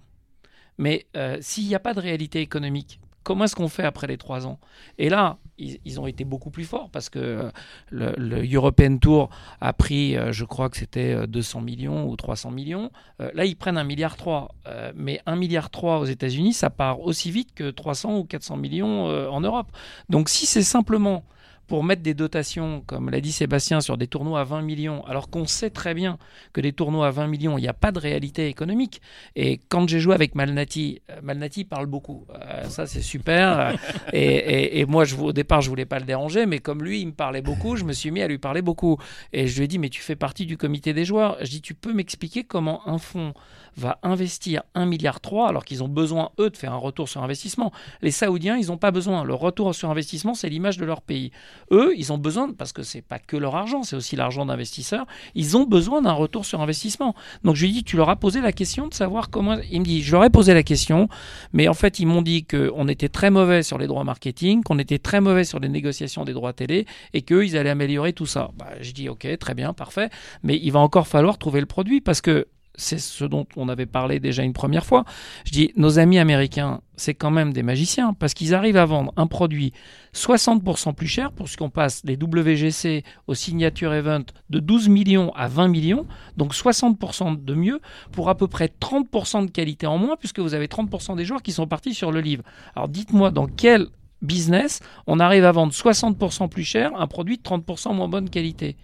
Mais 0.77 1.05
euh, 1.15 1.37
s'il 1.41 1.67
n'y 1.67 1.75
a 1.75 1.79
pas 1.79 1.93
de 1.93 1.99
réalité 1.99 2.41
économique, 2.41 2.99
comment 3.23 3.45
est-ce 3.45 3.55
qu'on 3.55 3.69
fait 3.69 3.83
après 3.83 4.07
les 4.07 4.17
trois 4.17 4.45
ans? 4.45 4.59
Et 4.97 5.09
là, 5.09 5.37
ils, 5.57 6.01
ont 6.01 6.05
été 6.05 6.25
beaucoup 6.25 6.49
plus 6.49 6.65
forts 6.65 6.89
parce 6.89 7.09
que 7.09 7.19
euh, 7.19 7.51
le, 7.89 8.53
European 8.53 8.97
Tour 8.97 9.29
a 9.61 9.71
pris, 9.71 10.17
euh, 10.17 10.33
je 10.33 10.43
crois 10.43 10.69
que 10.69 10.77
c'était 10.77 11.25
200 11.27 11.61
millions 11.61 12.09
ou 12.09 12.15
300 12.15 12.51
millions. 12.51 12.91
là, 13.19 13.45
ils 13.45 13.55
prennent 13.55 13.77
un 13.77 13.85
milliard 13.85 14.17
3. 14.17 14.53
mais 14.95 15.21
un 15.25 15.35
milliard 15.35 15.69
3 15.69 15.99
aux 15.99 16.05
États-Unis, 16.05 16.53
ça 16.53 16.69
part 16.69 16.99
aussi 16.99 17.31
vite 17.31 17.53
que 17.53 17.71
300 17.71 18.17
ou 18.17 18.23
400 18.25 18.57
millions 18.57 19.05
en 19.05 19.41
Europe. 19.41 19.71
Donc 20.09 20.29
si 20.29 20.45
c'est 20.45 20.63
simplement 20.63 21.23
pour 21.67 21.83
mettre 21.83 22.01
des 22.01 22.13
dotations, 22.13 22.83
comme 22.85 23.09
l'a 23.09 23.21
dit 23.21 23.31
Sébastien, 23.31 23.81
sur 23.81 23.97
des 23.97 24.07
tournois 24.07 24.41
à 24.41 24.43
20 24.43 24.61
millions, 24.61 25.03
alors 25.05 25.29
qu'on 25.29 25.45
sait 25.45 25.69
très 25.69 25.93
bien 25.93 26.17
que 26.53 26.61
des 26.61 26.73
tournois 26.73 27.07
à 27.07 27.11
20 27.11 27.27
millions, 27.27 27.57
il 27.57 27.61
n'y 27.61 27.67
a 27.67 27.73
pas 27.73 27.91
de 27.91 27.99
réalité 27.99 28.47
économique. 28.47 29.01
Et 29.35 29.59
quand 29.69 29.87
j'ai 29.87 29.99
joué 29.99 30.13
avec 30.13 30.35
Malnati, 30.35 31.01
euh, 31.09 31.19
Malnati 31.23 31.65
parle 31.65 31.87
beaucoup. 31.87 32.25
Euh, 32.33 32.65
ça, 32.65 32.85
c'est 32.85 33.01
super. 33.01 33.75
et, 34.13 34.85
moi, 34.85 35.05
je, 35.05 35.15
au 35.15 35.33
départ, 35.33 35.61
je 35.61 35.69
voulais 35.69 35.85
pas 35.85 35.99
le 35.99 36.05
déranger, 36.05 36.45
mais 36.45 36.59
comme 36.59 36.83
lui, 36.83 37.01
il 37.01 37.07
me 37.07 37.13
parlait 37.13 37.41
beaucoup, 37.41 37.75
je 37.75 37.83
me 37.83 37.93
suis 37.93 38.11
mis 38.11 38.21
à 38.21 38.27
lui 38.27 38.37
parler 38.37 38.61
beaucoup. 38.61 38.97
Et 39.33 39.47
je 39.47 39.57
lui 39.57 39.65
ai 39.65 39.67
dit, 39.67 39.79
mais 39.79 39.89
tu 39.89 40.01
fais 40.01 40.15
partie 40.15 40.45
du 40.45 40.57
comité 40.57 40.93
des 40.93 41.05
joueurs. 41.05 41.37
Je 41.41 41.49
dis, 41.49 41.61
tu 41.61 41.73
peux 41.73 41.93
m'expliquer 41.93 42.43
comment 42.43 42.87
un 42.87 42.97
fonds 42.97 43.33
va 43.77 43.99
investir 44.03 44.63
1,3 44.75 44.87
milliard 44.87 45.19
alors 45.47 45.65
qu'ils 45.65 45.83
ont 45.83 45.87
besoin, 45.87 46.31
eux, 46.39 46.49
de 46.49 46.57
faire 46.57 46.73
un 46.73 46.77
retour 46.77 47.09
sur 47.09 47.23
investissement. 47.23 47.71
Les 48.01 48.11
Saoudiens, 48.11 48.57
ils 48.57 48.67
n'ont 48.67 48.77
pas 48.77 48.91
besoin. 48.91 49.23
Le 49.23 49.33
retour 49.33 49.73
sur 49.75 49.89
investissement, 49.89 50.33
c'est 50.33 50.49
l'image 50.49 50.77
de 50.77 50.85
leur 50.85 51.01
pays. 51.01 51.31
Eux, 51.71 51.93
ils 51.97 52.13
ont 52.13 52.17
besoin, 52.17 52.51
parce 52.53 52.73
que 52.73 52.83
c'est 52.83 53.01
pas 53.01 53.19
que 53.19 53.37
leur 53.37 53.55
argent, 53.55 53.83
c'est 53.83 53.95
aussi 53.95 54.15
l'argent 54.15 54.45
d'investisseurs, 54.45 55.05
ils 55.33 55.57
ont 55.57 55.65
besoin 55.65 56.01
d'un 56.01 56.13
retour 56.13 56.45
sur 56.45 56.61
investissement. 56.61 57.15
Donc 57.43 57.55
je 57.55 57.65
lui 57.65 57.71
dit, 57.71 57.83
tu 57.83 57.97
leur 57.97 58.09
as 58.09 58.15
posé 58.15 58.41
la 58.41 58.51
question 58.51 58.87
de 58.87 58.93
savoir 58.93 59.29
comment... 59.29 59.57
Il 59.71 59.79
me 59.81 59.85
dit, 59.85 60.01
je 60.03 60.11
leur 60.11 60.23
ai 60.23 60.29
posé 60.29 60.53
la 60.53 60.63
question, 60.63 61.09
mais 61.53 61.67
en 61.67 61.73
fait, 61.73 61.99
ils 61.99 62.05
m'ont 62.05 62.21
dit 62.21 62.45
qu'on 62.45 62.87
était 62.87 63.09
très 63.09 63.29
mauvais 63.29 63.63
sur 63.63 63.77
les 63.77 63.87
droits 63.87 64.03
marketing, 64.03 64.63
qu'on 64.63 64.79
était 64.79 64.99
très 64.99 65.21
mauvais 65.21 65.43
sur 65.43 65.59
les 65.59 65.69
négociations 65.69 66.23
des 66.25 66.33
droits 66.33 66.53
télé, 66.53 66.85
et 67.13 67.21
qu'eux, 67.21 67.45
ils 67.45 67.57
allaient 67.57 67.69
améliorer 67.69 68.13
tout 68.13 68.25
ça. 68.25 68.51
Bah, 68.57 68.69
je 68.81 68.91
dis, 68.91 69.09
ok, 69.09 69.37
très 69.37 69.53
bien, 69.53 69.73
parfait, 69.73 70.09
mais 70.43 70.59
il 70.61 70.71
va 70.71 70.79
encore 70.79 71.07
falloir 71.07 71.37
trouver 71.37 71.59
le 71.59 71.65
produit, 71.65 72.01
parce 72.01 72.21
que 72.21 72.47
c'est 72.77 72.99
ce 72.99 73.25
dont 73.25 73.45
on 73.55 73.69
avait 73.69 73.85
parlé 73.85 74.19
déjà 74.19 74.43
une 74.43 74.53
première 74.53 74.85
fois. 74.85 75.05
Je 75.45 75.51
dis, 75.51 75.71
nos 75.75 75.99
amis 75.99 76.19
américains, 76.19 76.81
c'est 76.97 77.13
quand 77.13 77.31
même 77.31 77.53
des 77.53 77.63
magiciens, 77.63 78.13
parce 78.13 78.33
qu'ils 78.33 78.53
arrivent 78.53 78.77
à 78.77 78.85
vendre 78.85 79.13
un 79.17 79.27
produit 79.27 79.73
60% 80.13 80.93
plus 80.93 81.07
cher, 81.07 81.31
puisqu'on 81.31 81.69
passe 81.69 82.05
des 82.05 82.15
WGC 82.15 83.03
au 83.27 83.33
Signature 83.33 83.93
Event 83.93 84.23
de 84.49 84.59
12 84.59 84.89
millions 84.89 85.33
à 85.33 85.47
20 85.47 85.67
millions, 85.67 86.05
donc 86.37 86.53
60% 86.53 87.43
de 87.43 87.53
mieux, 87.53 87.81
pour 88.11 88.29
à 88.29 88.35
peu 88.35 88.47
près 88.47 88.71
30% 88.79 89.45
de 89.45 89.51
qualité 89.51 89.87
en 89.87 89.97
moins, 89.97 90.15
puisque 90.15 90.39
vous 90.39 90.53
avez 90.53 90.67
30% 90.67 91.15
des 91.15 91.25
joueurs 91.25 91.43
qui 91.43 91.51
sont 91.51 91.67
partis 91.67 91.93
sur 91.93 92.11
le 92.11 92.21
livre. 92.21 92.43
Alors 92.75 92.87
dites-moi 92.87 93.31
dans 93.31 93.47
quel 93.47 93.87
business 94.21 94.79
on 95.07 95.19
arrive 95.19 95.45
à 95.45 95.51
vendre 95.51 95.73
60% 95.73 96.49
plus 96.49 96.63
cher 96.63 96.91
un 96.95 97.07
produit 97.07 97.37
de 97.37 97.43
30% 97.43 97.93
moins 97.93 98.07
bonne 98.07 98.29
qualité? 98.29 98.77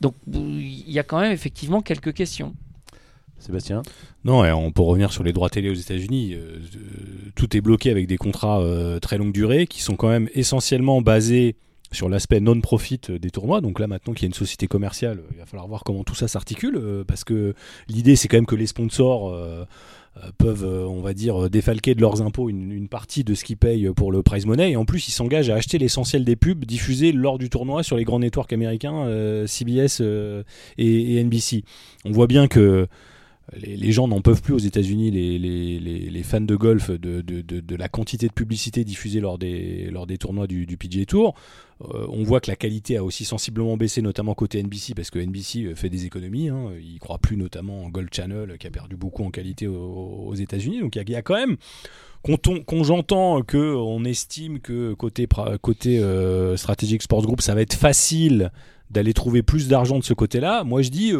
Donc 0.00 0.14
il 0.26 0.90
y 0.90 0.98
a 0.98 1.04
quand 1.04 1.20
même 1.20 1.32
effectivement 1.32 1.80
quelques 1.80 2.14
questions. 2.14 2.54
Sébastien 3.42 3.82
Non, 4.24 4.42
on 4.44 4.70
peut 4.70 4.82
revenir 4.82 5.12
sur 5.12 5.24
les 5.24 5.32
droits 5.32 5.50
télé 5.50 5.68
aux 5.68 5.74
États-Unis. 5.74 6.34
Euh, 6.34 6.60
tout 7.34 7.56
est 7.56 7.60
bloqué 7.60 7.90
avec 7.90 8.06
des 8.06 8.16
contrats 8.16 8.60
euh, 8.60 9.00
très 9.00 9.18
longue 9.18 9.32
durée 9.32 9.66
qui 9.66 9.82
sont 9.82 9.96
quand 9.96 10.08
même 10.08 10.28
essentiellement 10.34 11.02
basés 11.02 11.56
sur 11.90 12.08
l'aspect 12.08 12.40
non-profit 12.40 13.00
des 13.20 13.30
tournois. 13.30 13.60
Donc 13.60 13.80
là, 13.80 13.88
maintenant 13.88 14.14
qu'il 14.14 14.22
y 14.22 14.26
a 14.26 14.28
une 14.28 14.34
société 14.34 14.66
commerciale, 14.68 15.20
il 15.32 15.38
va 15.38 15.44
falloir 15.44 15.66
voir 15.66 15.82
comment 15.84 16.04
tout 16.04 16.14
ça 16.14 16.28
s'articule. 16.28 16.76
Euh, 16.76 17.04
parce 17.04 17.24
que 17.24 17.54
l'idée, 17.88 18.14
c'est 18.14 18.28
quand 18.28 18.36
même 18.36 18.46
que 18.46 18.54
les 18.54 18.68
sponsors 18.68 19.36
peuvent, 20.38 20.64
on 20.64 21.00
va 21.00 21.12
dire, 21.12 21.50
défalquer 21.50 21.94
de 21.96 22.00
leurs 22.00 22.22
impôts 22.22 22.48
une, 22.48 22.86
partie 22.86 23.24
de 23.24 23.34
ce 23.34 23.44
qu'ils 23.44 23.56
payent 23.56 23.90
pour 23.96 24.12
le 24.12 24.22
prize 24.22 24.46
money. 24.46 24.70
Et 24.70 24.76
en 24.76 24.84
plus, 24.84 25.08
ils 25.08 25.12
s'engagent 25.12 25.50
à 25.50 25.56
acheter 25.56 25.78
l'essentiel 25.78 26.24
des 26.24 26.36
pubs 26.36 26.64
diffusés 26.64 27.10
lors 27.10 27.38
du 27.38 27.50
tournoi 27.50 27.82
sur 27.82 27.96
les 27.96 28.04
grands 28.04 28.20
networks 28.20 28.52
américains, 28.52 29.44
CBS 29.46 30.00
et, 30.78 31.16
et, 31.16 31.24
NBC. 31.24 31.64
On 32.04 32.12
voit 32.12 32.26
bien 32.28 32.46
que 32.46 32.86
les, 33.54 33.92
gens 33.92 34.08
n'en 34.08 34.20
peuvent 34.20 34.42
plus 34.42 34.54
aux 34.54 34.58
États-Unis, 34.58 35.10
les, 35.10 36.22
fans 36.22 36.40
de 36.40 36.56
golf, 36.56 36.90
de, 36.90 37.76
la 37.76 37.88
quantité 37.88 38.28
de 38.28 38.32
publicité 38.32 38.84
diffusée 38.84 39.20
lors 39.20 39.38
des, 39.38 39.90
lors 39.90 40.06
des 40.06 40.18
tournois 40.18 40.46
du, 40.46 40.76
PGA 40.76 41.04
Tour. 41.04 41.34
Euh, 41.82 42.06
on 42.10 42.22
voit 42.22 42.40
que 42.40 42.48
la 42.48 42.54
qualité 42.54 42.96
a 42.96 43.02
aussi 43.02 43.24
sensiblement 43.24 43.76
baissé, 43.76 44.02
notamment 44.02 44.34
côté 44.34 44.62
NBC, 44.62 44.94
parce 44.94 45.10
que 45.10 45.18
NBC 45.18 45.64
euh, 45.64 45.74
fait 45.74 45.88
des 45.88 46.06
économies. 46.06 46.48
Hein. 46.48 46.70
Il 46.80 46.94
ne 46.94 46.98
croit 46.98 47.18
plus 47.18 47.36
notamment 47.36 47.82
en 47.84 47.88
Gold 47.88 48.10
Channel, 48.14 48.56
qui 48.58 48.68
a 48.68 48.70
perdu 48.70 48.94
beaucoup 48.94 49.24
en 49.24 49.30
qualité 49.30 49.66
aux, 49.66 50.34
États-Unis. 50.34 50.80
Donc 50.80 50.94
il 50.94 51.10
y, 51.10 51.16
a 51.16 51.22
quand 51.22 51.34
même 51.34 51.56
quand, 52.24 52.84
j'entends 52.84 53.42
que 53.42 53.74
on 53.74 54.04
estime 54.04 54.60
que 54.60 54.94
côté 54.94 55.26
côté 55.60 55.98
euh, 55.98 56.56
stratégique 56.56 57.02
sports 57.02 57.22
group 57.22 57.40
ça 57.40 57.54
va 57.54 57.62
être 57.62 57.74
facile 57.74 58.52
d'aller 58.90 59.12
trouver 59.12 59.42
plus 59.42 59.68
d'argent 59.68 59.98
de 59.98 60.04
ce 60.04 60.14
côté-là 60.14 60.62
moi 60.64 60.82
je 60.82 60.90
dis 60.90 61.12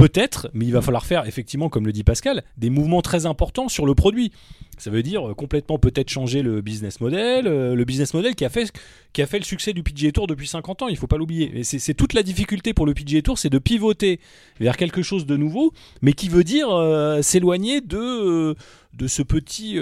Peut-être, 0.00 0.48
mais 0.54 0.64
il 0.64 0.72
va 0.72 0.80
falloir 0.80 1.04
faire, 1.04 1.26
effectivement, 1.26 1.68
comme 1.68 1.84
le 1.84 1.92
dit 1.92 2.04
Pascal, 2.04 2.42
des 2.56 2.70
mouvements 2.70 3.02
très 3.02 3.26
importants 3.26 3.68
sur 3.68 3.84
le 3.84 3.94
produit. 3.94 4.32
Ça 4.78 4.88
veut 4.88 5.02
dire 5.02 5.28
euh, 5.28 5.34
complètement 5.34 5.78
peut-être 5.78 6.08
changer 6.08 6.40
le 6.40 6.62
business 6.62 7.02
model, 7.02 7.46
euh, 7.46 7.74
le 7.74 7.84
business 7.84 8.14
model 8.14 8.34
qui 8.34 8.46
a 8.46 8.48
fait, 8.48 8.72
qui 9.12 9.20
a 9.20 9.26
fait 9.26 9.38
le 9.38 9.44
succès 9.44 9.74
du 9.74 9.82
PGA 9.82 10.10
Tour 10.10 10.26
depuis 10.26 10.46
50 10.46 10.80
ans, 10.80 10.88
il 10.88 10.94
ne 10.94 10.96
faut 10.96 11.06
pas 11.06 11.18
l'oublier. 11.18 11.64
C'est 11.64 11.92
toute 11.92 12.14
la 12.14 12.22
difficulté 12.22 12.72
pour 12.72 12.86
le 12.86 12.94
PGA 12.94 13.20
Tour, 13.20 13.36
c'est 13.36 13.50
de 13.50 13.58
pivoter 13.58 14.20
vers 14.58 14.78
quelque 14.78 15.02
chose 15.02 15.26
de 15.26 15.36
nouveau, 15.36 15.74
mais 16.00 16.14
qui 16.14 16.30
veut 16.30 16.44
dire 16.44 16.70
euh, 16.70 17.20
s'éloigner 17.20 17.82
de, 17.82 18.56
de 18.94 19.06
ce 19.06 19.22
petit 19.22 19.78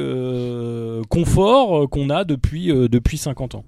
confort 1.09 1.89
qu'on 1.89 2.11
a 2.11 2.25
depuis, 2.25 2.67
depuis 2.67 3.19
50 3.19 3.55
ans. 3.55 3.65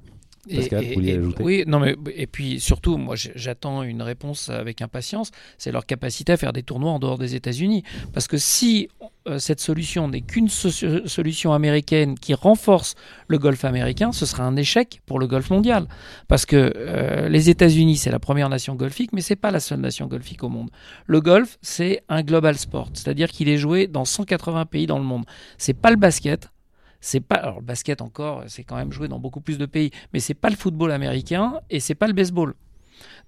Pascal, 0.48 0.85
vous 0.87 0.94
vouliez 0.94 1.18
ajouter 1.18 1.42
Oui, 1.42 1.64
non, 1.66 1.81
mais 1.81 1.96
et 2.14 2.26
puis 2.26 2.61
surtout, 2.61 2.96
moi, 2.96 3.14
j'attends 3.16 3.83
une 3.83 4.00
réponse 4.00 4.48
avec 4.48 4.81
impatience. 4.81 5.31
C'est 5.59 5.70
leur 5.70 5.85
capacité 5.85 6.33
à 6.33 6.37
faire 6.37 6.53
des 6.53 6.62
tournois 6.62 6.92
en 6.92 6.98
dehors 6.98 7.18
des 7.18 7.35
États-Unis. 7.35 7.83
Parce 8.14 8.26
que 8.26 8.38
si 8.38 8.88
euh, 9.29 9.38
cette 9.38 9.61
solution 9.61 10.09
n'est 10.09 10.22
qu'une 10.22 10.48
solution 10.48 11.53
américaine 11.53 12.18
qui 12.18 12.33
renforce 12.33 12.94
le 13.29 13.38
golf 13.38 13.64
américain, 13.66 14.12
ce 14.12 14.24
sera 14.24 14.44
un 14.44 14.57
échec 14.57 15.03
pour 15.05 15.18
le 15.18 15.26
golf 15.26 15.50
mondial. 15.50 15.87
Parce 16.26 16.46
que 16.46 16.72
euh, 16.74 17.29
les 17.29 17.50
États-Unis, 17.50 17.98
c'est 17.98 18.11
la 18.11 18.18
première 18.18 18.48
nation 18.48 18.74
golfique, 18.74 19.12
mais 19.12 19.20
c'est 19.20 19.37
pas 19.37 19.50
la 19.50 19.61
seule 19.61 19.81
nation 19.81 20.07
golfique 20.07 20.42
au 20.42 20.48
monde. 20.48 20.70
Le 21.07 21.20
golf, 21.20 21.59
c'est 21.61 22.03
un 22.09 22.22
global 22.22 22.57
sport, 22.57 22.88
c'est-à-dire 22.94 23.29
qu'il 23.29 23.48
est 23.50 23.59
joué 23.59 23.87
dans 23.87 24.07
180 24.07 24.64
pays 24.66 24.87
dans 24.87 24.98
le 24.98 25.05
monde. 25.05 25.24
C'est 25.59 25.74
pas 25.74 25.90
le 25.90 25.96
basket 25.96 26.48
c'est 27.00 27.20
pas 27.20 27.36
alors 27.36 27.60
le 27.60 27.64
basket 27.64 28.02
encore, 28.02 28.44
c'est 28.48 28.64
quand 28.64 28.76
même 28.76 28.92
joué 28.92 29.08
dans 29.08 29.18
beaucoup 29.18 29.40
plus 29.40 29.58
de 29.58 29.66
pays, 29.66 29.90
mais 30.12 30.20
c'est 30.20 30.34
pas 30.34 30.50
le 30.50 30.56
football 30.56 30.92
américain 30.92 31.60
et 31.70 31.80
c'est 31.80 31.94
pas 31.94 32.06
le 32.06 32.12
baseball. 32.12 32.54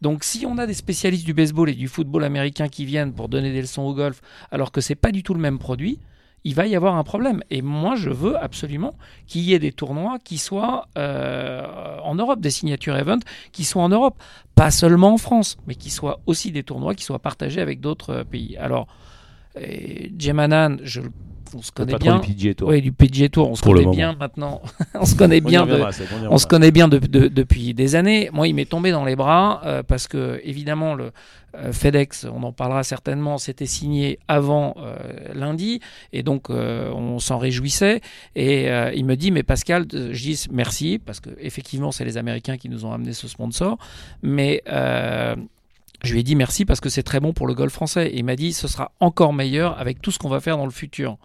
Donc 0.01 0.25
si 0.25 0.45
on 0.47 0.59
a 0.59 0.67
des 0.67 0.75
spécialistes 0.75 1.25
du 1.25 1.35
baseball 1.35 1.71
et 1.71 1.75
du 1.75 1.89
football 1.89 2.25
américain 2.25 2.69
qui 2.69 2.85
viennent 2.85 3.13
pour 3.13 3.29
donner 3.29 3.53
des 3.53 3.61
leçons 3.61 3.83
au 3.83 3.95
golf 3.95 4.21
alors 4.51 4.73
que 4.73 4.81
c'est 4.81 4.95
pas 4.95 5.13
du 5.13 5.23
tout 5.23 5.35
le 5.35 5.41
même 5.41 5.59
produit, 5.59 5.99
il 6.45 6.55
va 6.55 6.67
y 6.67 6.75
avoir 6.75 6.97
un 6.97 7.05
problème. 7.05 7.43
Et 7.51 7.63
moi, 7.63 7.95
je 7.95 8.11
veux 8.11 8.37
absolument 8.37 8.95
qu'il 9.27 9.43
y 9.43 9.55
ait 9.55 9.59
des 9.59 9.73
tournois 9.73 10.19
qui 10.19 10.39
soient 10.39 10.89
euh, 10.99 11.99
en 12.03 12.15
Europe, 12.17 12.41
des 12.41 12.51
signatures 12.51 12.97
event 12.97 13.21
qui 13.53 13.65
soient 13.65 13.83
en 13.83 13.89
Europe, 13.89 14.21
pas 14.55 14.71
seulement 14.71 15.15
en 15.15 15.19
France, 15.19 15.57
mais 15.67 15.75
qui 15.75 15.91
soient 15.91 16.21
aussi 16.27 16.51
des 16.51 16.65
tournois 16.65 16.95
qui 16.95 17.05
soient 17.05 17.21
partagés 17.21 17.61
avec 17.61 17.81
d'autres 17.81 18.25
pays. 18.25 18.57
Alors, 18.57 18.89
Jemanan, 20.19 20.79
je 20.83 21.03
on 21.59 21.63
se 21.63 21.73
connaît 21.73 21.99
bien. 21.99 22.19
Du 22.19 22.35
PGA 22.35 22.55
Tour. 22.55 22.69
Oui, 22.69 22.83
du 22.83 22.93
PGA 22.93 23.29
Tour. 23.29 23.51
On 23.51 23.55
se 23.55 23.63
connaît 23.63 23.87
bien 23.87 24.15
maintenant. 24.19 24.63
on 24.95 25.05
se 25.05 25.15
connaît 25.15 25.41
bien. 25.41 25.67
on, 26.31 26.39
se 26.39 26.47
connaît 26.47 26.71
bien 26.71 26.89
depuis 26.89 27.75
des 27.75 27.95
années. 27.95 28.31
Moi, 28.33 28.49
il 28.49 28.55
m'est 28.55 28.69
tombé 28.69 28.91
dans 28.91 29.05
les 29.05 29.17
bras 29.17 29.61
euh, 29.65 29.83
parce 29.83 30.09
que 30.09 30.41
évidemment 30.45 30.95
le 30.95 31.13
euh, 31.57 31.73
FedEx, 31.73 32.27
on 32.33 32.43
en 32.43 32.53
parlera 32.53 32.83
certainement, 32.83 33.37
c'était 33.39 33.67
signé 33.67 34.19
avant 34.29 34.75
euh, 34.79 34.97
lundi 35.35 35.81
et 36.13 36.23
donc 36.23 36.51
on 36.51 37.19
s'en 37.19 37.39
réjouissait. 37.39 38.01
Et 38.37 38.69
il 38.95 39.05
me 39.05 39.17
dit, 39.17 39.31
mais 39.31 39.43
Pascal, 39.43 39.87
je 39.93 40.23
dis 40.23 40.47
merci 40.51 40.99
parce 40.99 41.21
que 41.21 41.31
effectivement, 41.41 41.93
c'est 41.93 42.05
les 42.05 42.17
Américains 42.17 42.57
qui 42.57 42.69
nous 42.69 42.85
ont 42.85 42.93
amené 42.93 43.13
ce 43.13 43.29
sponsor, 43.29 43.79
mais 44.23 44.63
je 46.03 46.13
lui 46.13 46.21
ai 46.21 46.23
dit 46.23 46.35
merci 46.35 46.65
parce 46.65 46.81
que 46.81 46.89
c'est 46.89 47.05
très 47.05 47.21
bon 47.21 47.33
pour 47.33 47.47
le 47.47 47.55
golf 47.55 47.73
français. 47.73 48.09
Et 48.09 48.19
il 48.19 48.25
m'a 48.25 48.37
dit 48.37 48.53
ce 48.53 48.69
sera 48.69 48.93
encore 49.01 49.33
meilleur 49.33 49.79
avec 49.79 50.01
tout 50.03 50.11
ce 50.11 50.19
qu'on 50.19 50.29
va 50.29 50.41
faire 50.41 50.57
dans 50.57 50.65
le 50.65 50.73
futur. 50.73 51.17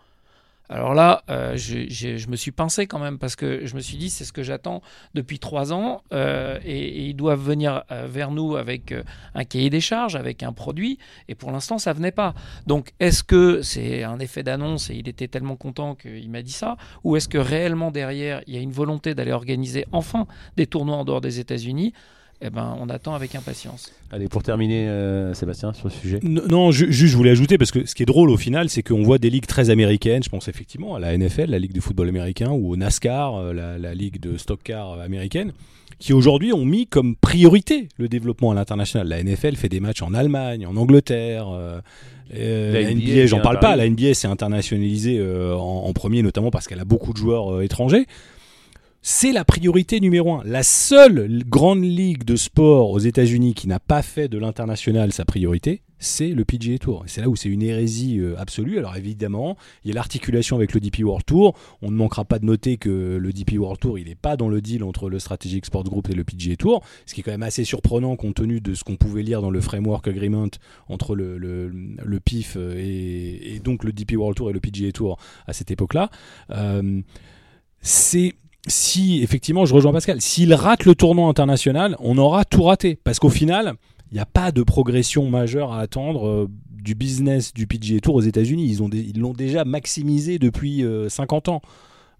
Alors 0.70 0.94
là, 0.94 1.24
euh, 1.30 1.56
je, 1.56 2.30
me 2.30 2.36
suis 2.36 2.52
pincé 2.52 2.88
quand 2.88 3.00
même 3.00 3.18
parce 3.18 3.36
que 3.36 3.66
je 3.66 3.76
me 3.76 3.80
suis 3.80 3.98
dit 3.98 4.10
c'est 4.10 4.26
ce 4.26 4.34
que 4.34 4.44
j'attends 4.44 4.82
depuis 5.14 5.40
trois 5.40 5.72
ans 5.72 6.02
euh, 6.14 6.60
et, 6.66 7.08
ils 7.08 7.14
doivent 7.14 7.42
venir 7.42 7.84
euh, 7.92 8.06
vers 8.10 8.32
nous 8.32 8.58
avec 8.58 8.94
un 9.34 9.44
cahier 9.46 9.70
des 9.70 9.80
charges, 9.80 10.16
avec 10.16 10.44
un 10.44 10.52
produit 10.52 11.00
et 11.30 11.36
pour 11.36 11.52
l'instant 11.52 11.78
ça 11.78 11.94
venait 11.94 12.12
pas. 12.12 12.34
Donc 12.66 12.92
est-ce 13.00 13.24
que 13.24 13.62
c'est 13.62 14.04
un 14.04 14.20
effet 14.20 14.44
d'annonce 14.44 14.90
et 14.90 14.96
il 14.96 15.08
était 15.08 15.28
tellement 15.28 15.56
content 15.56 15.96
qu'il 15.96 16.30
m'a 16.30 16.42
dit 16.42 16.52
ça 16.52 16.76
ou 17.04 17.16
est-ce 17.16 17.30
que 17.30 17.38
réellement 17.38 17.92
derrière 17.92 18.42
il 18.46 18.56
y 18.56 18.58
a 18.58 18.62
une 18.62 18.72
volonté 18.72 19.16
d'aller 19.16 19.32
organiser 19.32 19.86
enfin 19.94 20.28
des 20.58 20.68
tournois 20.68 20.98
en 20.98 21.06
dehors 21.06 21.22
des 21.22 21.40
États-Unis? 21.40 21.94
Eh 22.40 22.52
ben, 22.52 22.78
on 22.80 22.88
attend 22.90 23.16
avec 23.16 23.34
impatience. 23.34 23.92
Allez, 24.12 24.28
pour 24.28 24.44
terminer, 24.44 24.88
euh, 24.88 25.34
Sébastien, 25.34 25.74
sur 25.74 25.88
le 25.88 25.94
sujet. 25.94 26.20
Non, 26.22 26.70
juste, 26.72 26.94
je 26.94 27.18
voulais 27.18 27.32
ajouter, 27.32 27.58
parce 27.58 27.72
que 27.72 27.88
ce 27.88 27.96
qui 27.96 28.04
est 28.04 28.06
drôle 28.08 28.30
au 28.30 28.38
final, 28.38 28.70
c'est 28.70 28.84
qu'on 28.84 29.02
voit 29.02 29.18
des 29.18 29.32
ligues 29.32 29.48
très 29.48 29.72
américaines. 29.72 30.22
Je 30.22 30.30
pense 30.30 30.48
effectivement 30.48 30.94
à 30.94 31.00
la 31.00 31.18
NFL, 31.18 31.50
la 31.50 31.58
Ligue 31.58 31.74
de 31.74 31.82
football 31.82 32.10
américain, 32.10 32.52
ou 32.52 32.72
au 32.72 32.76
NASCAR, 32.78 33.36
euh, 33.36 33.78
la, 33.80 33.96
Ligue 33.96 34.20
de 34.20 34.38
stock 34.38 34.60
car 34.64 35.00
américaine, 35.00 35.52
qui 35.98 36.14
aujourd'hui 36.14 36.54
ont 36.54 36.64
mis 36.64 36.86
comme 36.86 37.16
priorité 37.16 37.90
le 37.98 38.08
développement 38.08 38.52
à 38.52 38.54
l'international. 38.54 39.08
La 39.08 39.24
NFL 39.24 39.56
fait 39.56 39.70
des 39.70 39.80
matchs 39.80 40.04
en 40.04 40.14
Allemagne, 40.14 40.68
en 40.68 40.78
Angleterre. 40.78 41.48
Euh, 41.50 41.82
la 42.32 42.94
NBA, 42.94 43.26
j'en 43.26 43.40
parle 43.40 43.60
pas. 43.60 43.76
La 43.76 43.90
NBA 43.90 44.14
s'est 44.14 44.28
internationalisée 44.28 45.20
en, 45.24 45.58
en, 45.58 45.94
premier, 45.94 46.22
notamment 46.22 46.52
parce 46.52 46.68
qu'elle 46.68 46.82
a 46.82 46.86
beaucoup 46.86 47.14
de 47.14 47.18
joueurs 47.18 47.64
étrangers 47.64 48.06
c'est 49.10 49.32
la 49.32 49.46
priorité 49.46 50.02
numéro 50.02 50.34
un. 50.34 50.44
La 50.44 50.64
seule 50.64 51.42
grande 51.46 51.82
ligue 51.82 52.26
de 52.26 52.36
sport 52.36 52.92
aux 52.92 53.00
États-Unis 53.00 53.54
qui 53.54 53.70
n'a 53.70 53.80
pas 53.80 54.02
fait 54.02 54.28
de 54.28 54.38
l'international 54.38 55.14
sa 55.14 55.24
priorité, 55.24 55.82
c'est 55.98 56.28
le 56.28 56.44
PGA 56.44 56.78
Tour. 56.78 57.06
c'est 57.08 57.22
là 57.22 57.30
où 57.30 57.38
c'est 57.38 57.48
une 57.48 57.62
hérésie 57.62 58.20
euh, 58.20 58.38
absolue. 58.38 58.78
Alors 58.78 58.98
évidemment, 58.98 59.56
il 59.86 59.88
y 59.88 59.92
a 59.92 59.96
l'articulation 59.96 60.58
avec 60.58 60.74
le 60.74 60.82
DP 60.82 61.06
World 61.06 61.26
Tour. 61.26 61.58
On 61.82 61.90
ne 61.90 61.96
manquera 61.96 62.26
pas 62.26 62.38
de 62.38 62.44
noter 62.44 62.76
que 62.76 63.16
le 63.16 63.32
DP 63.32 63.54
World 63.54 63.80
Tour, 63.80 63.98
il 63.98 64.08
n'est 64.08 64.16
pas 64.16 64.36
dans 64.36 64.50
le 64.50 64.60
deal 64.60 64.84
entre 64.84 65.10
le 65.10 65.20
Strategic 65.20 65.66
Sports 65.66 65.86
Group 65.86 66.10
et 66.10 66.14
le 66.14 66.26
PGA 66.26 66.58
Tour, 66.58 66.84
ce 67.06 67.14
qui 67.14 67.22
est 67.22 67.24
quand 67.24 67.32
même 67.32 67.44
assez 67.44 67.64
surprenant 67.64 68.18
compte 68.18 68.36
tenu 68.36 68.60
de 68.60 68.74
ce 68.74 68.84
qu'on 68.84 68.98
pouvait 68.98 69.24
lire 69.24 69.42
dans 69.42 69.52
le 69.52 69.62
Framework 69.62 70.06
Agreement 70.10 70.50
entre 70.90 71.16
le, 71.16 71.72
PIF 72.26 72.58
et, 72.58 73.62
donc 73.64 73.86
le 73.86 73.94
DP 73.94 74.18
World 74.18 74.36
Tour 74.36 74.50
et 74.50 74.54
le 74.54 74.60
PGA 74.60 74.92
Tour 74.92 75.18
à 75.46 75.54
cette 75.54 75.72
époque-là. 75.72 76.10
Euh, 76.52 77.02
c'est 77.80 78.36
si 78.68 79.22
effectivement, 79.24 79.66
je 79.66 79.74
rejoins 79.74 79.94
Pascal, 79.94 80.22
s'il 80.22 80.54
rate 80.54 80.86
le 80.86 80.96
tournoi 80.96 81.28
international, 81.28 81.96
on 82.00 82.18
aura 82.18 82.46
tout 82.46 82.64
raté. 82.64 83.00
Parce 83.04 83.20
qu'au 83.20 83.30
final, 83.30 83.76
il 84.12 84.16
n'y 84.16 84.20
a 84.20 84.26
pas 84.26 84.52
de 84.52 84.64
progression 84.64 85.30
majeure 85.30 85.74
à 85.74 85.80
attendre 85.80 86.28
euh, 86.28 86.50
du 86.72 86.96
business 86.96 87.54
du 87.54 87.68
PGA 87.68 88.00
Tour 88.00 88.16
aux 88.16 88.22
États-Unis. 88.22 88.78
Ils 88.80 89.20
l'ont 89.20 89.34
déjà 89.34 89.66
maximisé 89.66 90.40
depuis 90.40 90.86
50 91.10 91.48
euh, 91.48 91.52
ans. 91.52 91.62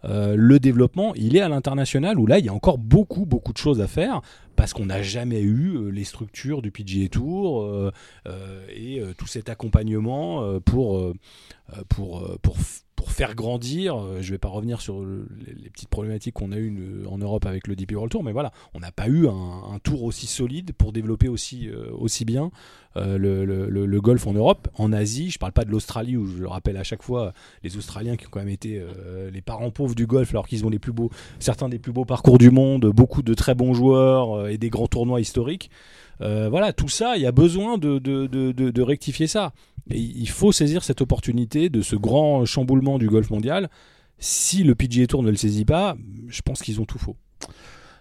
Euh, 0.06 0.36
le 0.38 0.60
développement, 0.60 1.16
il 1.16 1.36
est 1.36 1.42
à 1.42 1.50
l'international 1.50 2.20
où 2.20 2.28
là, 2.28 2.40
il 2.40 2.46
y 2.46 2.50
a 2.50 2.54
encore 2.54 2.78
beaucoup, 2.78 3.26
beaucoup 3.26 3.54
de 3.54 3.58
choses 3.58 3.82
à 3.82 3.88
faire 3.88 4.22
parce 4.56 4.74
qu'on 4.74 4.86
n'a 4.86 5.02
jamais 5.02 5.42
eu 5.42 5.92
les 5.92 6.04
structures 6.04 6.62
du 6.62 6.72
PGA 6.72 7.08
Tour 7.10 7.92
et 8.76 9.02
tout 9.16 9.28
cet 9.28 9.50
accompagnement 9.50 10.60
pour, 10.62 11.14
pour 11.90 12.38
pour 12.42 12.58
faire 13.12 13.36
grandir, 13.36 13.96
euh, 13.96 14.22
je 14.22 14.28
ne 14.28 14.32
vais 14.32 14.38
pas 14.38 14.48
revenir 14.48 14.82
sur 14.82 15.02
les, 15.02 15.70
petites 15.70 15.90
problématiques 15.90 16.36
qu'on 16.36 16.52
a 16.52 16.58
eues 16.58 17.06
en 17.10 17.18
Europe 17.18 17.46
avec 17.46 17.68
le 17.68 17.76
DP 17.76 17.94
World 17.94 18.12
Tour, 18.12 18.24
mais 18.24 18.32
voilà, 18.32 18.52
on 18.74 18.80
n'a 18.80 18.92
pas 18.92 19.08
eu 19.08 19.28
un, 19.28 19.80
tour 19.84 20.04
aussi 20.04 20.28
solide 20.28 20.74
pour 20.74 20.92
développer 20.92 21.28
aussi, 21.28 21.70
euh, 21.70 21.92
aussi 21.98 22.26
bien 22.26 22.52
euh, 22.96 23.18
le, 23.18 24.02
golf 24.02 24.26
en 24.28 24.34
Europe. 24.34 24.68
En 24.76 24.92
Asie, 24.92 25.30
je 25.30 25.36
ne 25.36 25.40
parle 25.40 25.52
pas 25.52 25.66
de 25.66 25.72
l'Australie, 25.72 26.18
où 26.18 26.26
je 26.26 26.38
le 26.38 26.48
rappelle 26.48 26.78
à 26.78 26.84
chaque 26.84 27.04
fois, 27.04 27.34
les 27.64 27.78
Australiens 27.78 28.16
qui 28.16 28.28
ont 28.28 28.30
quand 28.32 28.40
même 28.40 28.50
été 28.50 28.82
les 29.32 29.42
parents 29.42 29.72
pauvres 29.72 29.96
du 29.96 30.06
golf, 30.06 30.32
alors 30.32 30.48
qu'ils 30.48 30.66
ont 30.66 30.70
les 30.70 30.80
plus 30.80 30.94
beaux, 30.94 31.10
certains 31.40 31.70
des 31.70 31.80
plus 31.80 31.92
beaux 31.92 32.06
parcours 32.06 32.38
du 32.38 32.52
monde, 32.52 32.86
beaucoup 32.88 33.22
de 33.22 33.34
très 33.34 33.56
bons 33.56 33.74
joueurs 33.74 34.48
et 34.48 34.58
des 34.58 34.70
grands 34.70 34.88
tournois 34.88 35.20
historiques. 35.20 35.70
voilà, 36.20 36.74
tout 36.74 36.90
ça, 36.90 37.18
il 37.18 37.24
y 37.24 37.28
a 37.28 37.32
besoin 37.32 37.78
de 37.78 38.82
rectifier 38.82 39.28
ça. 39.28 39.54
Il 39.92 40.30
faut 40.30 40.52
saisir 40.52 40.84
cette 40.84 41.02
opportunité 41.02 41.70
de 41.70 41.82
ce 41.82 41.96
grand 41.96 42.46
chamboulement 42.46 42.98
du 42.98 43.08
golf 43.08 43.30
mondial. 43.30 43.70
Si 44.20 44.64
le 44.64 44.76
PGA 44.76 45.08
Tour 45.08 45.24
ne 45.24 45.30
le 45.30 45.38
saisit 45.38 45.66
pas, 45.66 45.96
je 46.28 46.42
pense 46.42 46.62
qu'ils 46.62 46.82
ont 46.82 46.86
tout 46.86 46.98
faux. 46.98 47.16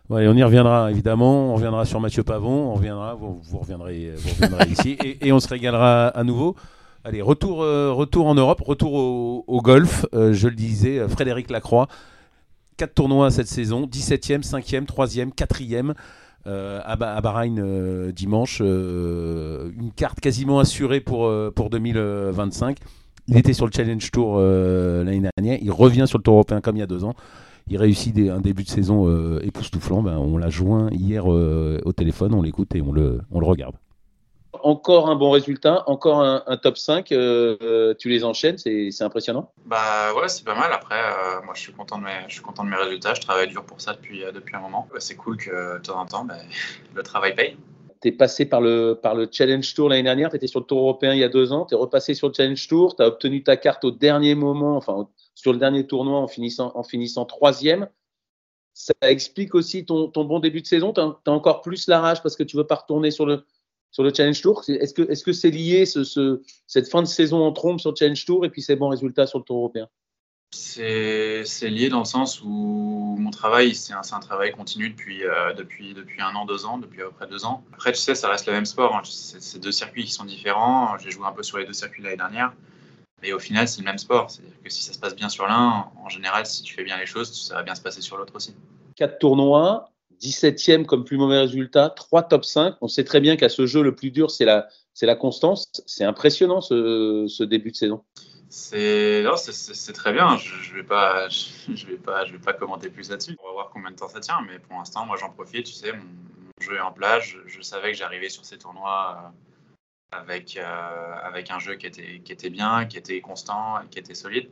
On 0.09 0.37
y 0.37 0.43
reviendra 0.43 0.91
évidemment, 0.91 1.53
on 1.53 1.55
reviendra 1.55 1.85
sur 1.85 2.01
Mathieu 2.01 2.23
Pavon, 2.23 2.71
on 2.71 2.75
reviendra, 2.75 3.15
vous, 3.15 3.41
reviendrez, 3.59 4.15
ici 4.71 4.97
et, 5.21 5.33
on 5.33 5.41
se 5.41 5.49
régalera 5.49 6.09
à 6.09 6.23
nouveau. 6.23 6.55
Allez, 7.05 7.23
retour, 7.23 7.63
euh, 7.63 7.93
retour 7.93 8.27
en 8.27 8.35
Europe, 8.35 8.61
retour 8.61 8.95
au, 8.95 9.63
golf. 9.63 10.07
Euh, 10.13 10.33
je 10.33 10.49
le 10.49 10.55
disais, 10.55 10.99
euh, 10.99 11.09
Frédéric 11.09 11.51
Lacroix, 11.51 11.87
4 12.79 12.95
tournois 12.95 13.31
cette 13.31 13.47
saison, 13.47 13.87
17e, 13.87 14.43
5e, 14.43 14.87
3e, 14.87 15.33
4e. 15.33 15.95
Euh, 16.47 16.81
à, 16.85 16.97
Bahreïn 16.97 17.59
euh, 17.59 18.13
dimanche. 18.13 18.61
Euh, 18.63 19.71
une 19.79 19.91
carte 19.91 20.21
quasiment 20.21 20.61
assurée 20.61 21.01
pour, 21.01 21.33
pour 21.55 21.71
2025. 21.71 22.79
Il 23.29 23.37
était 23.37 23.53
sur 23.53 23.67
le 23.67 23.73
Challenge 23.73 24.11
Tour 24.11 24.39
l'année 24.39 25.29
dernière. 25.37 25.59
Il 25.61 25.73
revient 25.73 26.05
sur 26.07 26.19
le 26.19 26.23
Tour 26.23 26.35
européen 26.35 26.61
comme 26.61 26.77
il 26.77 26.81
y 26.81 26.83
a 26.83 26.87
deux 26.87 27.05
ans. 27.05 27.15
Il 27.69 27.77
réussit 27.79 28.17
un 28.17 28.41
début 28.41 28.63
de 28.63 28.69
saison 28.69 29.39
époustouflant. 29.41 30.03
Ben, 30.03 30.17
on 30.17 30.39
l'a 30.39 30.51
joint 30.51 30.89
hier 30.93 31.27
au 31.27 31.93
téléphone, 31.93 32.35
on 32.35 32.43
l'écoute 32.43 32.75
et 32.77 32.83
on 32.83 32.93
le, 32.93 33.21
on 33.33 33.41
le 33.41 33.47
regarde 33.47 33.75
encore 34.67 35.09
un 35.09 35.15
bon 35.15 35.31
résultat, 35.31 35.85
encore 35.89 36.21
un, 36.21 36.57
top 36.57 36.77
5. 36.77 37.13
Euh, 37.13 37.57
euh, 37.63 37.95
tu 37.95 38.09
les 38.09 38.25
enchaînes, 38.25 38.59
c'est 38.59 39.03
impressionnant. 39.03 39.53
Bah 39.65 40.13
ouais, 40.15 40.29
c'est 40.29 40.45
pas 40.45 40.57
mal. 40.57 40.73
Après, 40.73 40.99
euh, 40.99 41.41
moi, 41.45 41.55
je 41.55 41.61
suis 41.61 41.73
content 41.73 41.99
de 41.99 42.05
mes, 42.05 42.25
je 42.27 42.35
suis 42.35 42.43
content 42.43 42.65
de 42.65 42.71
mes 42.71 42.77
résultats. 42.77 43.15
Je 43.15 43.21
travaille 43.21 43.47
dur 43.47 43.65
pour 43.65 43.81
ça 43.81 43.95
depuis 43.95 44.25
depuis 44.35 44.57
un 44.57 44.61
moment. 44.61 44.89
c'est 44.99 45.15
cool 45.15 45.37
que 45.37 45.79
de 45.79 45.83
temps 45.83 46.01
en 46.01 46.07
temps, 46.07 46.25
bah, 46.25 46.35
le 46.95 47.03
travail 47.05 47.37
paye. 47.37 47.57
Tu 48.03 48.09
es 48.09 48.13
passé 48.13 48.45
par 48.45 48.61
le, 48.61 48.99
par 49.01 49.15
le 49.15 49.29
Challenge 49.31 49.73
Tour 49.73 49.89
l'année 49.89 50.03
dernière, 50.03 50.31
tu 50.31 50.37
étais 50.37 50.49
sur 50.49 50.61
le 50.61 50.67
Tour 50.67 50.81
européen 50.81 51.15
il 51.15 51.21
y 51.21 51.25
a 51.25 51.29
deux 51.29 51.53
ans, 51.53 51.65
tu 51.65 51.75
es 51.75 51.79
repassé 51.79 52.15
sur 52.15 52.29
le 52.29 52.35
Challenge 52.35 52.69
Tour, 52.69 52.97
tu 52.97 53.03
as 53.03 53.07
obtenu 53.07 53.43
ta 53.43 53.57
carte 53.57 53.85
au 53.85 53.91
dernier 53.91 54.35
moment, 54.35 54.77
enfin 54.77 55.09
sur 55.35 55.53
le 55.53 55.59
dernier 55.59 55.87
tournoi 55.87 56.19
en 56.19 56.29
finissant, 56.29 56.73
en 56.75 56.83
finissant 56.83 57.25
troisième. 57.25 57.89
Ça 58.75 58.93
explique 59.01 59.55
aussi 59.55 59.87
ton, 59.87 60.09
ton 60.09 60.25
bon 60.25 60.41
début 60.41 60.61
de 60.61 60.67
saison, 60.67 60.93
tu 60.93 61.01
as, 61.01 61.33
encore 61.33 61.63
plus 61.63 61.87
la 61.87 62.01
rage 62.01 62.23
parce 62.23 62.37
que 62.37 62.43
tu 62.43 62.59
veux 62.59 62.67
pas 62.67 62.75
retourner 62.75 63.11
sur 63.11 63.25
le, 63.25 63.47
sur 63.91 64.03
le 64.03 64.13
Challenge 64.15 64.41
Tour. 64.41 64.63
Est-ce 64.69 64.95
que 64.95 65.15
c'est 65.15 65.31
-ce 65.31 65.33
c'est 65.33 65.51
lié 65.51 65.87
ce, 65.87 66.43
cette 66.67 66.89
fin 66.89 67.03
de 67.03 67.07
saison 67.07 67.45
en 67.45 67.53
trompe 67.53 67.81
sur 67.81 67.91
le 67.91 67.97
Challenge 67.97 68.25
Tour 68.25 68.45
et 68.45 68.51
puis 68.51 68.63
ces 68.63 68.77
bons 68.77 68.89
résultats 68.89 69.27
sur 69.27 69.39
le 69.39 69.45
Tour 69.45 69.59
européen? 69.59 69.89
C'est 70.53 71.45
lié 71.69 71.89
dans 71.89 71.99
le 72.01 72.05
sens 72.05 72.41
où 72.43 73.17
mon 73.19 73.31
travail, 73.31 73.75
c'est 73.75 73.93
un, 73.93 74.01
un, 74.11 74.21
travail 74.21 74.53
continu 74.53 74.89
depuis, 74.91 75.25
euh, 75.25 75.53
depuis, 75.53 75.93
depuis 75.93 76.21
un 76.23 76.35
an, 76.35 76.47
deux 76.47 76.65
ans, 76.65 76.79
depuis 76.79 77.03
à 77.03 77.07
peu 77.07 77.13
près 77.13 77.27
deux 77.27 77.45
ans. 77.45 77.65
Après, 77.75 77.93
tu 77.93 77.99
sais, 77.99 78.15
ça 78.15 78.29
reste 78.29 78.47
le 78.47 78.53
même 78.53 78.65
sport. 78.65 78.95
Hein. 78.97 79.03
C'est 79.05 79.59
deux 79.59 79.73
circuits 79.73 80.05
qui 80.05 80.13
sont 80.13 80.25
différents. 80.25 80.97
J'ai 80.99 81.11
joué 81.11 81.27
un 81.27 81.33
peu 81.33 81.43
sur 81.43 81.59
les 81.59 81.67
deux 81.67 81.73
circuits 81.73 82.03
l'année 82.03 82.17
dernière. 82.17 82.53
Mais 83.23 83.33
au 83.33 83.39
final, 83.39 83.67
c'est 83.67 83.81
le 83.81 83.87
même 83.87 83.99
sport. 83.99 84.31
C'est-à-dire 84.31 84.63
que 84.63 84.71
si 84.71 84.83
ça 84.83 84.93
se 84.93 84.99
passe 84.99 85.17
bien 85.17 85.29
sur 85.29 85.47
l'un, 85.47 85.91
en 85.97 86.09
général, 86.09 86.47
si 86.47 86.63
tu 86.63 86.75
fais 86.75 86.85
bien 86.85 86.99
les 86.99 87.07
choses, 87.07 87.33
ça 87.33 87.55
va 87.55 87.63
bien 87.63 87.75
se 87.75 87.81
passer 87.81 88.01
sur 88.01 88.17
l'autre 88.17 88.35
aussi. 88.37 88.55
Quatre 88.95 89.19
tournois, 89.19 89.91
17e 90.21 90.85
comme 90.85 91.05
plus 91.05 91.17
mauvais 91.17 91.39
résultat, 91.39 91.91
trois 91.91 92.23
top 92.23 92.45
5. 92.45 92.77
On 92.81 92.89
sait 92.89 93.05
très 93.05 93.21
bien 93.21 93.37
qu'à 93.37 93.49
ce 93.49 93.67
jeu, 93.67 93.83
le 93.83 93.95
plus 93.95 94.11
dur, 94.11 94.31
c'est 94.31 94.45
la, 94.45 95.15
constance. 95.17 95.67
C'est 95.87 96.05
impressionnant 96.05 96.61
ce, 96.61 97.43
début 97.45 97.71
de 97.71 97.77
saison. 97.77 98.05
C'est 98.49 99.25
très 99.95 100.13
bien. 100.13 100.37
Je, 100.37 100.73
ne 100.73 100.77
vais 100.77 102.39
pas 102.39 102.53
commenter 102.53 102.91
plus 102.91 103.11
là-dessus. 103.11 103.37
On 103.43 103.47
va 103.49 103.53
voir 103.53 103.71
combien 103.71 103.91
de 103.91 103.97
temps 103.97 104.09
ça 104.09 104.21
tient, 104.21 104.41
mais 104.47 104.59
pour 104.59 104.79
l'instant, 104.79 105.07
moi, 105.07 105.17
j'en 105.17 105.31
profite. 105.31 105.67
Tu 105.67 105.73
sais, 105.73 105.93
mon, 105.93 106.05
jeu 106.61 106.77
est 106.77 106.81
en 106.81 106.93
place. 106.93 107.25
Je, 107.47 107.61
savais 107.61 107.93
que 107.93 107.99
j'arrivais 107.99 108.31
sur 108.31 108.45
ces 108.45 108.57
tournois 108.57 109.19
euh, 109.19 110.17
avec 110.17 110.57
euh, 110.57 111.15
avec 111.23 111.51
un 111.51 111.59
jeu 111.59 111.75
qui 111.75 111.87
était 111.87 112.51
bien, 112.51 112.87
qui 112.87 112.97
était 112.97 113.21
constant, 113.21 113.81
qui 113.91 113.99
était 113.99 114.15
solide. 114.15 114.51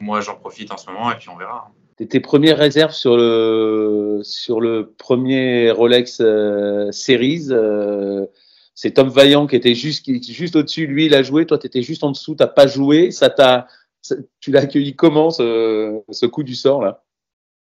Moi, 0.00 0.20
j'en 0.20 0.36
profite 0.36 0.72
en 0.72 0.76
ce 0.76 0.90
moment 0.90 1.12
et 1.12 1.16
puis 1.16 1.28
on 1.28 1.36
verra. 1.36 1.72
Tes 1.96 2.20
premières 2.20 2.58
réserves 2.58 2.92
sur 2.92 3.16
le 3.16 4.20
sur 4.24 4.60
le 4.60 4.92
premier 4.96 5.70
Rolex 5.70 6.18
euh, 6.20 6.90
Series 6.90 7.48
c'est 8.74 8.92
Tom 8.92 9.08
Vaillant 9.08 9.46
qui 9.46 9.56
était 9.56 9.74
juste, 9.74 10.10
juste 10.30 10.56
au-dessus. 10.56 10.86
Lui, 10.86 11.06
il 11.06 11.14
a 11.14 11.22
joué. 11.22 11.46
Toi, 11.46 11.58
tu 11.58 11.66
étais 11.66 11.82
juste 11.82 12.04
en 12.04 12.10
dessous. 12.10 12.34
Tu 12.34 12.42
n'as 12.42 12.48
pas 12.48 12.66
joué. 12.66 13.10
Ça 13.10 13.30
t'a, 13.30 13.68
tu 14.40 14.50
l'as 14.50 14.62
accueilli 14.62 14.96
comment 14.96 15.30
ce, 15.30 16.26
coup 16.26 16.42
du 16.42 16.54
sort 16.54 16.82
là? 16.82 17.04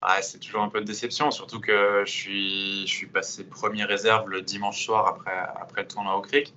Ah, 0.01 0.21
C'est 0.21 0.39
toujours 0.39 0.61
un 0.61 0.69
peu 0.69 0.81
de 0.81 0.85
déception, 0.85 1.31
surtout 1.31 1.59
que 1.59 2.03
je 2.05 2.11
suis, 2.11 2.87
je 2.87 2.93
suis 2.93 3.07
passé 3.07 3.43
premier 3.43 3.85
réserve 3.85 4.29
le 4.29 4.41
dimanche 4.41 4.85
soir 4.85 5.07
après, 5.07 5.37
après 5.59 5.81
le 5.81 5.87
tournoi 5.87 6.15
au 6.15 6.21
Cric. 6.21 6.53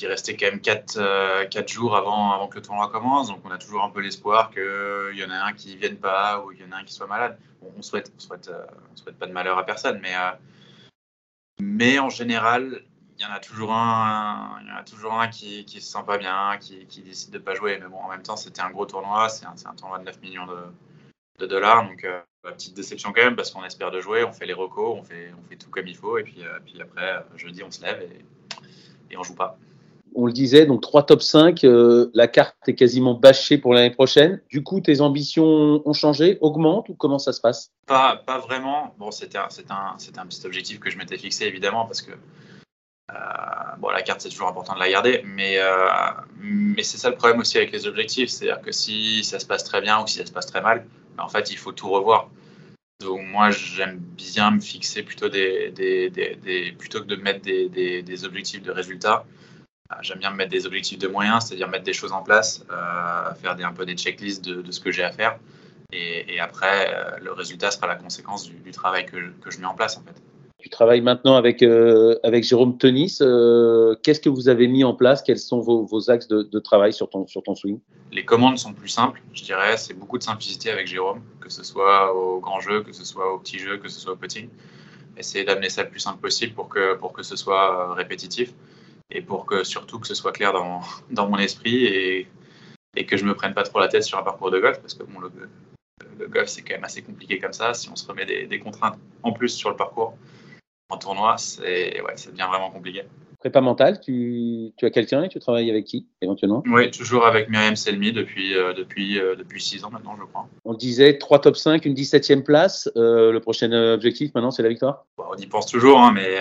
Il 0.00 0.06
restait 0.06 0.36
quand 0.36 0.46
même 0.46 0.60
4, 0.60 0.96
euh, 0.98 1.66
jours 1.66 1.96
avant, 1.96 2.32
avant 2.32 2.48
que 2.48 2.56
le 2.56 2.62
tournoi 2.62 2.88
commence, 2.90 3.28
donc 3.28 3.40
on 3.44 3.50
a 3.50 3.58
toujours 3.58 3.82
un 3.82 3.90
peu 3.90 4.00
l'espoir 4.00 4.50
qu'il 4.50 5.16
y 5.16 5.24
en 5.24 5.30
a 5.30 5.36
un 5.44 5.52
qui 5.52 5.74
ne 5.74 5.80
vienne 5.80 5.96
pas 5.96 6.40
ou 6.40 6.52
il 6.52 6.60
y 6.60 6.64
en 6.64 6.72
a 6.72 6.76
un 6.76 6.84
qui 6.84 6.94
soit 6.94 7.06
malade. 7.06 7.38
on 7.76 7.82
souhaite, 7.82 8.12
on 8.16 8.20
souhaite, 8.20 8.48
euh, 8.48 8.64
on 8.92 8.96
souhaite 8.96 9.18
pas 9.18 9.26
de 9.26 9.32
malheur 9.32 9.58
à 9.58 9.64
personne, 9.64 9.98
mais, 10.00 10.14
euh, 10.16 10.30
mais 11.60 11.98
en 11.98 12.10
général, 12.10 12.82
il 13.18 13.22
y 13.22 13.26
en 13.26 13.32
a 13.32 13.40
toujours 13.40 13.72
un, 13.72 14.58
il 14.62 14.68
y 14.68 14.72
en 14.72 14.76
a 14.76 14.84
toujours 14.84 15.14
un 15.14 15.28
qui, 15.28 15.64
qui 15.64 15.80
se 15.80 15.90
sent 15.90 16.04
pas 16.06 16.18
bien, 16.18 16.56
qui, 16.60 16.86
qui 16.86 17.02
décide 17.02 17.32
de 17.32 17.38
pas 17.38 17.54
jouer. 17.54 17.78
Mais 17.80 17.88
bon, 17.88 17.98
en 17.98 18.08
même 18.08 18.22
temps, 18.22 18.36
c'était 18.36 18.60
un 18.60 18.70
gros 18.70 18.86
tournoi, 18.86 19.28
c'est 19.28 19.46
un, 19.46 19.54
un, 19.64 19.74
tournoi 19.74 19.98
de 19.98 20.04
9 20.04 20.20
millions 20.22 20.46
de, 20.46 20.58
de 21.40 21.46
dollars, 21.46 21.84
donc 21.84 22.04
euh, 22.04 22.20
petite 22.42 22.74
déception 22.74 23.12
quand 23.12 23.22
même 23.22 23.36
parce 23.36 23.50
qu'on 23.50 23.64
espère 23.64 23.90
de 23.90 24.00
jouer, 24.00 24.24
on 24.24 24.32
fait 24.32 24.46
les 24.46 24.52
recos, 24.52 24.98
on 24.98 25.02
fait, 25.02 25.32
on 25.38 25.48
fait 25.48 25.56
tout 25.56 25.70
comme 25.70 25.86
il 25.86 25.96
faut, 25.96 26.18
et 26.18 26.22
puis, 26.22 26.44
euh, 26.44 26.58
puis 26.64 26.80
après, 26.80 27.16
euh, 27.16 27.20
jeudi, 27.36 27.62
on 27.62 27.70
se 27.70 27.82
lève 27.82 28.02
et, 28.02 28.24
et 29.12 29.16
on 29.16 29.22
joue 29.22 29.34
pas. 29.34 29.58
On 30.20 30.26
le 30.26 30.32
disait, 30.32 30.66
donc 30.66 30.82
3 30.82 31.04
top 31.06 31.22
5, 31.22 31.60
la 31.62 32.26
carte 32.26 32.56
est 32.66 32.74
quasiment 32.74 33.14
bâchée 33.14 33.56
pour 33.56 33.72
l'année 33.72 33.92
prochaine. 33.92 34.42
Du 34.50 34.64
coup, 34.64 34.80
tes 34.80 35.00
ambitions 35.00 35.80
ont 35.88 35.92
changé, 35.92 36.38
augmentent 36.40 36.88
ou 36.88 36.94
comment 36.94 37.20
ça 37.20 37.32
se 37.32 37.40
passe? 37.40 37.70
Pas, 37.86 38.20
vraiment. 38.44 38.94
Bon, 38.98 39.12
c'était 39.12 39.38
un, 39.38 39.44
un, 39.44 40.26
petit 40.26 40.44
objectif 40.44 40.80
que 40.80 40.90
je 40.90 40.98
m'étais 40.98 41.18
fixé 41.18 41.44
évidemment 41.44 41.86
parce 41.86 42.02
que 42.02 42.10
euh, 43.10 43.14
bon, 43.78 43.90
la 43.90 44.02
carte, 44.02 44.20
c'est 44.20 44.28
toujours 44.28 44.48
important 44.48 44.74
de 44.74 44.80
la 44.80 44.90
garder, 44.90 45.22
mais, 45.24 45.58
euh, 45.58 45.88
mais 46.36 46.82
c'est 46.82 46.98
ça 46.98 47.10
le 47.10 47.16
problème 47.16 47.40
aussi 47.40 47.56
avec 47.56 47.72
les 47.72 47.86
objectifs. 47.86 48.28
C'est-à-dire 48.28 48.60
que 48.60 48.72
si 48.72 49.24
ça 49.24 49.38
se 49.38 49.46
passe 49.46 49.64
très 49.64 49.80
bien 49.80 50.02
ou 50.02 50.06
si 50.06 50.18
ça 50.18 50.26
se 50.26 50.32
passe 50.32 50.46
très 50.46 50.60
mal, 50.60 50.86
ben, 51.16 51.24
en 51.24 51.28
fait, 51.28 51.50
il 51.50 51.56
faut 51.56 51.72
tout 51.72 51.88
revoir. 51.88 52.28
Donc 53.00 53.20
moi, 53.22 53.50
j'aime 53.50 53.98
bien 53.98 54.50
me 54.50 54.60
fixer 54.60 55.02
plutôt 55.02 55.28
plutôt 55.28 57.00
que 57.00 57.06
de 57.06 57.16
mettre 57.16 57.42
des, 57.42 58.24
objectifs 58.24 58.62
de 58.62 58.72
résultats. 58.72 59.24
Euh, 59.90 59.96
j'aime 60.02 60.18
bien 60.18 60.30
me 60.30 60.36
mettre 60.36 60.50
des 60.50 60.66
objectifs 60.66 60.98
de 60.98 61.08
moyens, 61.08 61.46
c'est-à-dire 61.46 61.68
mettre 61.68 61.84
des 61.84 61.92
choses 61.92 62.12
en 62.12 62.22
place, 62.22 62.64
faire 63.40 63.56
des, 63.56 63.64
un 63.64 63.72
peu 63.72 63.86
des 63.86 63.96
checklists 63.96 64.44
de, 64.44 64.62
de 64.62 64.70
ce 64.70 64.80
que 64.80 64.90
j'ai 64.90 65.04
à 65.04 65.12
faire. 65.12 65.38
Et, 65.92 66.34
et 66.34 66.40
après, 66.40 67.18
le 67.22 67.32
résultat 67.32 67.70
sera 67.70 67.86
la 67.86 67.96
conséquence 67.96 68.44
du, 68.44 68.56
du 68.56 68.72
travail 68.72 69.06
que, 69.06 69.16
que, 69.40 69.50
je 69.50 69.58
mets 69.58 69.66
en 69.66 69.74
place 69.74 69.96
en 69.96 70.02
fait. 70.02 70.20
Tu 70.58 70.68
travailles 70.70 71.02
maintenant 71.02 71.36
avec, 71.36 71.62
euh, 71.62 72.18
avec 72.24 72.42
Jérôme 72.42 72.78
Tenis. 72.78 73.18
Euh, 73.20 73.94
qu'est-ce 74.02 74.18
que 74.18 74.28
vous 74.28 74.48
avez 74.48 74.66
mis 74.66 74.82
en 74.82 74.92
place? 74.92 75.22
Quels 75.22 75.38
sont 75.38 75.60
vos, 75.60 75.84
vos 75.84 76.10
axes 76.10 76.26
de, 76.26 76.42
de, 76.42 76.58
travail 76.58 76.92
sur 76.92 77.08
ton, 77.08 77.28
sur 77.28 77.44
ton 77.44 77.54
swing? 77.54 77.78
Les 78.10 78.24
commandes 78.24 78.58
sont 78.58 78.72
plus 78.72 78.88
simples, 78.88 79.22
je 79.32 79.44
dirais. 79.44 79.76
C'est 79.76 79.94
beaucoup 79.94 80.18
de 80.18 80.24
simplicité 80.24 80.72
avec 80.72 80.88
Jérôme, 80.88 81.22
que 81.40 81.48
ce 81.48 81.62
soit 81.62 82.12
au 82.12 82.40
grand 82.40 82.58
jeu, 82.58 82.82
que 82.82 82.92
ce 82.92 83.04
soit 83.04 83.32
au 83.32 83.38
petit 83.38 83.60
jeu, 83.60 83.78
que 83.78 83.88
ce 83.88 84.00
soit 84.00 84.14
au 84.14 84.16
petit. 84.16 84.48
Essayer 85.16 85.44
d'amener 85.44 85.68
ça 85.68 85.84
le 85.84 85.90
plus 85.90 86.00
simple 86.00 86.18
possible 86.20 86.54
pour 86.54 86.68
que, 86.68 86.96
pour 86.96 87.12
que 87.12 87.22
ce 87.22 87.36
soit 87.36 87.90
euh, 87.90 87.92
répétitif 87.92 88.52
et 89.10 89.22
pour 89.22 89.46
que 89.46 89.64
surtout 89.64 89.98
que 89.98 90.06
ce 90.06 90.14
soit 90.14 90.32
clair 90.32 90.52
dans, 90.52 90.80
dans 91.10 91.28
mon 91.28 91.38
esprit 91.38 91.84
et, 91.84 92.28
et 92.96 93.06
que 93.06 93.16
je 93.16 93.24
me 93.24 93.34
prenne 93.34 93.54
pas 93.54 93.62
trop 93.62 93.80
la 93.80 93.88
tête 93.88 94.02
sur 94.02 94.18
un 94.18 94.22
parcours 94.22 94.50
de 94.50 94.58
golf 94.58 94.80
parce 94.80 94.94
que 94.94 95.04
bon, 95.04 95.20
le, 95.20 95.30
le 96.18 96.26
golf 96.28 96.48
c'est 96.48 96.62
quand 96.62 96.74
même 96.74 96.84
assez 96.84 97.02
compliqué 97.02 97.38
comme 97.38 97.52
ça 97.52 97.74
si 97.74 97.88
on 97.90 97.96
se 97.96 98.06
remet 98.06 98.26
des, 98.26 98.46
des 98.46 98.58
contraintes 98.58 98.98
en 99.22 99.32
plus 99.32 99.50
sur 99.50 99.70
le 99.70 99.76
parcours 99.76 100.16
en 100.90 100.96
tournoi, 100.96 101.36
c'est 101.36 102.00
ouais, 102.00 102.16
ça 102.16 102.30
devient 102.30 102.46
vraiment 102.48 102.70
compliqué. 102.70 103.02
Prépa 103.38 103.60
mentale, 103.60 104.00
tu, 104.00 104.72
tu 104.76 104.84
as 104.84 104.90
quelqu'un 104.90 105.22
et 105.22 105.28
tu 105.28 105.38
travailles 105.38 105.70
avec 105.70 105.84
qui 105.84 106.08
éventuellement? 106.22 106.62
Oui, 106.66 106.90
toujours 106.90 107.24
avec 107.24 107.48
Myriam 107.48 107.76
Selmi 107.76 108.10
depuis, 108.10 108.56
euh, 108.56 108.72
depuis, 108.72 109.20
euh, 109.20 109.36
depuis 109.36 109.62
6 109.62 109.84
ans 109.84 109.90
maintenant, 109.90 110.16
je 110.18 110.24
crois. 110.24 110.48
On 110.64 110.74
disait 110.74 111.18
3 111.18 111.40
top 111.40 111.56
5, 111.56 111.84
une 111.84 111.94
17e 111.94 112.42
place. 112.42 112.90
Euh, 112.96 113.30
le 113.30 113.38
prochain 113.38 113.70
objectif 113.92 114.34
maintenant, 114.34 114.50
c'est 114.50 114.64
la 114.64 114.70
victoire? 114.70 115.04
On 115.18 115.36
y 115.36 115.46
pense 115.46 115.66
toujours, 115.66 116.00
hein, 116.00 116.12
mais, 116.12 116.38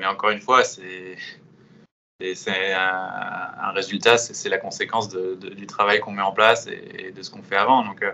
mais 0.00 0.06
encore 0.06 0.30
une 0.30 0.40
fois, 0.40 0.64
c'est. 0.64 1.16
C'est 2.20 2.72
un, 2.72 3.52
un, 3.60 3.70
résultat, 3.72 4.18
c'est 4.18 4.48
la 4.48 4.58
conséquence 4.58 5.08
du 5.08 5.66
travail 5.66 6.00
qu'on 6.00 6.12
met 6.12 6.22
en 6.22 6.32
place 6.32 6.68
et, 6.68 7.10
de 7.10 7.22
ce 7.22 7.30
qu'on 7.30 7.42
fait 7.42 7.56
avant. 7.56 7.84
Donc, 7.84 8.04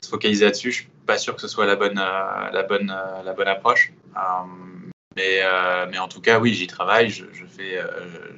se 0.00 0.08
focaliser 0.08 0.44
là-dessus, 0.44 0.70
je 0.70 0.76
suis 0.82 0.90
pas 1.06 1.18
sûr 1.18 1.34
que 1.34 1.40
ce 1.40 1.48
soit 1.48 1.66
la 1.66 1.76
bonne, 1.76 1.96
la 1.96 2.62
bonne, 2.62 2.96
la 3.24 3.32
bonne 3.34 3.48
approche. 3.48 3.92
Mais, 5.16 5.40
euh, 5.42 5.86
mais 5.90 5.98
en 5.98 6.08
tout 6.08 6.20
cas, 6.20 6.38
oui, 6.38 6.54
j'y 6.54 6.66
travaille. 6.66 7.10
Je, 7.10 7.24
fais, 7.46 7.78
euh, 7.78 7.88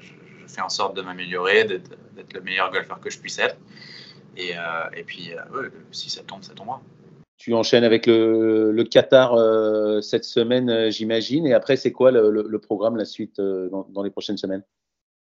je, 0.00 0.12
fais 0.46 0.62
en 0.62 0.70
sorte 0.70 0.96
de 0.96 1.02
m'améliorer, 1.02 1.64
d'être 1.64 2.32
le 2.32 2.40
meilleur 2.40 2.70
golfeur 2.70 3.00
que 3.00 3.10
je 3.10 3.18
puisse 3.18 3.38
être. 3.38 3.56
Et, 4.36 4.56
euh, 4.56 4.88
et 4.94 5.02
puis, 5.02 5.32
si 5.90 6.08
ça 6.08 6.22
tombe, 6.22 6.42
ça 6.42 6.54
tombera. 6.54 6.80
Tu 7.42 7.54
enchaînes 7.54 7.82
avec 7.82 8.06
le, 8.06 8.70
le 8.70 8.84
Qatar 8.84 9.34
cette 10.00 10.24
semaine, 10.24 10.92
j'imagine. 10.92 11.44
Et 11.44 11.54
après, 11.54 11.74
c'est 11.74 11.90
quoi 11.90 12.12
le, 12.12 12.30
le, 12.30 12.58
programme, 12.60 12.96
la 12.96 13.04
suite 13.04 13.40
dans, 13.40 13.84
dans 13.90 14.04
les 14.04 14.10
prochaines 14.10 14.36
semaines? 14.36 14.62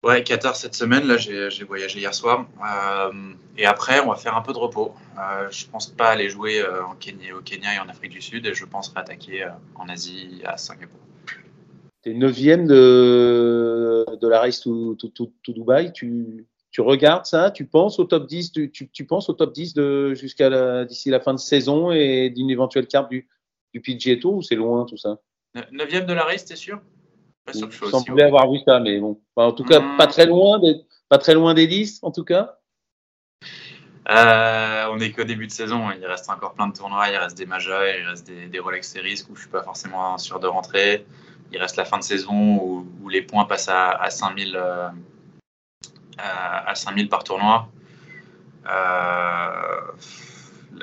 Ouais, 0.04 0.22
Qatar 0.22 0.54
cette 0.54 0.76
semaine, 0.76 1.08
là 1.08 1.16
j'ai 1.16 1.64
voyagé 1.64 1.98
hier 1.98 2.14
soir. 2.14 2.46
et 3.58 3.66
après, 3.66 3.98
on 3.98 4.10
va 4.10 4.14
faire 4.14 4.36
un 4.36 4.42
peu 4.42 4.52
de 4.52 4.58
repos. 4.58 4.94
Euh, 5.18 5.48
je 5.50 5.66
pense 5.66 5.88
pas 5.88 6.10
aller 6.10 6.28
jouer 6.28 6.64
en 6.88 6.94
Kenya, 6.94 7.34
au 7.34 7.40
Kenya 7.40 7.74
et 7.74 7.78
en 7.80 7.88
Afrique 7.88 8.12
du 8.12 8.22
Sud 8.22 8.46
et 8.46 8.54
je 8.54 8.64
pense 8.64 8.90
réattaquer 8.90 9.48
en 9.74 9.88
Asie 9.88 10.40
à 10.44 10.56
Singapour. 10.56 11.00
Tu 12.04 12.12
es 12.12 12.14
neuvième 12.14 12.68
de, 12.68 14.06
de 14.20 14.28
la 14.28 14.38
race 14.38 14.60
to, 14.60 14.94
to, 14.94 15.08
to, 15.08 15.32
Dubaï? 15.48 15.92
Tu, 15.92 16.46
tu, 16.74 16.80
regardes 16.80 17.24
ça 17.24 17.50
Tu 17.50 17.66
penses 17.66 17.98
au 17.98 18.04
top 18.04 18.26
10 18.26 18.52
Tu, 18.52 18.70
tu 18.70 19.06
penses 19.06 19.28
au 19.28 19.32
top 19.32 19.52
10 19.52 19.74
jusqu'à 20.14 20.84
d'ici 20.84 21.10
la 21.10 21.20
fin 21.20 21.32
de 21.32 21.38
saison 21.38 21.92
et 21.92 22.30
d'une 22.30 22.50
éventuelle 22.50 22.86
carte 22.86 23.10
du, 23.10 23.28
du 23.72 23.80
PGA 23.80 24.16
Tour 24.16 24.34
ou 24.34 24.42
c'est 24.42 24.56
loin 24.56 24.84
tout 24.84 24.96
ça? 24.96 25.18
Neuvième 25.70 26.06
de 26.06 26.12
la 26.12 26.24
race, 26.24 26.44
t'es 26.44 26.56
sûr? 26.56 26.80
Pas 27.44 27.52
sûr 27.52 27.68
que 27.68 27.74
je 27.74 27.78
sois 27.78 28.24
avoir 28.24 28.50
vu 28.50 28.58
ça, 28.66 28.80
mais 28.80 28.98
bon. 28.98 29.20
en 29.36 29.52
tout 29.52 29.64
cas, 29.64 29.80
pas 29.96 30.06
très 30.06 30.26
loin 30.26 30.58
des, 30.58 30.76
pas 31.08 31.18
très 31.18 31.34
loin 31.34 31.54
des 31.54 31.66
10, 31.66 32.00
en 32.02 32.10
tout 32.10 32.24
cas? 32.24 32.58
Euh, 34.10 34.86
on 34.90 34.96
n'est 34.96 35.12
qu'au 35.12 35.24
début 35.24 35.46
de 35.46 35.52
saison. 35.52 35.90
Il 35.90 36.04
reste 36.04 36.28
encore 36.28 36.54
plein 36.54 36.66
de 36.66 36.74
tournois. 36.74 37.08
Il 37.08 37.16
reste 37.16 37.38
des 37.38 37.46
majeurs, 37.46 37.82
il 37.86 38.06
reste 38.06 38.26
des, 38.26 38.48
des 38.48 38.58
Rolex 38.58 38.90
Series 38.90 39.22
où 39.30 39.36
je 39.36 39.42
suis 39.42 39.50
pas 39.50 39.62
forcément 39.62 40.18
sûr 40.18 40.40
de 40.40 40.46
rentrer 40.46 41.06
il 41.54 41.60
reste 41.60 41.76
la 41.76 41.84
fin 41.84 41.98
de 41.98 42.02
saison 42.02 42.56
où, 42.56 43.08
les 43.08 43.22
points 43.22 43.44
passent 43.44 43.68
à, 43.68 43.90
à 43.90 44.10
5000 44.10 44.56
euh, 44.56 44.88
à, 46.18 46.74
5000 46.74 47.08
par 47.08 47.24
tournoi. 47.24 47.68
Euh, 48.66 49.80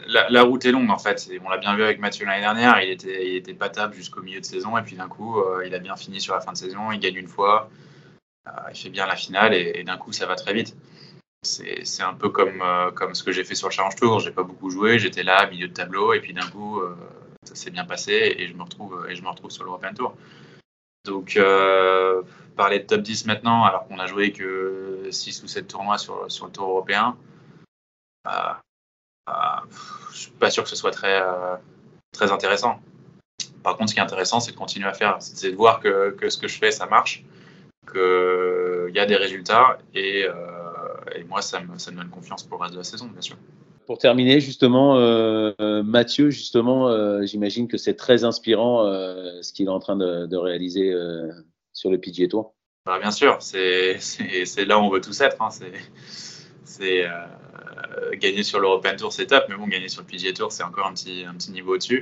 la, 0.07 0.43
route 0.43 0.65
est 0.65 0.71
longue 0.71 0.89
en 0.89 0.97
fait. 0.97 1.29
On 1.43 1.49
l'a 1.49 1.57
bien 1.57 1.75
vu 1.75 1.83
avec 1.83 1.99
Mathieu 1.99 2.25
l'année 2.25 2.41
dernière. 2.41 2.81
Il 2.81 2.89
était, 2.91 3.53
patable 3.53 3.93
jusqu'au 3.93 4.21
milieu 4.21 4.39
de 4.39 4.45
saison 4.45 4.77
et 4.77 4.81
puis 4.81 4.95
d'un 4.95 5.07
coup, 5.07 5.39
euh, 5.39 5.63
il 5.65 5.73
a 5.73 5.79
bien 5.79 5.95
fini 5.95 6.21
sur 6.21 6.33
la 6.33 6.41
fin 6.41 6.51
de 6.51 6.57
saison. 6.57 6.91
Il 6.91 6.99
gagne 6.99 7.15
une 7.15 7.27
fois, 7.27 7.69
il 8.71 8.77
fait 8.77 8.89
bien 8.89 9.05
la 9.05 9.15
finale 9.15 9.53
et, 9.53 9.83
d'un 9.83 9.97
coup, 9.97 10.11
ça 10.11 10.25
va 10.25 10.35
très 10.35 10.53
vite. 10.53 10.75
C'est 11.43 12.03
un 12.03 12.13
peu 12.13 12.29
comme, 12.29 12.61
ce 13.13 13.23
que 13.23 13.31
j'ai 13.31 13.43
fait 13.43 13.55
sur 13.55 13.67
le 13.67 13.73
Challenge 13.73 13.95
Tour. 13.95 14.19
J'ai 14.19 14.31
pas 14.31 14.43
beaucoup 14.43 14.69
joué. 14.69 14.99
J'étais 14.99 15.23
là, 15.23 15.47
milieu 15.49 15.67
de 15.67 15.73
tableau 15.73 16.13
et 16.13 16.19
puis 16.19 16.33
d'un 16.33 16.47
coup, 16.47 16.81
ça 17.43 17.55
s'est 17.55 17.71
bien 17.71 17.85
passé 17.85 18.35
et 18.37 18.47
je 18.47 18.53
me 18.53 18.63
retrouve 18.63 19.07
et 19.09 19.15
je 19.15 19.23
me 19.23 19.49
sur 19.49 19.63
l'European 19.63 19.93
Tour. 19.93 20.15
Donc, 21.05 21.35
euh, 21.37 22.21
parler 22.55 22.79
de 22.79 22.85
top 22.85 23.01
10 23.01 23.25
maintenant, 23.25 23.63
alors 23.63 23.87
qu'on 23.87 23.99
a 23.99 24.05
joué 24.05 24.31
que 24.31 25.07
6 25.09 25.43
ou 25.43 25.47
7 25.47 25.67
tournois 25.67 25.97
sur, 25.97 26.31
sur 26.31 26.45
le 26.45 26.51
tour 26.51 26.69
européen, 26.69 27.17
je 28.25 30.17
suis 30.17 30.31
pas 30.31 30.51
sûr 30.51 30.63
que 30.63 30.69
ce 30.69 30.75
soit 30.75 30.91
très, 30.91 31.21
très 32.11 32.31
intéressant. 32.31 32.79
Par 33.63 33.77
contre, 33.77 33.89
ce 33.89 33.95
qui 33.95 33.99
est 33.99 34.03
intéressant, 34.03 34.39
c'est 34.39 34.51
de 34.51 34.57
continuer 34.57 34.87
à 34.87 34.93
faire, 34.93 35.17
c'est 35.19 35.51
de 35.51 35.55
voir 35.55 35.79
que, 35.79 36.11
que, 36.11 36.29
ce 36.29 36.37
que 36.37 36.47
je 36.47 36.57
fais, 36.57 36.71
ça 36.71 36.85
marche, 36.85 37.23
qu'il 37.91 38.91
y 38.93 38.99
a 38.99 39.05
des 39.05 39.15
résultats, 39.15 39.79
et, 39.95 40.27
et 41.15 41.23
moi, 41.23 41.41
ça 41.41 41.61
me, 41.61 41.77
ça 41.77 41.91
me 41.91 41.97
donne 41.97 42.09
confiance 42.09 42.43
pour 42.43 42.57
le 42.57 42.63
reste 42.63 42.73
de 42.73 42.79
la 42.79 42.83
saison, 42.83 43.07
bien 43.07 43.21
sûr. 43.21 43.37
Pour 43.91 43.97
terminer, 43.97 44.39
justement, 44.39 44.95
euh, 44.99 45.83
Mathieu, 45.83 46.29
justement, 46.29 46.87
euh, 46.87 47.25
j'imagine 47.25 47.67
que 47.67 47.75
c'est 47.75 47.95
très 47.95 48.23
inspirant 48.23 48.85
euh, 48.85 49.41
ce 49.41 49.51
qu'il 49.51 49.65
est 49.65 49.69
en 49.69 49.81
train 49.81 49.97
de, 49.97 50.37
réaliser 50.37 50.95
sur 51.73 51.91
le 51.91 51.99
PGA 51.99 52.29
Tour. 52.29 52.53
Bah, 52.85 52.99
bien 52.99 53.11
sûr, 53.11 53.39
c'est 53.41 53.99
là 54.65 54.79
où 54.79 54.83
on 54.83 54.89
veut 54.89 55.01
tous 55.01 55.19
être. 55.19 55.41
Hein. 55.41 55.49
C'est 56.63 57.05
gagner 58.13 58.43
sur 58.43 58.61
l'European 58.61 58.95
Tour, 58.95 59.11
c'est 59.11 59.25
top, 59.25 59.43
mais 59.49 59.57
bon, 59.57 59.67
gagner 59.67 59.89
sur 59.89 60.03
le 60.03 60.07
PGA 60.07 60.31
Tour, 60.31 60.53
c'est 60.53 60.63
encore 60.63 60.87
un 60.87 60.93
petit, 60.93 61.51
niveau 61.51 61.73
au-dessus. 61.73 62.01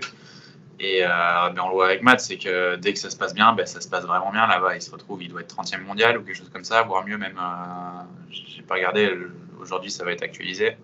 Et 0.79 1.03
on 1.03 1.69
le 1.69 1.73
voit 1.73 1.87
avec 1.87 2.03
Matt, 2.03 2.19
c'est 2.19 2.37
que 2.37 2.75
dès 2.75 2.93
que 2.93 2.99
ça 2.99 3.09
se 3.09 3.17
passe 3.17 3.33
bien, 3.33 3.51
ben, 3.53 3.65
ça 3.65 3.81
se 3.81 3.89
passe 3.89 4.05
vraiment 4.05 4.31
bien 4.31 4.45
là-bas. 4.45 4.75
Il 4.75 4.81
se 4.83 4.91
retrouve, 4.91 5.23
il 5.23 5.29
doit 5.29 5.41
être 5.41 5.55
30e 5.55 5.81
mondial 5.81 6.19
ou 6.19 6.21
quelque 6.21 6.37
chose 6.37 6.51
comme 6.53 6.65
ça, 6.65 6.83
voire 6.83 7.03
mieux 7.03 7.17
même. 7.17 7.39
J'ai 8.29 8.61
pas 8.61 8.75
regardé, 8.75 9.11
aujourd'hui 9.59 9.89
ça 9.89 10.05
va 10.05 10.11
être 10.11 10.21
actualisé. 10.21 10.77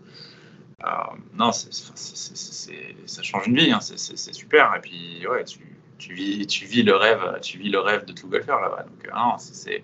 Euh, 0.83 0.87
non, 1.33 1.51
ça 1.51 3.23
change 3.23 3.47
une 3.47 3.55
vie, 3.55 3.71
hein, 3.71 3.79
c'est 3.81 4.33
super. 4.33 4.73
Et 4.75 4.81
puis, 4.81 5.25
ouais, 5.27 5.43
tu, 5.45 5.59
tu, 5.97 6.13
vis, 6.13 6.45
tu, 6.47 6.65
vis 6.65 6.83
le 6.83 6.95
rêve, 6.95 7.39
tu 7.41 7.57
vis 7.57 7.69
le 7.69 7.79
rêve 7.79 8.05
de 8.05 8.13
tout 8.13 8.27
golfeur 8.27 8.59
là-bas. 8.59 8.83
Donc, 8.83 9.07
euh, 9.07 9.77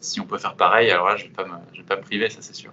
si 0.00 0.20
on 0.20 0.26
peut 0.26 0.38
faire 0.38 0.54
pareil, 0.54 0.90
alors 0.90 1.08
là, 1.08 1.16
je 1.16 1.24
ne 1.24 1.28
vais, 1.28 1.34
pas 1.34 1.44
me, 1.44 1.76
vais 1.76 1.84
pas 1.84 1.96
me 1.96 2.02
priver, 2.02 2.30
ça 2.30 2.38
c'est 2.40 2.54
sûr. 2.54 2.72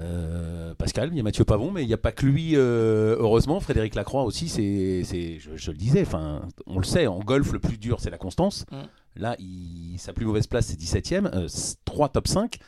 Euh, 0.00 0.74
Pascal, 0.74 1.08
il 1.10 1.16
y 1.16 1.20
a 1.20 1.22
Mathieu 1.22 1.44
Pavon, 1.44 1.72
mais 1.72 1.82
il 1.82 1.88
n'y 1.88 1.94
a 1.94 1.98
pas 1.98 2.12
que 2.12 2.26
lui, 2.26 2.54
heureusement. 2.54 3.58
Frédéric 3.60 3.94
Lacroix 3.94 4.24
aussi, 4.24 4.48
c'est, 4.48 5.38
je, 5.38 5.56
je, 5.56 5.70
le 5.70 5.76
disais, 5.76 6.04
on 6.66 6.78
le 6.78 6.84
sait, 6.84 7.06
en 7.06 7.20
golf, 7.20 7.52
le 7.52 7.58
plus 7.58 7.78
dur, 7.78 8.00
c'est 8.00 8.10
la 8.10 8.18
constance. 8.18 8.66
Mm. 8.70 8.76
Là, 9.16 9.36
il, 9.38 9.96
sa 9.98 10.12
plus 10.12 10.26
mauvaise 10.26 10.46
place, 10.46 10.66
c'est 10.66 10.78
17ème, 10.78 11.76
3 11.84 12.10
top 12.10 12.28
5 12.28 12.58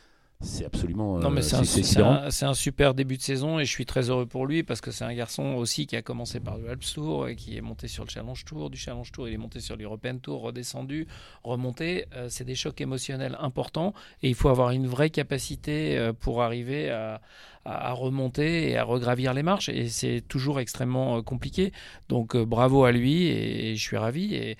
c'est 0.41 0.65
absolument. 0.65 1.19
Non, 1.19 1.29
mais 1.29 1.41
euh, 1.53 1.63
c'est 1.63 1.99
un, 2.01 2.49
un, 2.49 2.53
super 2.53 2.93
début 2.93 3.17
de 3.17 3.21
saison 3.21 3.59
et 3.59 3.65
je 3.65 3.69
suis 3.69 3.85
très 3.85 4.09
heureux 4.09 4.25
pour 4.25 4.47
lui 4.47 4.63
parce 4.63 4.81
que 4.81 4.89
c'est 4.89 5.05
un 5.05 5.13
garçon 5.13 5.53
aussi 5.53 5.85
qui 5.85 5.95
a 5.95 6.01
commencé 6.01 6.39
par 6.39 6.57
le 6.57 6.69
Alps 6.69 6.93
Tour 6.95 7.27
et 7.27 7.35
qui 7.35 7.57
est 7.57 7.61
monté 7.61 7.87
sur 7.87 8.03
le 8.03 8.09
Challenge 8.09 8.43
Tour. 8.43 8.69
Du 8.71 8.77
Challenge 8.77 9.11
Tour, 9.11 9.27
il 9.27 9.35
est 9.35 9.37
monté 9.37 9.59
sur 9.59 9.75
l'European 9.75 10.17
Tour, 10.17 10.41
redescendu, 10.41 11.07
remonté. 11.43 12.05
Euh, 12.15 12.27
c'est 12.29 12.43
des 12.43 12.55
chocs 12.55 12.81
émotionnels 12.81 13.37
importants 13.39 13.93
et 14.23 14.29
il 14.29 14.35
faut 14.35 14.49
avoir 14.49 14.71
une 14.71 14.87
vraie 14.87 15.11
capacité 15.11 15.97
euh, 15.97 16.11
pour 16.11 16.41
arriver 16.41 16.89
à, 16.89 17.21
à, 17.65 17.93
remonter 17.93 18.69
et 18.71 18.77
à 18.77 18.83
regravir 18.83 19.33
les 19.33 19.43
marches. 19.43 19.69
Et 19.69 19.87
c'est 19.89 20.21
toujours 20.27 20.59
extrêmement 20.59 21.17
euh, 21.17 21.21
compliqué. 21.21 21.71
Donc 22.09 22.35
euh, 22.35 22.45
bravo 22.45 22.83
à 22.83 22.91
lui 22.91 23.27
et, 23.27 23.75
je 23.75 23.81
suis 23.81 23.97
ravi. 23.97 24.35
Et, 24.35 24.57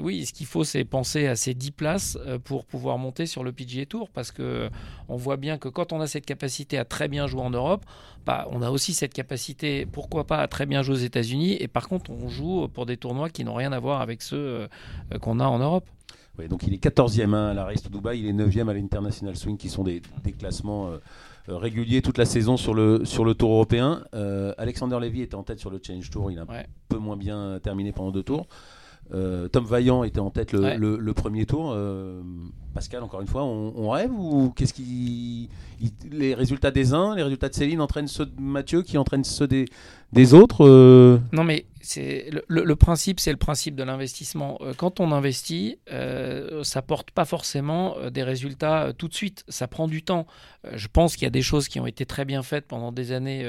oui, 0.00 0.26
ce 0.26 0.32
qu'il 0.32 0.46
faut, 0.46 0.64
c'est 0.64 0.84
penser 0.84 1.26
à 1.26 1.36
ces 1.36 1.54
10 1.54 1.70
places 1.72 2.18
euh, 2.26 2.38
pour 2.38 2.64
pouvoir 2.64 2.98
monter 2.98 3.26
sur 3.26 3.44
le 3.44 3.52
PGA 3.52 3.86
Tour 3.86 4.08
parce 4.10 4.30
que 4.30 4.68
on 5.08 5.16
voit 5.16 5.36
bien 5.36 5.58
que 5.58 5.68
quand 5.68 5.92
on 5.92 6.00
a 6.00 6.06
cette 6.06 6.26
capacité 6.26 6.78
à 6.78 6.84
très 6.84 7.08
bien 7.08 7.26
jouer 7.26 7.42
en 7.42 7.50
Europe, 7.50 7.84
bah, 8.26 8.46
on 8.50 8.62
a 8.62 8.70
aussi 8.70 8.94
cette 8.94 9.12
capacité, 9.12 9.86
pourquoi 9.86 10.26
pas, 10.26 10.38
à 10.38 10.48
très 10.48 10.66
bien 10.66 10.82
jouer 10.82 10.94
aux 10.94 10.98
États-Unis. 10.98 11.56
Et 11.60 11.68
par 11.68 11.88
contre, 11.88 12.10
on 12.10 12.28
joue 12.28 12.68
pour 12.68 12.86
des 12.86 12.96
tournois 12.96 13.28
qui 13.28 13.44
n'ont 13.44 13.54
rien 13.54 13.72
à 13.72 13.78
voir 13.78 14.00
avec 14.00 14.22
ceux 14.22 14.68
qu'on 15.20 15.40
a 15.40 15.44
en 15.44 15.58
Europe. 15.58 15.86
Oui, 16.38 16.48
donc 16.48 16.64
il 16.66 16.74
est 16.74 16.82
14e 16.82 17.34
hein, 17.34 17.48
à 17.50 17.54
la 17.54 17.64
Race 17.64 17.82
to 17.82 17.90
Dubai, 17.90 18.18
il 18.18 18.26
est 18.26 18.32
9e 18.32 18.68
à 18.68 18.74
l'International 18.74 19.36
Swing, 19.36 19.56
qui 19.56 19.68
sont 19.68 19.84
des, 19.84 20.02
classements 20.38 20.90
régulier 21.48 22.02
toute 22.02 22.18
la 22.18 22.24
saison 22.24 22.56
sur 22.56 22.74
le, 22.74 23.04
sur 23.04 23.24
le 23.24 23.34
tour 23.34 23.52
européen. 23.52 24.04
Euh, 24.14 24.54
Alexander 24.58 24.98
Levy 25.00 25.22
était 25.22 25.34
en 25.34 25.42
tête 25.42 25.58
sur 25.58 25.70
le 25.70 25.80
Challenge 25.82 26.08
Tour, 26.10 26.30
il 26.30 26.38
a 26.38 26.42
un 26.42 26.46
peu 26.88 26.98
moins 26.98 27.16
bien 27.16 27.58
terminé 27.62 27.92
pendant 27.92 28.10
deux 28.10 28.22
tours. 28.22 28.46
Euh, 29.12 29.48
Tom 29.48 29.66
Vaillant 29.66 30.02
était 30.04 30.20
en 30.20 30.30
tête 30.30 30.52
le, 30.52 31.12
premier 31.12 31.44
tour. 31.44 31.76
Pascal, 32.72 33.02
encore 33.02 33.20
une 33.20 33.26
fois, 33.26 33.44
on, 33.44 33.90
rêve 33.90 34.10
ou 34.12 34.50
qu'est-ce 34.50 34.72
qui 34.72 35.50
les 36.10 36.34
résultats 36.34 36.70
des 36.70 36.94
uns, 36.94 37.14
les 37.14 37.22
résultats 37.22 37.50
de 37.50 37.54
Céline 37.54 37.80
entraînent 37.80 38.08
ceux 38.08 38.26
de 38.26 38.40
Mathieu 38.40 38.82
qui 38.82 38.96
entraînent 38.96 39.24
ceux 39.24 39.46
des, 39.46 39.66
des 40.12 40.32
autres 40.32 41.20
Non, 41.32 41.44
mais 41.44 41.66
le, 42.48 42.74
principe, 42.76 43.20
c'est 43.20 43.30
le 43.30 43.36
principe 43.36 43.74
de 43.74 43.82
l'investissement. 43.82 44.58
Euh, 44.60 44.74
quand 44.76 45.00
on 45.00 45.12
investit, 45.12 45.78
euh, 45.90 46.64
ça 46.64 46.82
porte 46.82 47.10
pas 47.10 47.24
forcément 47.24 47.96
euh, 47.98 48.10
des 48.10 48.22
résultats 48.22 48.92
tout 48.96 49.08
de 49.08 49.14
suite. 49.14 49.44
Ça 49.48 49.68
prend 49.68 49.88
du 49.88 50.02
temps. 50.02 50.26
je 50.72 50.88
pense 50.88 51.14
qu'il 51.14 51.24
y 51.24 51.26
a 51.26 51.30
des 51.30 51.42
choses 51.42 51.68
qui 51.68 51.78
ont 51.80 51.86
été 51.86 52.06
très 52.06 52.24
bien 52.24 52.42
faites 52.42 52.66
pendant 52.66 52.90
des 52.90 53.12
années 53.12 53.44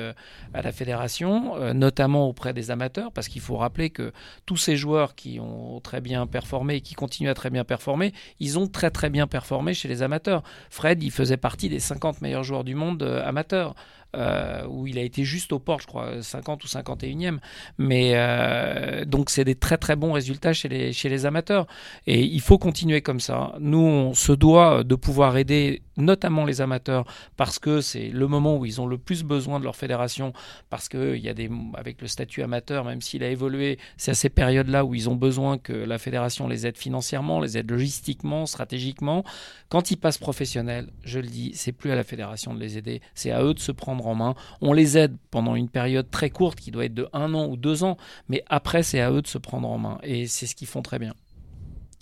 à 0.53 0.61
la 0.61 0.71
fédération, 0.71 1.73
notamment 1.73 2.27
auprès 2.27 2.53
des 2.53 2.71
amateurs, 2.71 3.11
parce 3.13 3.29
qu'il 3.29 3.41
faut 3.41 3.55
rappeler 3.55 3.89
que 3.89 4.11
tous 4.45 4.57
ces 4.57 4.75
joueurs 4.75 5.15
qui 5.15 5.39
ont 5.39 5.79
très 5.79 6.01
bien 6.01 6.27
performé 6.27 6.75
et 6.75 6.81
qui 6.81 6.93
continuent 6.93 7.29
à 7.29 7.33
très 7.33 7.49
bien 7.49 7.63
performer, 7.63 8.13
ils 8.39 8.59
ont 8.59 8.67
très 8.67 8.91
très 8.91 9.09
bien 9.09 9.27
performé 9.27 9.73
chez 9.73 9.87
les 9.87 10.01
amateurs. 10.01 10.43
Fred, 10.69 11.01
il 11.03 11.11
faisait 11.11 11.37
partie 11.37 11.69
des 11.69 11.79
50 11.79 12.21
meilleurs 12.21 12.43
joueurs 12.43 12.65
du 12.65 12.75
monde 12.75 13.03
amateurs. 13.03 13.75
Euh, 14.15 14.65
où 14.67 14.87
il 14.87 14.97
a 14.97 15.01
été 15.01 15.23
juste 15.23 15.51
au 15.51 15.59
port, 15.59 15.81
je 15.81 15.87
crois, 15.87 16.21
50 16.21 16.63
ou 16.63 16.67
51e. 16.67 17.39
Mais 17.77 18.13
euh, 18.15 19.03
donc, 19.03 19.29
c'est 19.29 19.43
des 19.43 19.55
très 19.55 19.77
très 19.77 19.95
bons 19.95 20.13
résultats 20.13 20.53
chez 20.53 20.69
les, 20.69 21.25
amateurs. 21.25 21.67
Et 22.07 22.23
il 22.23 22.41
faut 22.41 22.57
continuer 22.57 23.01
comme 23.01 23.19
ça. 23.19 23.53
Nous, 23.59 23.77
on 23.77 24.13
se 24.13 24.31
doit 24.31 24.83
de 24.83 24.95
pouvoir 24.95 25.37
aider 25.37 25.81
notamment 25.97 26.45
les 26.45 26.59
amateurs 26.61 27.05
parce 27.37 27.57
que 27.57 27.79
c'est 27.79 28.09
le 28.09 28.27
moment 28.27 28.57
où 28.57 28.65
ils 28.65 28.81
ont 28.81 28.87
le 28.87 28.97
plus 28.97 29.23
besoin 29.23 29.59
de 29.59 29.65
leur 29.65 29.75
fédération. 29.75 30.33
Parce 30.69 30.87
qu'il 30.87 31.17
y 31.17 31.29
a 31.29 31.33
des, 31.33 31.49
avec 31.73 32.01
le 32.01 32.07
statut 32.07 32.41
amateur, 32.41 32.85
même 32.85 33.01
s'il 33.01 33.23
a 33.23 33.29
évolué, 33.29 33.79
c'est 33.97 34.11
à 34.11 34.15
ces 34.15 34.29
périodes-là 34.29 34.85
où 34.85 34.93
ils 34.93 35.09
ont 35.09 35.15
besoin 35.15 35.57
que 35.57 35.73
la 35.73 35.97
fédération 35.97 36.47
les 36.47 36.67
aide 36.67 36.77
financièrement, 36.77 37.39
les 37.39 37.57
aide 37.57 37.69
logistiquement, 37.69 38.45
stratégiquement. 38.45 39.23
Quand 39.69 39.91
ils 39.91 39.97
passent 39.97 40.17
professionnels, 40.17 40.89
je 41.03 41.19
le 41.19 41.27
dis, 41.27 41.51
c'est 41.53 41.71
plus 41.71 41.91
à 41.91 41.95
la 41.95 42.03
fédération 42.03 42.53
de 42.53 42.59
les 42.59 42.77
aider, 42.77 43.01
c'est 43.13 43.31
à 43.31 43.43
eux 43.43 43.53
de 43.53 43.59
se 43.59 43.71
prendre 43.71 44.04
en 44.07 44.15
main. 44.15 44.35
On 44.61 44.73
les 44.73 44.97
aide 44.97 45.15
pendant 45.31 45.55
une 45.55 45.69
période 45.69 46.09
très 46.09 46.29
courte 46.29 46.59
qui 46.59 46.71
doit 46.71 46.85
être 46.85 46.93
de 46.93 47.07
un 47.13 47.33
an 47.33 47.47
ou 47.47 47.57
deux 47.57 47.83
ans, 47.83 47.97
mais 48.29 48.43
après 48.47 48.83
c'est 48.83 49.01
à 49.01 49.11
eux 49.11 49.21
de 49.21 49.27
se 49.27 49.37
prendre 49.37 49.69
en 49.69 49.77
main 49.77 49.97
et 50.03 50.27
c'est 50.27 50.47
ce 50.47 50.55
qu'ils 50.55 50.67
font 50.67 50.81
très 50.81 50.99
bien. 50.99 51.13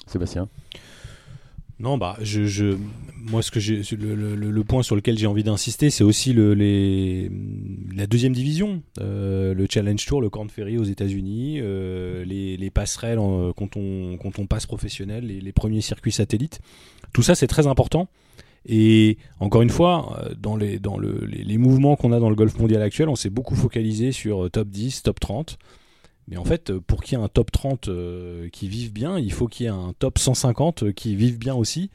Sébastien? 0.07 0.47
Non, 1.79 1.97
bah, 1.97 2.15
je, 2.21 2.77
moi, 3.17 3.41
ce 3.41 3.51
que 3.51 3.59
j'ai, 3.59 3.81
le, 3.97 4.63
point 4.63 4.83
sur 4.83 4.95
lequel 4.95 5.17
j'ai 5.17 5.27
envie 5.27 5.43
d'insister, 5.43 5.89
c'est 5.89 6.03
aussi 6.03 6.31
le, 6.31 6.53
les, 6.53 7.29
la 7.95 8.05
deuxième 8.05 8.31
division, 8.31 8.81
euh, 9.01 9.53
le 9.53 9.67
Challenge 9.69 10.05
Tour, 10.05 10.21
le 10.21 10.29
Corn 10.29 10.49
Ferry 10.49 10.77
aux 10.77 10.83
États-Unis, 10.83 11.59
euh, 11.61 12.23
les, 12.25 12.69
passerelles 12.69 13.17
quand, 13.17 13.75
on, 13.75 14.17
quand 14.17 14.39
on 14.39 14.45
passe 14.45 14.65
professionnel, 14.65 15.25
les, 15.25 15.41
les, 15.41 15.51
premiers 15.51 15.81
circuits 15.81 16.11
satellites. 16.11 16.61
Tout 17.11 17.23
ça, 17.23 17.35
c'est 17.35 17.47
très 17.47 17.67
important. 17.67 18.07
Et 18.65 19.17
encore 19.39 19.61
une 19.61 19.69
fois, 19.69 20.17
euh, 20.19 20.33
dans 20.37 20.55
les, 20.55 20.79
dans 20.79 20.97
le, 20.97 21.25
les, 21.25 21.57
mouvements 21.57 21.95
qu'on 21.95 22.11
a 22.11 22.19
dans 22.19 22.29
le 22.29 22.35
golf 22.35 22.57
mondial 22.57 22.81
actuel, 22.81 23.09
on 23.09 23.15
s'est 23.15 23.29
beaucoup 23.29 23.55
focalisé 23.55 24.11
sur 24.11 24.45
euh, 24.45 24.49
top 24.49 24.69
10, 24.69 25.03
top 25.03 25.19
30. 25.19 25.57
Mais 26.29 26.37
en 26.37 26.45
fait, 26.45 26.71
pour 26.71 27.03
qu'il 27.03 27.17
y 27.17 27.21
ait 27.21 27.23
un 27.23 27.27
top 27.27 27.51
30 27.51 27.89
euh, 27.89 28.47
qui 28.49 28.69
vive 28.69 28.93
bien, 28.93 29.19
il 29.19 29.33
faut 29.33 29.47
qu'il 29.47 29.65
y 29.65 29.67
ait 29.67 29.73
un 29.73 29.93
top 29.99 30.17
150 30.17 30.93
qui 30.93 31.15
vive 31.17 31.37
bien 31.37 31.53
aussi. 31.53 31.89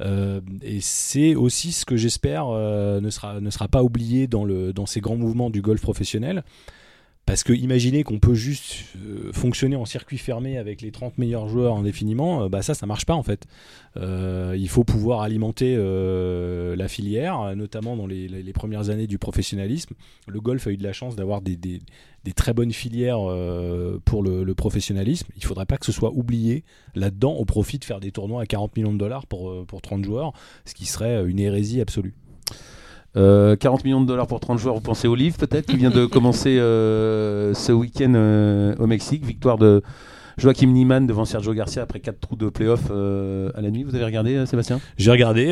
et 0.00 0.80
c'est 0.80 1.34
aussi 1.34 1.72
ce 1.72 1.84
que 1.84 1.96
j'espère 1.96 2.46
ne, 2.46 3.10
sera, 3.10 3.68
pas 3.68 3.82
oublié 3.82 4.28
dans, 4.28 4.46
dans 4.46 4.86
ces 4.86 5.00
grands 5.00 5.16
mouvements 5.16 5.50
du 5.50 5.62
golf 5.62 5.80
professionnel. 5.80 6.44
Parce 7.24 7.44
que 7.44 7.52
imaginez 7.52 8.02
qu'on 8.02 8.18
peut 8.18 8.34
juste 8.34 8.84
euh, 8.96 9.32
fonctionner 9.32 9.76
en 9.76 9.84
circuit 9.84 10.18
fermé 10.18 10.58
avec 10.58 10.80
les 10.80 10.90
30 10.90 11.18
meilleurs 11.18 11.46
joueurs 11.46 11.76
indéfiniment, 11.76 12.42
euh, 12.42 12.48
bah 12.48 12.62
ça, 12.62 12.74
ça 12.74 12.84
marche 12.84 13.06
pas 13.06 13.14
en 13.14 13.22
fait. 13.22 13.46
Euh, 13.96 14.56
il 14.58 14.68
faut 14.68 14.82
pouvoir 14.82 15.20
alimenter 15.20 15.76
la 15.76 16.88
filière, 16.88 17.54
notamment 17.54 17.96
dans 17.96 18.06
les, 18.06 18.52
premières 18.52 18.90
années 18.90 19.06
du 19.06 19.18
professionnalisme. 19.18 19.94
Le 20.26 20.40
golf 20.40 20.66
a 20.66 20.70
eu 20.70 20.76
de 20.76 20.82
la 20.82 20.92
chance 20.92 21.14
d'avoir 21.14 21.42
des, 21.42 21.80
très 22.34 22.54
bonnes 22.54 22.72
filières 22.72 23.20
pour 24.04 24.22
le, 24.22 24.54
professionnalisme. 24.54 25.28
Il 25.36 25.44
faudrait 25.44 25.66
pas 25.66 25.76
que 25.76 25.86
ce 25.86 25.92
soit 25.92 26.12
oublié 26.12 26.64
là-dedans 26.96 27.34
au 27.34 27.44
profit 27.44 27.78
de 27.78 27.84
faire 27.84 28.00
des 28.00 28.10
tournois 28.10 28.42
à 28.42 28.46
40 28.46 28.76
millions 28.76 28.92
de 28.92 28.98
dollars 28.98 29.26
pour, 29.26 29.64
pour 29.66 29.80
30 29.80 30.04
joueurs, 30.04 30.32
ce 30.64 30.74
qui 30.74 30.86
serait 30.86 31.24
une 31.24 31.38
hérésie 31.38 31.80
absolue. 31.80 32.14
40 33.14 33.18
euh, 33.18 33.56
millions 33.84 34.00
de 34.00 34.06
dollars 34.06 34.26
pour 34.26 34.40
30 34.40 34.58
joueurs, 34.58 34.74
vous 34.74 34.80
pensez 34.80 35.06
au 35.06 35.14
livre 35.14 35.36
peut-être, 35.36 35.66
qui 35.66 35.76
vient 35.76 35.90
de 35.90 36.06
commencer 36.12 36.58
euh, 36.58 37.52
ce 37.54 37.72
week-end 37.72 38.12
euh, 38.14 38.74
au 38.78 38.86
Mexique. 38.86 39.24
Victoire 39.24 39.58
de 39.58 39.82
Joachim 40.38 40.68
Niemann 40.68 41.06
devant 41.06 41.26
Sergio 41.26 41.52
Garcia 41.52 41.82
après 41.82 42.00
4 42.00 42.18
trous 42.18 42.36
de 42.36 42.48
playoff 42.48 42.90
à 42.90 43.60
la 43.60 43.70
nuit. 43.70 43.84
Vous 43.84 43.94
avez 43.94 44.06
regardé, 44.06 44.46
Sébastien? 44.46 44.80
J'ai 44.96 45.10
regardé. 45.10 45.46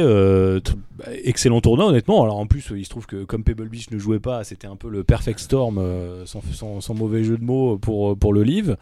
excellent 1.25 1.61
tournoi, 1.61 1.87
honnêtement. 1.87 2.23
Alors 2.23 2.39
en 2.39 2.47
plus, 2.47 2.73
il 2.75 2.85
se 2.85 2.91
trouve 2.91 3.07
que 3.07 3.25
comme 3.25 3.45
Pebble 3.45 3.69
Beach 3.69 3.91
ne 3.91 3.99
jouait 3.99 4.21
pas, 4.21 4.43
c'était 4.43 4.67
un 4.67 4.77
peu 4.77 4.89
le 4.89 5.05
perfect 5.05 5.39
storm, 5.39 5.83
sans, 6.25 6.95
mauvais 6.95 7.25
jeu 7.25 7.37
de 7.37 7.45
mots, 7.45 7.77
pour, 7.77 8.17
pour 8.17 8.33
le 8.33 8.43
livre. 8.43 8.77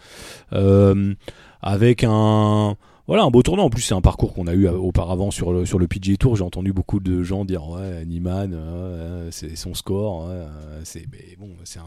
avec 1.62 2.05
un 2.05 2.76
voilà, 3.09 3.24
un 3.24 3.30
beau 3.30 3.42
tournoi. 3.42 3.64
En 3.64 3.70
plus, 3.70 3.80
c'est 3.80 3.94
un 3.94 4.02
parcours 4.02 4.34
qu'on 4.34 4.46
a 4.46 4.52
eu 4.52 4.66
euh, 4.66 4.72
auparavant 4.72 5.30
sur 5.30 5.50
le, 5.54 5.64
sur 5.64 5.78
le 5.78 5.88
PGA 5.88 6.18
Tour. 6.18 6.36
J'ai 6.36 6.44
entendu 6.44 6.74
beaucoup 6.74 7.00
de 7.00 7.22
gens 7.22 7.46
dire 7.46 7.66
Ouais, 7.66 8.04
Niman, 8.04 8.52
euh, 8.52 9.28
c'est 9.30 9.56
son 9.56 9.72
score. 9.72 10.26
Euh, 10.28 10.46
c'est 10.84 11.06
bon, 11.38 11.48
c'est 11.64 11.80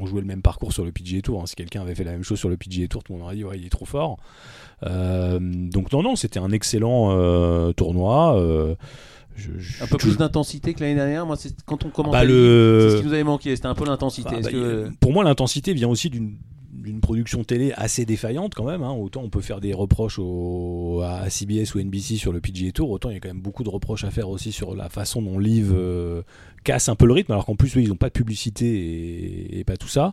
on 0.00 0.06
jouait 0.06 0.22
le 0.22 0.26
même 0.26 0.40
parcours 0.40 0.72
sur 0.72 0.86
le 0.86 0.90
PGA 0.90 1.20
Tour. 1.20 1.42
Hein. 1.42 1.46
Si 1.46 1.56
quelqu'un 1.56 1.82
avait 1.82 1.94
fait 1.94 2.04
la 2.04 2.12
même 2.12 2.24
chose 2.24 2.38
sur 2.38 2.48
le 2.48 2.56
PGA 2.56 2.88
Tour, 2.88 3.04
tout 3.04 3.12
le 3.12 3.18
monde 3.18 3.26
aurait 3.26 3.36
dit 3.36 3.44
Ouais, 3.44 3.58
il 3.58 3.66
est 3.66 3.70
trop 3.70 3.84
fort. 3.84 4.16
donc, 4.82 5.92
non, 5.92 6.02
non, 6.02 6.16
c'était 6.16 6.40
un 6.40 6.50
excellent 6.52 7.72
tournoi. 7.74 8.40
un 9.82 9.86
peu 9.90 9.98
plus 9.98 10.16
d'intensité 10.16 10.72
que 10.72 10.80
l'année 10.80 10.94
dernière. 10.94 11.26
Moi, 11.26 11.36
c'est 11.36 11.54
quand 11.66 11.84
on 11.84 11.90
commence. 11.90 12.12
Bah, 12.12 12.24
le... 12.24 12.88
C'est 12.88 12.96
ce 12.96 13.02
qui 13.02 13.08
nous 13.08 13.12
avait 13.12 13.24
manqué. 13.24 13.54
C'était 13.56 13.68
un 13.68 13.74
peu 13.74 13.84
l'intensité. 13.84 14.36
Bah, 14.42 14.48
bah, 14.50 14.90
pour 15.00 15.12
moi, 15.12 15.22
l'intensité 15.22 15.74
vient 15.74 15.88
aussi 15.90 16.08
d'une 16.08 16.38
d'une 16.82 17.00
production 17.00 17.44
télé 17.44 17.72
assez 17.76 18.04
défaillante 18.04 18.54
quand 18.54 18.64
même. 18.64 18.82
Hein. 18.82 18.92
Autant 18.92 19.22
on 19.22 19.30
peut 19.30 19.40
faire 19.40 19.60
des 19.60 19.72
reproches 19.72 20.18
à 20.18 21.30
CBS 21.30 21.74
ou 21.74 21.80
NBC 21.80 22.16
sur 22.16 22.32
le 22.32 22.40
PGA 22.40 22.72
Tour, 22.72 22.90
autant 22.90 23.10
il 23.10 23.14
y 23.14 23.16
a 23.16 23.20
quand 23.20 23.28
même 23.28 23.40
beaucoup 23.40 23.64
de 23.64 23.70
reproches 23.70 24.04
à 24.04 24.10
faire 24.10 24.28
aussi 24.28 24.52
sur 24.52 24.74
la 24.74 24.88
façon 24.88 25.22
dont 25.22 25.38
Live 25.38 25.72
euh, 25.74 26.22
casse 26.64 26.88
un 26.88 26.94
peu 26.94 27.06
le 27.06 27.12
rythme, 27.12 27.32
alors 27.32 27.46
qu'en 27.46 27.56
plus 27.56 27.74
ils 27.76 27.88
n'ont 27.88 27.96
pas 27.96 28.08
de 28.08 28.12
publicité 28.12 29.58
et, 29.58 29.64
pas 29.64 29.76
tout 29.76 29.88
ça. 29.88 30.12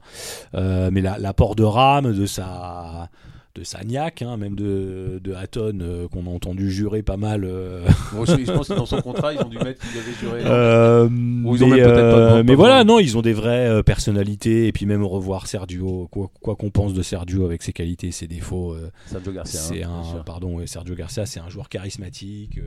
Euh, 0.56 0.90
mais 0.92 1.02
l'apport 1.02 1.56
de 1.56 1.64
RAM, 1.64 2.14
de 2.14 2.26
sa 2.26 3.10
de 3.56 3.64
Sagnac, 3.64 4.22
hein, 4.22 4.38
même 4.38 4.56
de, 4.56 5.20
de 5.24 5.34
Hatton, 5.34 5.80
euh, 5.82 6.08
qu'on 6.08 6.28
a 6.28 6.30
entendu 6.30 6.72
jurer 6.72 7.02
pas 7.02 7.18
mal. 7.18 7.43
Euh. 7.43 7.88
je 8.14 8.52
pense 8.52 8.68
que 8.68 8.74
dans 8.74 8.86
son 8.86 9.02
contrat, 9.02 9.34
ils 9.34 9.39
ont 9.39 9.50
dû 9.50 9.58
mettre 9.58 9.82
qu'il 9.82 10.00
avait 10.00 10.14
juré. 10.20 10.41
Euh, 10.45 11.10
mais, 11.10 12.43
mais 12.43 12.56
voilà, 12.56 12.84
non, 12.84 13.00
ils 13.00 13.18
ont 13.18 13.22
des 13.22 13.34
vraies 13.34 13.82
personnalités. 13.84 14.68
Et 14.68 14.72
puis 14.72 14.86
même 14.86 15.04
revoir 15.04 15.47
Sergio, 15.47 16.08
quoi 16.10 16.56
qu'on 16.56 16.70
pense 16.70 16.93
de 16.93 17.02
Sergio 17.02 17.45
avec 17.45 17.64
ses 17.64 17.74
qualités 17.74 18.08
et 18.08 18.12
ses 18.12 18.28
défauts. 18.28 18.76
Sergio 19.08 19.32
Garcia. 19.32 19.60
C'est 19.60 19.84
hein, 19.84 20.02
un, 20.20 20.24
pardon, 20.24 20.66
Sergio 20.66 20.95
Garcia, 20.95 21.26
c'est 21.26 21.39
un 21.39 21.50
joueur 21.50 21.70
charismatique 21.70 22.60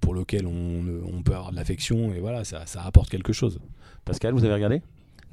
pour 0.00 0.14
lequel 0.14 0.46
on, 0.46 0.84
on, 1.12 1.22
peut 1.22 1.34
avoir 1.34 1.50
de 1.50 1.56
l'affection. 1.56 2.12
Et 2.14 2.20
voilà, 2.20 2.44
ça, 2.44 2.62
ça 2.66 2.82
apporte 2.82 3.10
quelque 3.10 3.32
chose. 3.32 3.58
Pascal, 4.04 4.34
vous 4.34 4.44
avez 4.44 4.54
regardé? 4.54 4.82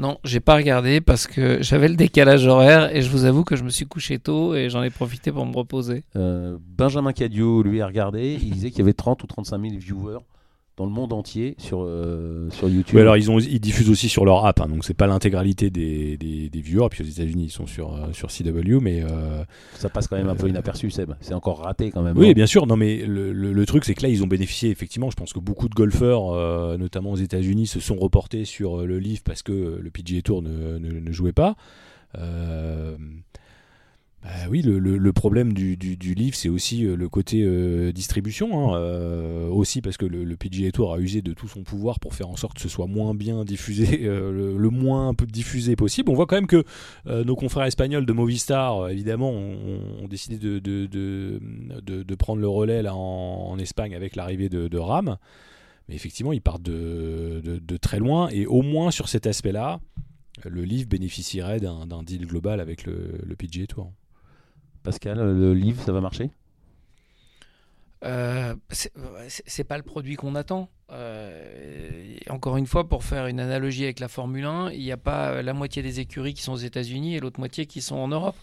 Non, 0.02 0.18
j'ai 0.24 0.40
pas 0.40 0.56
regardé 0.56 1.00
parce 1.00 1.28
que 1.28 1.62
j'avais 1.62 1.88
le 1.88 1.96
décalage 1.96 2.48
horaire 2.48 2.96
et 2.96 3.04
je 3.04 3.10
vous 3.12 3.26
avoue 3.26 3.44
que 3.44 3.56
je 3.56 3.64
me 3.64 3.70
suis 3.70 3.86
couché 3.86 4.18
tôt 4.18 4.56
et 4.56 4.68
j'en 4.68 4.82
ai 4.82 4.90
profité 4.90 5.32
pour 5.32 5.46
me 5.46 5.56
reposer. 5.56 6.04
Euh, 6.16 6.58
Benjamin 6.76 7.14
Cadio, 7.14 7.62
lui, 7.62 7.82
a 7.82 7.86
regardé. 7.86 8.40
Il 8.42 8.50
disait 8.50 8.72
qu'il 8.72 8.80
y 8.80 8.82
avait 8.82 8.94
30 8.94 9.22
ou 9.24 9.28
35 9.28 9.62
000 9.62 9.76
viewers 9.78 10.18
dans 10.78 10.86
le 10.86 10.92
monde 10.92 11.14
entier 11.14 11.56
sur, 11.58 11.84
euh, 11.84 12.50
sur 12.50 12.70
YouTube. 12.70 12.98
alors 12.98 13.18
ils, 13.18 13.30
ont, 13.30 13.40
ils 13.40 13.60
diffusent 13.60 13.90
aussi 13.90 14.10
sur 14.10 14.26
leur 14.26 14.46
app, 14.46 14.62
hein, 14.62 14.68
donc 14.68 14.86
c'est 14.86 14.94
pas 14.94 15.08
l'intégralité 15.08 15.70
des, 15.70 16.18
des, 16.18 16.50
des, 16.50 16.62
viewers. 16.62 16.88
Puis 16.90 17.04
aux 17.04 17.08
États-Unis, 17.08 17.46
ils 17.46 17.52
sont 17.52 17.68
sur, 17.68 17.94
euh, 17.94 18.14
sur 18.14 18.30
CW, 18.30 18.80
mais. 18.82 19.04
Euh, 19.04 19.44
ça 19.76 19.90
passe 19.90 20.08
quand 20.08 20.18
même 20.18 20.30
un 20.30 20.36
peu 20.36 20.48
inaperçu, 20.48 20.90
Seb. 20.90 21.14
C'est 21.20 21.34
encore 21.34 21.60
raté 21.60 21.92
quand 21.92 22.02
même. 22.02 22.18
Oui, 22.18 22.34
bien 22.34 22.48
sûr. 22.48 22.66
Non, 22.68 22.78
mais 22.78 23.06
le, 23.06 23.34
le, 23.34 23.66
truc, 23.66 23.86
c'est 23.86 23.94
que 23.94 24.04
là, 24.04 24.10
ils 24.10 24.24
ont 24.24 24.28
bénéficié, 24.28 24.70
effectivement. 24.70 25.10
Je 25.10 25.16
pense 25.16 25.34
que 25.34 25.40
beaucoup 25.40 25.70
de 25.70 25.76
golfeurs, 25.76 26.78
notamment 26.78 27.12
aux 27.12 27.18
États-Unis, 27.18 27.68
se 27.68 27.80
sont 27.80 27.96
reportés 27.96 28.46
sur 28.46 28.86
le 28.86 29.00
livre 29.00 29.22
parce 29.24 29.44
que 29.44 29.80
le 29.82 29.90
PGA 29.92 30.22
Tour 30.22 30.42
ne, 30.42 30.78
ne, 30.78 31.00
ne 31.00 31.12
jouait 31.12 31.34
pas. 31.34 31.56
Euh, 32.18 32.98
bah 34.24 34.30
oui, 34.52 34.62
le, 34.62 35.14
problème 35.14 35.52
du, 35.52 35.76
livre, 35.76 36.36
c'est 36.36 36.50
aussi 36.50 36.86
euh, 36.86 36.96
le 36.96 37.10
côté 37.10 37.42
euh, 37.44 37.92
distribution. 37.92 38.72
Hein, 38.72 38.78
euh, 38.78 39.48
aussi 39.48 39.82
parce 39.82 39.98
que 39.98 40.06
le, 40.06 40.24
le, 40.24 40.38
PGA 40.38 40.72
Tour 40.72 40.94
a 40.94 41.00
usé 41.00 41.24
de 41.24 41.34
tout 41.34 41.48
son 41.48 41.64
pouvoir 41.64 42.00
pour 42.00 42.14
faire 42.14 42.30
en 42.30 42.36
sorte 42.36 42.54
que 42.54 42.62
ce 42.62 42.70
soit 42.70 42.86
moins 42.86 43.16
bien 43.16 43.44
diffusé, 43.44 43.98
le, 44.04 44.70
moins 44.70 45.14
diffusé 45.28 45.76
possible. 45.76 46.12
On 46.12 46.14
voit 46.14 46.28
quand 46.28 46.36
même 46.36 46.46
que 46.46 46.64
nos 47.06 47.36
confrères 47.36 47.66
espagnols 47.66 48.06
de 48.06 48.14
Movistar, 48.14 48.90
évidemment, 48.90 49.32
ont, 49.32 50.08
décidé 50.08 50.38
de, 50.38 52.16
prendre 52.16 52.42
le 52.42 52.48
relais 52.48 52.84
là 52.84 52.96
en, 52.96 53.58
Espagne 53.58 53.96
avec 53.96 54.16
l'arrivée 54.16 54.50
de, 54.50 54.78
RAM. 54.78 55.18
Mais 55.90 55.96
effectivement, 55.96 56.32
ils 56.32 56.42
partent 56.42 56.62
de, 56.62 57.42
de, 57.44 57.78
très 57.78 57.98
loin. 57.98 58.30
Et 58.30 58.46
au 58.46 58.62
moins 58.62 58.92
sur 58.92 59.10
cet 59.10 59.26
aspect-là, 59.26 59.80
le 60.46 60.64
livre 60.64 60.88
bénéficierait 60.90 61.60
d'un 61.60 62.04
deal 62.04 62.28
global 62.28 62.60
avec 62.60 62.86
le, 62.86 63.20
le 63.24 63.36
PGA 63.36 63.66
Tour. 63.66 63.92
Pascal, 64.84 65.20
le 65.20 65.54
livre, 65.54 65.84
ça 65.84 65.92
va 65.92 66.02
marcher? 66.02 66.32
Euh, 68.04 68.56
c'est 68.72 69.64
pas 69.64 69.78
le 69.78 69.84
produit 69.84 70.16
qu'on 70.16 70.36
attend. 70.36 70.70
Euh, 70.92 72.16
encore 72.30 72.58
une 72.58 72.66
fois, 72.66 72.90
pour 72.90 73.04
faire 73.04 73.28
une 73.28 73.40
analogie 73.40 73.84
avec 73.84 74.00
la 74.00 74.08
Formule 74.08 74.46
1, 74.46 74.72
il 74.72 74.80
n'y 74.80 74.92
a 74.92 74.98
pas 74.98 75.42
la 75.42 75.54
moitié 75.54 75.84
des 75.84 76.00
écuries 76.00 76.34
qui 76.34 76.42
sont 76.42 76.54
aux 76.54 76.58
États-Unis 76.58 77.16
et 77.16 77.20
l'autre 77.20 77.40
moitié 77.40 77.66
qui 77.66 77.82
sont 77.82 77.96
en 77.96 78.08
Europe. 78.08 78.36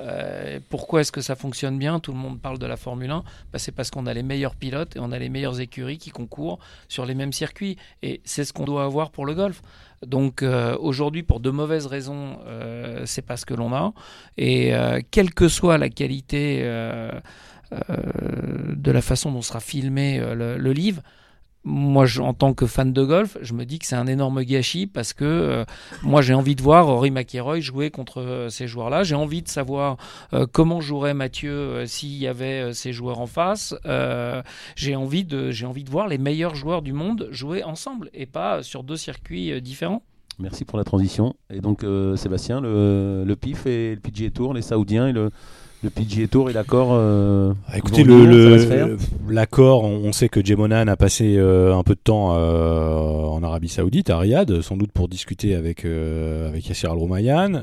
Euh, 0.00 0.58
pourquoi 0.68 1.02
est-ce 1.02 1.12
que 1.12 1.20
ça 1.20 1.36
fonctionne 1.36 1.78
bien? 1.78 2.00
Tout 2.00 2.12
le 2.12 2.18
monde 2.18 2.40
parle 2.40 2.58
de 2.58 2.66
la 2.66 2.76
Formule 2.76 3.10
1. 3.10 3.22
Bah, 3.52 3.58
c'est 3.58 3.72
parce 3.72 3.90
qu'on 3.90 4.06
a 4.06 4.14
les 4.14 4.24
meilleurs 4.24 4.56
pilotes 4.56 4.96
et 4.96 4.98
on 4.98 5.12
a 5.12 5.18
les 5.18 5.28
meilleures 5.28 5.60
écuries 5.60 5.98
qui 5.98 6.10
concourent 6.10 6.58
sur 6.88 7.06
les 7.06 7.14
mêmes 7.14 7.32
circuits. 7.32 7.76
Et 8.02 8.20
c'est 8.24 8.44
ce 8.44 8.52
qu'on 8.52 8.64
doit 8.64 8.84
avoir 8.84 9.10
pour 9.10 9.26
le 9.26 9.34
golf. 9.34 9.62
Donc 10.06 10.42
euh, 10.42 10.76
aujourd'hui, 10.80 11.22
pour 11.22 11.40
de 11.40 11.50
mauvaises 11.50 11.86
raisons, 11.86 12.38
euh, 12.46 13.02
c'est 13.06 13.22
pas 13.22 13.36
ce 13.36 13.46
que 13.46 13.54
l'on 13.54 13.72
a. 13.72 13.92
Et 14.36 14.72
quelle 15.10 15.32
que 15.32 15.48
soit 15.48 15.78
la 15.78 15.88
qualité 15.88 16.62
de 17.72 18.90
la 18.90 19.02
façon 19.02 19.32
dont 19.32 19.42
sera 19.42 19.60
filmé 19.60 20.20
le 20.34 20.72
livre, 20.72 21.02
moi, 21.64 22.04
en 22.20 22.34
tant 22.34 22.52
que 22.52 22.66
fan 22.66 22.92
de 22.92 23.02
golf, 23.02 23.38
je 23.40 23.54
me 23.54 23.64
dis 23.64 23.78
que 23.78 23.86
c'est 23.86 23.96
un 23.96 24.06
énorme 24.06 24.42
gâchis 24.44 24.86
parce 24.86 25.14
que 25.14 25.24
euh, 25.24 25.64
moi, 26.02 26.20
j'ai 26.20 26.34
envie 26.34 26.54
de 26.54 26.62
voir 26.62 26.86
Rory 26.86 27.10
McIlroy 27.10 27.60
jouer 27.60 27.90
contre 27.90 28.20
euh, 28.20 28.48
ces 28.50 28.66
joueurs-là. 28.66 29.02
J'ai 29.02 29.14
envie 29.14 29.42
de 29.42 29.48
savoir 29.48 29.96
euh, 30.34 30.46
comment 30.50 30.82
jouerait 30.82 31.14
Mathieu 31.14 31.86
s'il 31.86 32.16
y 32.16 32.26
avait 32.26 32.74
ces 32.74 32.92
joueurs 32.92 33.20
en 33.20 33.26
face. 33.26 33.74
j'ai 34.76 34.96
envie 34.96 35.24
de, 35.24 35.50
j'ai 35.50 35.66
envie 35.66 35.84
de 35.84 35.90
voir 35.90 36.06
les 36.06 36.18
meilleurs 36.18 36.54
joueurs 36.54 36.82
du 36.82 36.92
monde 36.92 37.28
jouer 37.30 37.62
ensemble 37.64 38.10
et 38.12 38.26
pas 38.26 38.62
sur 38.62 38.82
deux 38.82 38.96
circuits 38.96 39.60
différents. 39.62 40.02
Merci 40.38 40.64
pour 40.64 40.78
la 40.78 40.84
transition. 40.84 41.34
Et 41.50 41.60
donc, 41.60 41.84
Sébastien, 42.16 42.60
le, 42.60 43.24
le 43.24 43.36
PIF 43.36 43.66
et 43.66 43.94
le 43.94 44.00
PGA 44.00 44.30
Tour, 44.30 44.52
les 44.52 44.62
Saoudiens 44.62 45.08
et 45.08 45.12
le 45.12 45.30
le 45.84 45.90
PGA 45.90 46.26
Tour 46.26 46.50
et 46.50 46.52
l'accord 46.52 46.88
euh, 46.92 47.52
ah, 47.68 47.76
Écoutez, 47.76 48.02
le, 48.04 48.96
l'accord, 49.28 49.84
on, 49.84 50.12
sait 50.12 50.28
que 50.28 50.44
Jemonan 50.44 50.88
a 50.88 50.96
passé 50.96 51.36
euh, 51.36 51.76
un 51.76 51.82
peu 51.82 51.94
de 51.94 52.00
temps 52.02 52.32
euh, 52.32 53.24
en 53.24 53.42
Arabie 53.42 53.68
Saoudite, 53.68 54.08
à 54.08 54.18
Riyad, 54.18 54.62
sans 54.62 54.76
doute 54.76 54.92
pour 54.92 55.08
discuter 55.08 55.54
avec, 55.54 55.84
avec 55.84 56.66
Yassir 56.68 56.90
Al-Romayan. 56.90 57.60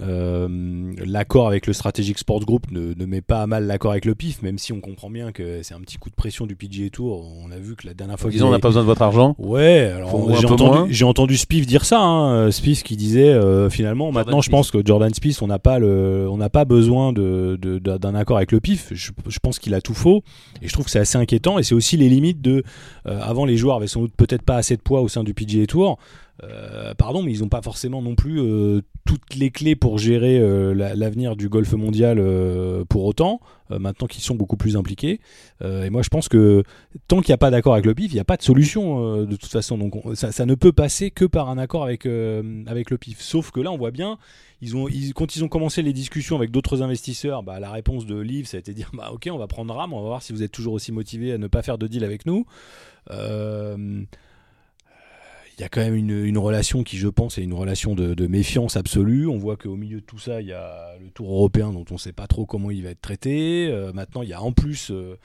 l'accord 1.06 1.48
avec 1.48 1.68
le 1.68 1.74
Strategic 1.74 2.20
Sports 2.20 2.46
Group 2.46 2.72
ne, 2.72 2.94
ne 2.94 3.06
met 3.06 3.22
pas 3.22 3.42
à 3.42 3.48
mal 3.48 3.66
l'accord 3.66 3.92
avec 3.92 4.06
le 4.06 4.14
PIF, 4.14 4.42
même 4.44 4.60
si 4.60 4.72
on 4.72 4.80
comprend 4.80 5.10
bien 5.10 5.32
que 5.32 5.64
c'est 5.64 5.74
un 5.74 5.82
petit 5.82 5.98
coup 5.98 6.10
de 6.10 6.16
pression 6.16 6.46
du 6.46 6.56
PGA 6.56 6.90
Tour. 6.90 7.26
On 7.44 7.52
a 7.52 7.58
vu 7.58 7.76
que 7.76 7.88
la 7.88 7.94
dernière 7.94 8.20
fois. 8.20 8.30
Disons, 8.30 8.50
on 8.50 8.52
n'a 8.52 8.60
pas 8.60 8.70
besoin 8.70 8.84
de 8.84 8.88
votre 8.88 9.02
argent. 9.02 9.36
Ouais, 9.40 9.92
alors 9.96 10.40
j'ai 10.40 10.48
entendu, 10.48 11.04
entendu 11.04 11.38
Spiff 11.38 11.66
dire 11.66 11.86
ça. 11.86 12.00
Hein, 12.00 12.52
Spiff 12.52 12.84
qui 12.84 12.96
disait 12.96 13.36
finalement, 13.72 14.12
maintenant, 14.12 14.42
je 14.42 14.52
pense 14.52 14.70
que 14.70 14.86
Jordan 14.86 15.14
Spieth, 15.14 15.42
on 15.42 15.48
n'a 15.48 15.60
pas, 15.60 15.80
le, 15.80 16.28
on 16.30 16.38
n'a 16.38 16.50
pas 16.50 16.66
besoin 16.66 17.14
de, 17.14 17.58
de, 17.60 17.80
accord 18.16 18.38
avec 18.38 18.52
le 18.52 18.60
pif. 18.60 18.94
Je, 18.94 19.12
pense 19.42 19.60
qu'il 19.60 19.74
a 19.74 19.82
tout 19.82 19.94
faux 19.94 20.24
et 20.62 20.68
je 20.68 20.74
trouve 20.74 20.86
que 20.86 20.92
c'est 20.92 21.00
assez 21.00 21.18
inquiétant 21.18 21.60
et 21.60 21.64
c'est 21.64 21.76
aussi 21.76 21.98
les 21.98 22.10
limites 22.10 22.42
de. 22.42 22.64
Euh, 23.06 23.20
avant, 23.22 23.46
les 23.46 23.58
joueurs 23.58 23.78
avaient 23.78 23.88
sans 23.88 24.02
doute 24.02 24.14
peut-être 24.16 24.44
pas 24.44 24.58
assez 24.58 24.76
de 24.76 24.82
poids 24.82 25.02
au 25.02 25.08
sein 25.08 25.24
du 25.24 25.34
PGA 25.34 25.66
Tour. 25.66 25.98
Euh, 26.44 26.94
pardon, 26.96 27.22
mais 27.22 27.32
ils 27.34 27.42
n'ont 27.42 27.50
pas 27.50 27.62
forcément 27.62 28.02
non 28.02 28.16
plus 28.16 28.40
euh, 28.40 28.82
toutes 29.06 29.36
les 29.36 29.52
clés 29.52 29.76
pour 29.76 29.98
gérer 30.00 30.40
l'avenir 30.74 31.36
du 31.36 31.50
golf 31.50 31.74
mondial 31.74 32.24
pour 32.88 33.06
autant, 33.06 33.40
maintenant 33.70 34.08
qu'ils 34.08 34.24
sont 34.24 34.36
beaucoup 34.36 34.58
plus 34.58 34.78
impliqués. 34.78 35.20
et 35.64 35.90
moi, 35.90 36.02
je 36.02 36.10
pense 36.10 36.30
que 36.30 36.64
tant 37.08 37.20
qu'il 37.22 37.32
n'y 37.32 37.36
a 37.36 37.38
pas 37.38 37.52
d'accord 37.52 37.74
avec 37.74 37.86
le 37.86 37.94
PIF, 37.94 38.12
il 38.12 38.16
n'y 38.16 38.22
a 38.22 38.26
pas 38.26 38.38
de 38.38 38.44
solution 38.44 39.26
de 39.26 39.36
toute 39.36 39.52
façon. 39.52 39.78
Donc 39.78 39.96
ça, 40.14 40.32
ça, 40.32 40.46
ne 40.46 40.56
peut 40.56 40.72
passer 40.72 41.12
que 41.12 41.26
par 41.26 41.50
un 41.50 41.58
accord 41.58 41.84
avec, 41.84 42.06
avec 42.06 42.90
le 42.90 42.98
PIF. 42.98 43.22
Sauf 43.22 43.52
que 43.52 43.60
là, 43.60 43.72
on 43.72 43.78
voit 43.78 43.92
bien 43.92 44.18
ils 44.62 44.76
ont, 44.76 44.88
quand 45.16 45.36
ils 45.36 45.44
ont 45.44 45.48
commencé 45.48 45.82
les 45.82 45.94
discussions 45.94 46.36
avec 46.36 46.52
d'autres 46.52 46.84
investisseurs, 46.84 47.42
bah, 47.42 47.60
la 47.60 47.72
réponse 47.72 48.06
de 48.06 48.20
Liv, 48.20 48.46
ça 48.46 48.58
a 48.58 48.60
été 48.60 48.72
de 48.72 48.78
dire 48.78 48.92
bah, 48.94 49.10
Ok, 49.12 49.28
on 49.32 49.38
va 49.38 49.48
prendre 49.48 49.74
RAM, 49.74 49.92
on 49.92 50.02
va 50.02 50.08
voir 50.08 50.22
si 50.22 50.34
vous 50.34 50.44
êtes 50.44 50.52
toujours 50.52 50.74
aussi 50.74 50.92
motivé 50.92 51.34
à 51.34 51.38
ne 51.40 51.48
pas 51.48 51.64
faire 51.64 51.80
de 51.80 51.88
deal 51.88 52.04
avec 52.04 52.28
nous. 52.28 52.46
Euh, 53.10 54.04
il 55.62 55.64
y 55.64 55.66
a 55.66 55.70
quand 55.70 55.82
même 55.82 55.94
une, 55.94 56.38
relation 56.40 56.82
qui, 56.82 56.98
je 56.98 57.08
pense, 57.08 57.38
est 57.38 57.44
une 57.44 57.54
relation 57.54 57.94
de, 57.94 58.26
méfiance 58.26 58.78
absolue. 58.78 59.28
On 59.28 59.38
voit 59.38 59.58
qu'au 59.58 59.76
milieu 59.76 60.02
de 60.02 60.06
tout 60.06 60.18
ça, 60.18 60.42
il 60.42 60.48
y 60.48 60.54
a 60.54 60.96
le 61.00 61.12
Tour 61.12 61.32
européen 61.32 61.72
dont 61.72 61.86
on 61.92 61.94
ne 61.94 62.00
sait 62.00 62.14
pas 62.14 62.26
trop 62.26 62.48
comment 62.48 62.72
il 62.72 62.82
va 62.82 62.90
être 62.90 63.02
traité. 63.02 63.70
Euh, 63.70 63.94
maintenant, 63.94 64.24
il 64.24 64.30
y 64.30 64.34
a 64.34 64.42
en 64.42 64.54
plus 64.54 64.90
euh, 64.90 65.20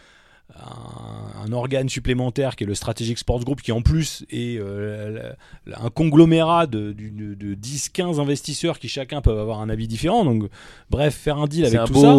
un, 0.54 1.50
organe 1.52 1.88
supplémentaire 1.88 2.54
qui 2.54 2.64
est 2.64 2.66
le 2.66 2.74
Strategic 2.74 3.16
Sports 3.16 3.44
Group, 3.44 3.62
qui 3.62 3.72
en 3.72 3.80
plus 3.80 4.26
est 4.28 4.58
euh, 4.60 5.32
un 5.74 5.88
conglomérat 5.88 6.66
de, 6.66 6.92
10-15 6.92 8.20
investisseurs 8.20 8.78
qui 8.78 8.88
chacun 8.88 9.22
peuvent 9.22 9.38
avoir 9.38 9.62
un 9.62 9.70
avis 9.70 9.88
différent. 9.88 10.26
Donc, 10.26 10.50
bref, 10.90 11.14
faire 11.14 11.38
un 11.38 11.46
deal 11.46 11.64
avec 11.64 11.82
tout 11.86 11.94
ça. 11.94 12.14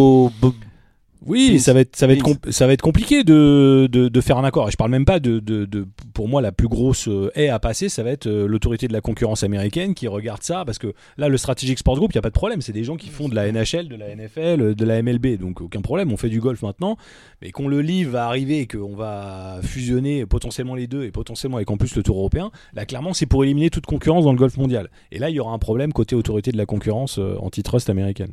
Oui, 1.26 1.58
ça 1.58 1.72
va 1.72 1.80
être, 1.80 1.96
ça 1.96 2.06
va 2.06 2.12
être, 2.12 2.22
ça 2.50 2.66
va 2.66 2.72
être 2.72 2.80
compliqué 2.82 3.24
de, 3.24 3.88
de, 3.90 4.08
de 4.08 4.20
faire 4.20 4.38
un 4.38 4.44
accord. 4.44 4.68
Et 4.68 4.70
je 4.70 4.76
parle 4.76 4.90
même 4.92 5.04
pas 5.04 5.18
de, 5.18 5.40
de, 5.40 5.64
de- 5.64 5.86
pour 6.14 6.28
moi, 6.28 6.40
la 6.40 6.52
plus 6.52 6.68
grosse 6.68 7.08
euh, 7.08 7.30
haie 7.34 7.48
à 7.48 7.58
passer, 7.58 7.88
ça 7.88 8.02
va 8.04 8.10
être 8.10 8.26
euh, 8.28 8.46
l'autorité 8.46 8.86
de 8.86 8.92
la 8.92 9.00
concurrence 9.00 9.42
américaine 9.42 9.94
qui 9.94 10.06
regarde 10.06 10.42
ça, 10.42 10.64
parce 10.64 10.78
que 10.78 10.94
là, 11.16 11.28
le 11.28 11.36
Strategic 11.36 11.78
Sport 11.78 11.96
Group, 11.96 12.12
il 12.12 12.14
y 12.14 12.18
a 12.18 12.22
pas 12.22 12.28
de 12.30 12.34
problème. 12.34 12.60
C'est 12.62 12.72
des 12.72 12.84
gens 12.84 12.96
qui 12.96 13.08
font 13.08 13.28
de 13.28 13.34
la 13.34 13.50
NHL, 13.50 13.88
de 13.88 13.96
la 13.96 14.14
NFL, 14.14 14.60
euh, 14.62 14.74
de 14.74 14.84
la 14.84 15.02
MLB, 15.02 15.38
donc 15.38 15.60
aucun 15.60 15.80
problème. 15.80 16.12
On 16.12 16.16
fait 16.16 16.28
du 16.28 16.40
golf 16.40 16.62
maintenant, 16.62 16.96
mais 17.42 17.50
quand 17.50 17.66
le 17.66 17.80
livre 17.80 18.12
va 18.12 18.26
arriver 18.26 18.60
et 18.60 18.66
qu'on 18.68 18.94
va 18.94 19.58
fusionner 19.62 20.24
potentiellement 20.24 20.76
les 20.76 20.86
deux 20.86 21.02
et 21.02 21.10
potentiellement 21.10 21.56
avec 21.56 21.70
en 21.70 21.76
plus 21.76 21.96
le 21.96 22.02
Tour 22.04 22.18
européen, 22.18 22.52
là, 22.74 22.86
clairement, 22.86 23.12
c'est 23.12 23.26
pour 23.26 23.42
éliminer 23.44 23.70
toute 23.70 23.86
concurrence 23.86 24.24
dans 24.24 24.32
le 24.32 24.38
golf 24.38 24.56
mondial. 24.56 24.88
Et 25.10 25.18
là, 25.18 25.30
il 25.30 25.34
y 25.36 25.40
aura 25.40 25.52
un 25.52 25.58
problème 25.58 25.92
côté 25.92 26.14
autorité 26.14 26.52
de 26.52 26.56
la 26.56 26.66
concurrence 26.66 27.18
antitrust 27.40 27.90
américaine. 27.90 28.30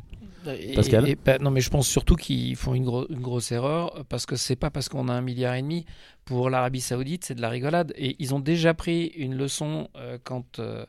Pascal 0.74 1.04
Non, 1.40 1.50
mais 1.50 1.60
je 1.60 1.70
pense 1.70 1.88
surtout 1.88 2.16
qu'ils 2.16 2.56
font 2.56 2.74
une, 2.74 2.84
gro- 2.84 3.06
une 3.10 3.20
grosse 3.20 3.52
erreur 3.52 4.04
parce 4.08 4.26
que 4.26 4.36
c'est 4.36 4.56
pas 4.56 4.70
parce 4.70 4.88
qu'on 4.88 5.08
a 5.08 5.12
un 5.12 5.20
milliard 5.22 5.54
et 5.54 5.62
demi 5.62 5.84
pour 6.24 6.50
l'Arabie 6.50 6.80
Saoudite, 6.80 7.24
c'est 7.24 7.34
de 7.34 7.40
la 7.42 7.48
rigolade. 7.48 7.92
Et 7.96 8.16
ils 8.18 8.34
ont 8.34 8.40
déjà 8.40 8.74
pris 8.74 9.06
une 9.16 9.34
leçon 9.34 9.88
euh, 9.96 10.18
quand 10.24 10.58
euh, 10.58 10.84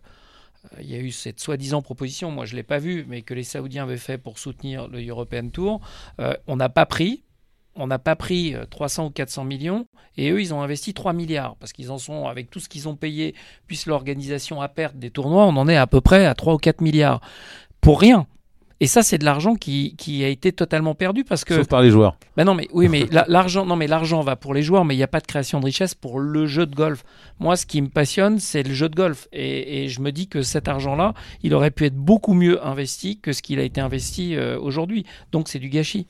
il 0.79 0.89
y 0.89 0.95
a 0.95 0.99
eu 0.99 1.11
cette 1.11 1.39
soi-disant 1.39 1.81
proposition. 1.81 2.31
Moi, 2.31 2.45
je 2.45 2.55
l'ai 2.55 2.63
pas 2.63 2.79
vue, 2.79 3.05
mais 3.07 3.21
que 3.21 3.33
les 3.33 3.43
Saoudiens 3.43 3.83
avaient 3.83 3.97
fait 3.97 4.17
pour 4.17 4.39
soutenir 4.39 4.87
le 4.87 5.05
European 5.05 5.47
Tour. 5.49 5.79
Euh, 6.19 6.33
on 6.47 6.55
n'a 6.55 6.69
pas 6.69 6.85
pris. 6.85 7.23
On 7.79 7.85
n'a 7.85 7.99
pas 7.99 8.15
pris 8.15 8.55
euh, 8.55 8.65
300 8.65 9.05
ou 9.05 9.09
400 9.11 9.43
millions 9.45 9.85
et 10.17 10.31
eux, 10.31 10.41
ils 10.41 10.51
ont 10.51 10.63
investi 10.63 10.95
3 10.95 11.13
milliards 11.13 11.55
parce 11.57 11.73
qu'ils 11.73 11.91
en 11.91 11.99
sont, 11.99 12.25
avec 12.25 12.49
tout 12.49 12.59
ce 12.59 12.67
qu'ils 12.69 12.89
ont 12.89 12.95
payé, 12.95 13.35
plus 13.67 13.85
l'organisation 13.85 14.61
à 14.61 14.67
perte 14.67 14.95
des 14.97 15.11
tournois, 15.11 15.45
on 15.45 15.55
en 15.57 15.67
est 15.67 15.77
à 15.77 15.85
peu 15.85 16.01
près 16.01 16.25
à 16.25 16.33
3 16.33 16.55
ou 16.55 16.57
4 16.57 16.81
milliards. 16.81 17.21
Pour 17.79 18.01
rien. 18.01 18.25
Et 18.79 18.85
ça, 18.85 19.01
c'est 19.01 19.17
de 19.17 19.25
l'argent 19.25 19.55
qui, 19.55 19.95
qui 19.97 20.23
a 20.23 20.27
été 20.27 20.51
totalement 20.51 20.93
perdu 20.93 21.23
parce 21.23 21.43
que. 21.43 21.55
Sauf 21.55 21.67
par 21.67 21.81
les 21.81 21.89
joueurs. 21.89 22.15
Ben 22.35 22.43
non, 22.45 22.53
mais 22.53 22.67
oui, 22.73 22.87
mais 22.89 23.07
la- 23.11 23.25
l'argent, 23.27 23.65
non, 23.65 23.75
mais 23.75 23.87
l'argent 23.87 24.21
va 24.21 24.35
pour 24.35 24.53
les 24.53 24.61
joueurs, 24.61 24.85
mais 24.85 24.93
il 24.93 24.97
n'y 24.97 25.03
a 25.03 25.07
pas 25.07 25.19
de 25.19 25.25
création 25.25 25.59
de 25.59 25.65
richesse 25.65 25.95
pour 25.95 26.19
le 26.19 26.45
jeu 26.45 26.67
de 26.67 26.75
golf. 26.75 27.03
Moi, 27.39 27.55
ce 27.55 27.65
qui 27.65 27.81
me 27.81 27.87
passionne, 27.89 28.39
c'est 28.39 28.61
le 28.61 28.73
jeu 28.75 28.87
de 28.87 28.95
golf, 28.95 29.27
et, 29.33 29.83
et 29.83 29.87
je 29.89 29.99
me 30.01 30.11
dis 30.11 30.27
que 30.27 30.43
cet 30.43 30.67
argent-là, 30.67 31.15
il 31.41 31.55
aurait 31.55 31.71
pu 31.71 31.85
être 31.85 31.95
beaucoup 31.95 32.33
mieux 32.35 32.63
investi 32.63 33.17
que 33.19 33.33
ce 33.33 33.41
qu'il 33.41 33.59
a 33.59 33.63
été 33.63 33.81
investi 33.81 34.35
euh, 34.35 34.59
aujourd'hui. 34.59 35.05
Donc, 35.31 35.47
c'est 35.47 35.59
du 35.59 35.69
gâchis. 35.69 36.05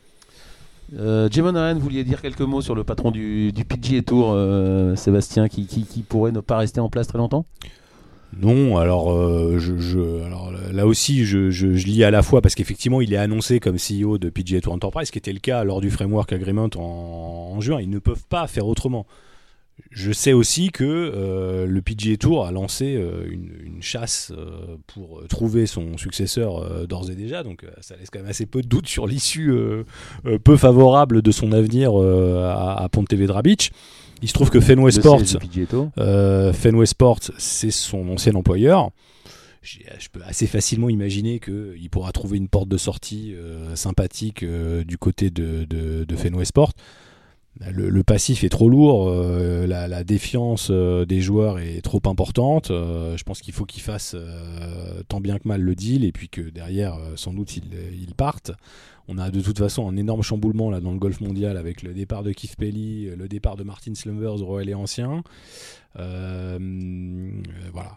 Euh, 0.98 1.28
Jim 1.32 1.44
Monahan, 1.44 1.74
vous 1.76 1.82
vouliez 1.82 2.04
dire 2.04 2.22
quelques 2.22 2.40
mots 2.42 2.62
sur 2.62 2.76
le 2.76 2.84
patron 2.84 3.12
du, 3.12 3.52
du 3.52 3.66
PGA 3.66 4.02
Tour, 4.02 4.32
euh, 4.34 4.96
Sébastien, 4.96 5.48
qui, 5.50 5.66
qui, 5.68 5.84
qui 5.86 6.02
pourrait 6.02 6.32
ne 6.32 6.40
pas 6.42 6.58
rester 6.58 6.80
en 6.80 6.90
place 6.90 7.08
très 7.08 7.18
longtemps? 7.18 7.46
Non, 8.36 8.78
alors, 8.78 9.12
euh, 9.12 9.58
alors 10.26 10.52
là 10.72 10.86
aussi, 10.86 11.26
je, 11.26 11.66
lis 11.68 12.04
à 12.04 12.12
la 12.12 12.22
fois 12.22 12.42
parce 12.42 12.56
qu'effectivement, 12.56 13.02
il 13.02 13.14
est 13.14 13.18
annoncé 13.18 13.60
comme 13.60 13.78
CEO 13.78 14.18
de 14.18 14.30
PGA 14.30 14.62
Tour 14.62 14.74
Enterprise, 14.74 15.08
ce 15.08 15.12
qui 15.12 15.18
était 15.18 15.34
le 15.34 15.40
cas 15.40 15.64
lors 15.64 15.82
du 15.82 15.90
Framework 15.90 16.32
Agreement 16.34 16.70
en, 16.76 17.60
juin. 17.62 17.80
Ils 17.82 17.90
ne 17.90 18.00
peuvent 18.00 18.26
pas 18.30 18.46
faire 18.48 18.68
autrement. 18.68 19.08
Je 19.92 20.12
sais 20.12 20.34
aussi 20.34 20.72
que 20.72 20.84
euh, 20.84 21.66
le 21.68 21.82
PGA 21.82 22.18
Tour 22.18 22.46
a 22.46 22.52
lancé 22.52 22.96
euh, 22.96 23.28
une, 23.30 23.82
chasse 23.82 24.34
pour 24.88 25.22
trouver 25.30 25.68
son 25.68 25.98
successeur 25.98 26.88
d'ores 26.88 27.12
et 27.12 27.16
déjà, 27.16 27.44
donc 27.44 27.64
ça 27.80 27.96
laisse 27.96 28.10
quand 28.10 28.20
même 28.20 28.28
assez 28.28 28.48
peu 28.48 28.64
de 28.64 28.68
doute 28.68 28.88
sur 28.88 29.06
l'issue 29.06 29.54
peu 30.44 30.58
favorable 30.58 31.22
de 31.22 31.32
son 31.32 31.52
avenir 31.52 31.96
à, 31.96 32.84
à 32.84 32.90
Pontevedra 32.90 33.44
Beach. 33.44 33.70
Il 34.22 34.28
se 34.28 34.34
trouve 34.34 34.50
que 34.50 34.60
Fenway 34.60 34.92
Sports, 34.92 35.22
euh, 35.98 36.54
Fenway 36.54 36.86
Sports, 36.86 37.20
c'est 37.38 37.72
son 37.72 38.10
ancien 38.10 38.34
employeur. 38.36 38.92
Je 39.62 40.08
peux 40.12 40.22
assez 40.24 40.48
facilement 40.48 40.90
imaginer 40.90 41.40
qu'il 41.40 41.90
pourra 41.90 42.12
trouver 42.14 42.38
une 42.38 42.48
porte 42.48 42.70
de 42.70 42.78
sortie 42.78 43.36
euh, 43.36 43.76
sympathique 43.76 44.44
euh, 44.44 44.84
du 44.86 44.98
côté 44.98 45.30
de, 45.30 45.66
de, 45.66 46.06
de 46.06 46.16
Fenway 46.16 46.46
Sports. 46.46 46.72
Le, 47.74 47.90
le 47.90 48.04
passif 48.04 48.44
est 48.44 48.50
trop 48.50 48.70
lourd, 48.70 49.08
euh, 49.10 49.66
la, 49.68 50.04
défiance 50.04 50.68
euh, 50.72 51.06
des 51.06 51.22
joueurs 51.22 51.60
est 51.60 51.82
trop 51.82 52.02
importante. 52.06 52.70
euh, 52.72 53.18
je 53.18 53.24
pense 53.24 53.42
qu'il 53.42 53.54
faut 53.54 53.66
qu'ils 53.66 53.82
fassent 53.82 54.16
euh, 54.16 55.02
tant 55.08 55.20
bien 55.20 55.40
que 55.40 55.48
mal 55.48 55.62
le 55.62 55.74
deal 55.76 56.04
et 56.04 56.12
puis 56.12 56.30
que 56.30 56.42
derrière, 56.42 56.98
sans 57.16 57.34
doute, 57.34 57.58
ils, 57.58 57.64
ils 58.00 58.14
partent. 58.14 58.52
On 59.08 59.18
a 59.18 59.32
de 59.32 59.42
toute 59.42 59.58
façon 59.58 59.90
un 59.90 59.96
énorme 59.96 60.22
chamboulement 60.22 60.70
là 60.70 60.82
dans 60.82 60.92
le 60.92 61.00
golf 61.00 61.22
mondial 61.22 61.58
avec 61.58 61.82
le 61.82 61.94
départ 61.94 62.24
de 62.24 62.32
Keith 62.32 62.58
Pelly, 62.58 63.10
le 63.16 63.28
départ 63.28 63.56
de 63.56 63.64
Martin 63.64 63.96
Slumbers 63.96 64.42
Royal 64.42 64.70
et 64.70 64.74
Ancien. 64.76 65.24
Voilà, 65.96 66.60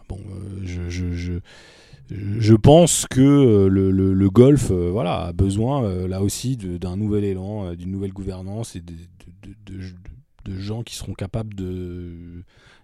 bon, 0.08 0.20
je, 0.62 2.54
pense 2.54 3.06
que 3.10 3.66
le, 3.66 4.30
golf 4.30 4.70
voilà, 4.70 5.26
a 5.26 5.32
besoin 5.32 6.06
là 6.06 6.22
aussi 6.22 6.56
d'un 6.56 6.96
nouvel 6.96 7.24
élan, 7.24 7.74
d'une 7.74 7.90
nouvelle 7.90 8.12
gouvernance 8.12 8.76
et 8.76 8.80
de, 8.80 8.94
de- 9.42 9.72
de- 9.72 9.78
de- 9.82 10.52
de 10.52 10.58
gens 10.58 10.82
qui 10.82 10.96
seront 10.96 11.12
capables 11.14 11.54
de 11.54 12.42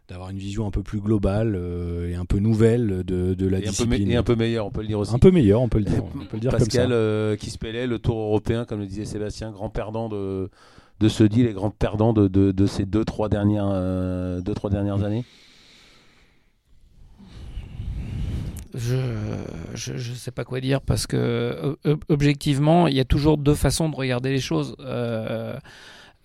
d'avoir 0.08 0.30
une 0.30 0.38
vision 0.38 0.68
un 0.68 0.70
peu 0.70 0.84
plus 0.84 1.00
globale 1.00 1.56
euh, 1.56 2.08
et 2.08 2.14
un 2.14 2.24
peu 2.26 2.38
nouvelle 2.38 3.02
de, 3.04 3.34
de 3.34 3.46
la 3.48 3.58
Et 3.58 3.62
un, 3.62 3.64
peu 3.64 3.70
discipline. 3.70 4.08
et 4.12 4.14
un 4.16 4.22
peu 4.22 4.36
meilleur, 4.36 4.64
on 4.66 4.70
peut 4.70 4.82
le 4.82 4.86
dire 4.86 5.00
aussi. 5.00 5.12
Un 5.12 5.18
peu 5.18 5.32
meilleur, 5.32 5.60
on 5.62 5.68
peut 5.68 5.78
le 5.80 5.84
dire. 5.84 6.04
On 6.04 6.18
peut 6.26 6.36
le 6.36 6.40
dire 6.40 6.52
Pascal, 6.52 6.82
comme 6.84 6.90
ça. 6.90 6.96
euh, 6.96 7.34
qui 7.36 7.50
se 7.50 7.58
pélait, 7.58 7.88
le 7.88 7.98
Tour 7.98 8.16
européen, 8.16 8.64
comme 8.66 8.78
le 8.78 8.86
disait 8.86 9.04
Sébastien, 9.04 9.50
grand 9.50 9.68
perdant 9.68 10.08
de, 10.08 10.48
de 11.00 11.08
ce 11.08 11.24
deal 11.24 11.46
et 11.48 11.52
grand 11.54 11.70
perdant 11.70 12.12
de, 12.12 12.28
de, 12.28 12.52
de 12.52 12.66
ces 12.66 12.84
deux 12.86 13.04
trois, 13.04 13.28
dernières, 13.28 13.66
euh, 13.68 14.40
deux, 14.42 14.54
trois 14.54 14.70
dernières 14.70 15.02
années 15.02 15.24
Je, 18.74 18.96
je, 19.74 19.96
je 19.96 20.12
sais 20.12 20.30
pas 20.30 20.44
quoi 20.44 20.60
dire 20.60 20.82
parce 20.82 21.06
que 21.06 21.16
euh, 21.16 21.74
ob- 21.84 22.04
objectivement, 22.10 22.86
il 22.88 22.94
y 22.94 23.00
a 23.00 23.04
toujours 23.06 23.38
deux 23.38 23.54
façons 23.54 23.88
de 23.88 23.96
regarder 23.96 24.30
les 24.30 24.38
choses. 24.40 24.76
Euh, 24.80 25.56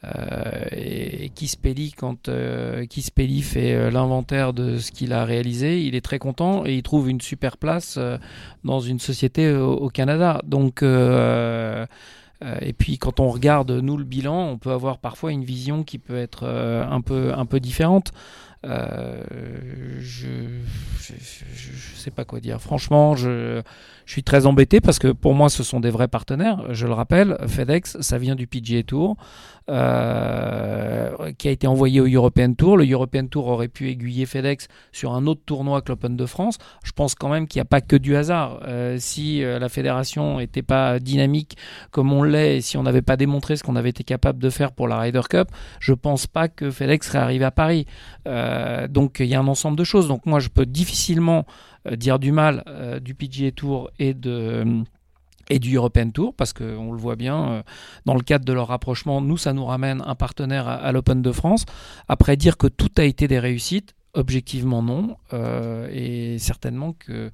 euh, 0.04 0.66
et 0.72 1.32
Pelly, 1.62 1.92
quand 1.92 2.28
euh, 2.28 2.86
Keith 2.88 3.12
Pelly 3.14 3.42
fait 3.42 3.74
euh, 3.74 3.92
l'inventaire 3.92 4.54
de 4.54 4.78
ce 4.78 4.92
qu'il 4.92 5.14
a 5.14 5.26
réalisé, 5.26 5.82
il 5.84 5.96
est 5.96 6.02
très 6.02 6.20
content 6.20 6.66
et 6.66 6.76
il 6.76 6.84
trouve 6.84 7.10
une 7.10 7.22
super 7.22 7.58
place 7.58 8.00
dans 8.64 8.80
une 8.80 9.00
société 9.00 9.52
au, 9.54 9.74
au 9.74 9.90
Canada. 9.90 10.42
Donc, 10.46 10.84
et 10.84 12.74
puis 12.74 12.98
quand 12.98 13.20
on 13.20 13.30
regarde 13.30 13.72
nous 13.72 13.98
le 13.98 14.04
bilan, 14.04 14.50
on 14.50 14.58
peut 14.58 14.72
avoir 14.72 14.98
parfois 14.98 15.32
une 15.32 15.44
vision 15.44 15.84
qui 15.84 16.00
peut 16.00 16.18
être 16.18 16.48
un 16.48 17.02
peu 17.02 17.34
un 17.36 17.46
peu 17.46 17.60
différente. 17.60 18.12
Euh, 18.64 19.24
je, 20.00 20.28
je 21.02 21.96
sais 21.96 22.12
pas 22.12 22.26
quoi 22.26 22.40
dire. 22.40 22.62
Franchement, 22.62 23.16
je, 23.16 23.62
suis 24.06 24.24
très 24.24 24.46
embêté 24.46 24.82
parce 24.82 25.00
que 25.00 25.08
pour 25.08 25.34
moi, 25.34 25.50
ce 25.50 25.64
sont 25.64 25.80
des 25.80 25.90
vrais 25.90 26.08
partenaires. 26.08 26.74
Je 26.74 26.86
le 26.86 26.94
rappelle, 26.94 27.38
FedEx, 27.48 28.02
ça 28.02 28.18
vient 28.18 28.36
du 28.36 28.46
PGA 28.46 28.84
Tour, 28.84 29.16
euh, 29.70 31.32
qui 31.38 31.48
a 31.48 31.52
été 31.52 31.66
envoyé 31.66 32.02
au 32.02 32.08
European 32.08 32.54
Tour. 32.54 32.78
Le 32.78 32.90
European 32.90 33.28
Tour 33.28 33.48
aurait 33.48 33.70
pu 33.70 33.90
aiguiller 33.90 34.26
FedEx 34.26 34.68
sur 34.92 35.14
un 35.14 35.28
autre 35.28 35.42
tournoi 35.46 35.82
que 35.82 35.90
l'Open 35.90 36.18
de 36.18 36.26
France. 36.26 36.58
Je 36.84 36.92
pense 36.92 37.16
quand 37.16 37.30
même 37.30 37.48
qu'il 37.48 37.60
n'y 37.60 37.64
a 37.64 37.66
pas 37.66 37.80
que 37.80 37.96
du 37.96 38.16
hasard. 38.16 38.60
Euh, 38.68 38.98
si 39.00 39.42
la 39.42 39.70
fédération 39.70 40.40
n'était 40.40 40.62
pas 40.62 41.00
dynamique 41.00 41.56
comme 41.92 42.12
on 42.12 42.24
l'est, 42.24 42.62
si 42.62 42.78
on 42.78 42.84
n'avait 42.84 43.02
pas 43.02 43.16
démontré 43.16 43.56
ce 43.56 43.64
qu'on 43.64 43.76
avait 43.76 43.90
été 43.90 44.04
capable 44.04 44.40
de 44.40 44.50
faire 44.50 44.74
pour 44.74 44.88
la 44.88 45.00
Ryder 45.00 45.22
Cup, 45.30 45.48
je 45.80 45.94
pense 45.94 46.28
pas 46.28 46.48
que 46.50 46.70
FedEx 46.70 47.08
serait 47.08 47.20
arrivé 47.20 47.46
à 47.46 47.52
Paris. 47.52 47.86
Donc 48.88 49.18
il 49.20 49.28
y 49.28 49.36
a 49.36 49.40
un 49.40 49.48
ensemble 49.48 49.78
de 49.78 49.84
choses. 49.84 50.08
Donc 50.08 50.26
moi, 50.26 50.40
je 50.40 50.50
peux 50.50 50.66
difficilement 50.66 51.46
euh, 51.88 51.96
dire 51.96 52.20
du 52.20 52.32
mal 52.32 52.64
euh, 52.68 53.00
du 53.00 53.16
PGA 53.16 53.52
Tour 53.52 53.90
et 53.98 54.14
du 54.14 55.76
European 55.76 56.12
Tour 56.12 56.36
parce 56.36 56.54
qu'on 56.54 56.92
le 56.92 56.98
voit 56.98 57.16
bien 57.16 57.50
euh, 57.50 57.64
dans 58.06 58.14
le 58.14 58.22
cadre 58.22 58.46
de 58.46 58.54
leur 58.54 58.68
rapprochement 58.68 59.20
nous 59.20 59.38
ça 59.38 59.52
nous 59.52 59.66
ramène 59.66 60.04
un 60.06 60.14
partenaire 60.14 60.68
à, 60.68 60.92
l'Open 60.92 61.24
de 61.24 61.32
France 61.32 61.66
après 62.08 62.38
dire 62.38 62.58
que 62.58 62.68
tout 62.68 62.92
a 62.98 63.04
été 63.04 63.28
des 63.28 63.40
réussites 63.40 63.96
objectivement 64.14 64.84
non 64.84 65.18
euh, 65.34 65.90
et 65.92 66.38
certainement 66.38 66.94
que 66.94 67.32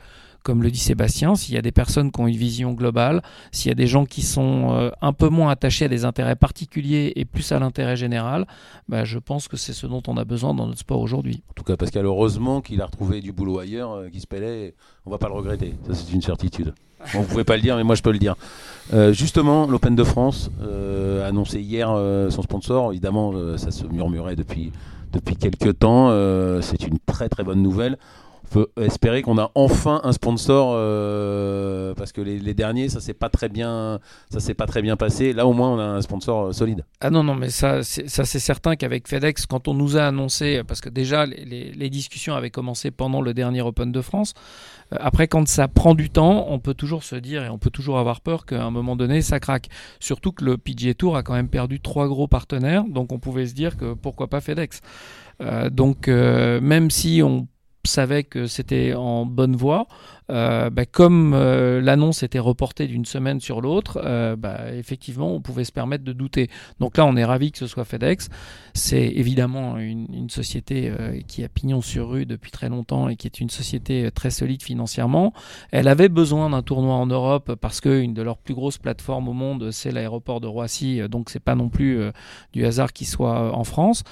comme 0.47 0.63
le 0.63 0.71
dit 0.71 0.79
Sébastien, 0.79 1.35
s'il 1.35 1.55
y 1.55 1.57
a 1.57 1.61
des 1.61 1.73
personnes 1.73 2.09
qui 2.09 2.21
ont 2.21 2.25
une 2.25 2.37
vision 2.37 2.71
globale, 2.71 3.21
s'il 3.51 3.67
y 3.67 3.71
a 3.73 3.75
des 3.75 3.85
gens 3.85 4.05
qui 4.05 4.21
sont 4.21 4.71
euh, 4.71 4.91
un 5.01 5.11
peu 5.11 5.27
moins 5.27 5.49
attachés 5.49 5.83
à 5.83 5.87
des 5.89 6.05
intérêts 6.05 6.37
particuliers 6.37 7.11
et 7.17 7.25
plus 7.25 7.51
à 7.51 7.59
l'intérêt 7.59 7.97
général, 7.97 8.47
bah, 8.87 9.03
je 9.03 9.19
pense 9.19 9.49
que 9.49 9.57
c'est 9.57 9.73
ce 9.73 9.85
dont 9.87 10.01
on 10.07 10.15
a 10.15 10.23
besoin 10.23 10.53
dans 10.53 10.65
notre 10.65 10.79
sport 10.79 11.01
aujourd'hui. 11.01 11.43
En 11.49 11.53
tout 11.53 11.65
cas, 11.65 11.75
Pascal, 11.75 12.05
heureusement 12.05 12.61
qu'il 12.61 12.81
a 12.81 12.85
retrouvé 12.85 13.19
du 13.19 13.33
boulot 13.33 13.59
ailleurs, 13.59 13.91
euh, 13.91 14.07
qui 14.07 14.21
se 14.21 14.27
pélait. 14.27 14.73
On 15.05 15.09
va 15.09 15.17
pas 15.17 15.27
le 15.27 15.33
regretter, 15.33 15.75
ça 15.85 15.93
c'est 15.93 16.13
une 16.13 16.21
certitude. 16.21 16.73
Bon, 17.13 17.19
vous 17.19 17.27
pouvez 17.27 17.43
pas 17.43 17.57
le 17.57 17.61
dire, 17.61 17.75
mais 17.75 17.83
moi 17.83 17.95
je 17.95 18.01
peux 18.01 18.13
le 18.13 18.17
dire. 18.17 18.37
Euh, 18.93 19.11
justement, 19.11 19.67
l'Open 19.67 19.97
de 19.97 20.03
France 20.05 20.49
euh, 20.61 21.27
annoncé 21.27 21.59
hier 21.59 21.89
son 22.29 22.41
sponsor. 22.41 22.93
Évidemment, 22.93 23.33
ça 23.57 23.71
se 23.71 23.85
murmurait 23.85 24.37
depuis 24.37 24.71
depuis 25.11 25.35
quelques 25.35 25.77
temps. 25.79 26.09
C'est 26.61 26.87
une 26.87 26.99
très 27.05 27.27
très 27.27 27.43
bonne 27.43 27.61
nouvelle. 27.61 27.97
Peut 28.47 28.67
espérer 28.81 29.21
qu'on 29.21 29.37
a 29.37 29.51
enfin 29.55 30.01
un 30.03 30.11
sponsor 30.11 30.73
euh, 30.75 31.93
parce 31.95 32.11
que 32.11 32.21
les, 32.21 32.53
derniers 32.53 32.89
ça 32.89 32.99
s'est 32.99 33.13
pas 33.13 33.29
très 33.29 33.49
bien 33.49 33.99
ça 34.29 34.39
s'est 34.39 34.53
pas 34.53 34.65
très 34.65 34.81
bien 34.81 34.95
passé 34.95 35.33
là 35.33 35.45
au 35.45 35.53
moins 35.53 35.71
on 35.71 35.79
a 35.79 35.83
un 35.83 36.01
sponsor 36.01 36.47
euh, 36.47 36.51
solide 36.53 36.85
Ah 37.01 37.09
non, 37.09 37.23
non, 37.23 37.35
mais 37.35 37.49
ça, 37.49 37.83
ça, 37.83 38.25
c'est 38.25 38.39
certain 38.39 38.75
qu'avec 38.75 39.07
FedEx, 39.07 39.45
quand 39.45 39.67
on 39.67 39.73
nous 39.73 39.97
a 39.97 40.03
annoncé, 40.03 40.63
parce 40.67 40.81
que 40.81 40.89
déjà, 40.89 41.25
les, 41.25 41.89
discussions 41.89 42.35
avaient 42.35 42.49
commencé 42.49 42.91
pendant 42.91 43.21
le 43.21 43.33
dernier 43.33 43.61
Open 43.61 43.91
de 43.91 44.01
France, 44.01 44.33
euh, 44.93 44.97
après, 44.99 45.27
quand 45.27 45.47
ça 45.47 45.67
prend 45.67 45.95
du 45.95 46.09
temps, 46.09 46.47
on 46.49 46.59
peut 46.59 46.73
toujours 46.73 47.03
se 47.03 47.15
dire 47.15 47.43
et 47.43 47.49
on 47.49 47.57
peut 47.57 47.69
toujours 47.69 47.99
avoir 47.99 48.21
peur 48.21 48.45
qu'à 48.45 48.63
un 48.63 48.71
moment 48.71 48.95
donné, 48.95 49.21
ça 49.21 49.39
craque. 49.39 49.69
Surtout 49.99 50.31
que 50.31 50.43
le 50.43 50.57
PGA 50.57 50.93
Tour 50.93 51.17
a 51.17 51.23
quand 51.23 51.33
même 51.33 51.49
perdu 51.49 51.79
trois 51.79 52.07
gros 52.07 52.27
partenaires, 52.27 52.83
donc 52.85 53.11
on 53.11 53.19
pouvait 53.19 53.45
se 53.45 53.53
dire 53.53 53.77
que 53.77 53.93
pourquoi 53.93 54.27
pas 54.27 54.41
FedEx. 54.41 54.81
Donc, 55.71 56.07
même 56.07 56.89
si 56.89 57.21
on 57.23 57.47
savait 57.87 58.23
que 58.23 58.47
c'était 58.47 58.93
en 58.93 59.25
bonne 59.25 59.55
voie, 59.55 59.87
euh, 60.29 60.69
bah, 60.69 60.85
comme 60.85 61.33
euh, 61.33 61.81
l'annonce 61.81 62.23
était 62.23 62.39
reportée 62.39 62.87
d'une 62.87 63.05
semaine 63.05 63.39
sur 63.39 63.61
l'autre, 63.61 64.01
euh, 64.03 64.35
bah, 64.35 64.73
effectivement, 64.73 65.33
on 65.33 65.41
pouvait 65.41 65.63
se 65.63 65.71
permettre 65.71 66.03
de 66.03 66.13
douter. 66.13 66.49
Donc 66.79 66.97
là, 66.97 67.05
on 67.05 67.15
est 67.15 67.25
ravi 67.25 67.51
que 67.51 67.57
ce 67.57 67.67
soit 67.67 67.85
FedEx. 67.85 68.29
C'est 68.73 69.07
évidemment 69.07 69.77
une, 69.77 70.07
une 70.13 70.29
société 70.29 70.89
euh, 70.89 71.19
qui 71.27 71.43
a 71.43 71.49
pignon 71.49 71.81
sur 71.81 72.09
rue 72.09 72.25
depuis 72.25 72.51
très 72.51 72.69
longtemps 72.69 73.09
et 73.09 73.15
qui 73.15 73.27
est 73.27 73.39
une 73.39 73.49
société 73.49 74.05
euh, 74.05 74.11
très 74.11 74.29
solide 74.29 74.61
financièrement. 74.61 75.33
Elle 75.71 75.87
avait 75.87 76.09
besoin 76.09 76.49
d'un 76.49 76.61
tournoi 76.61 76.95
en 76.95 77.07
Europe 77.07 77.55
parce 77.59 77.81
que 77.81 78.01
une 78.01 78.13
de 78.13 78.21
leurs 78.21 78.37
plus 78.37 78.53
grosses 78.53 78.77
plateformes 78.77 79.29
au 79.29 79.33
monde, 79.33 79.71
c'est 79.71 79.91
l'aéroport 79.91 80.41
de 80.41 80.47
Roissy. 80.47 81.01
Donc 81.09 81.29
c'est 81.29 81.39
pas 81.39 81.55
non 81.55 81.69
plus 81.69 81.99
euh, 81.99 82.11
du 82.53 82.65
hasard 82.65 82.93
qu'il 82.93 83.07
soit 83.07 83.55
en 83.55 83.63
France. 83.63 84.03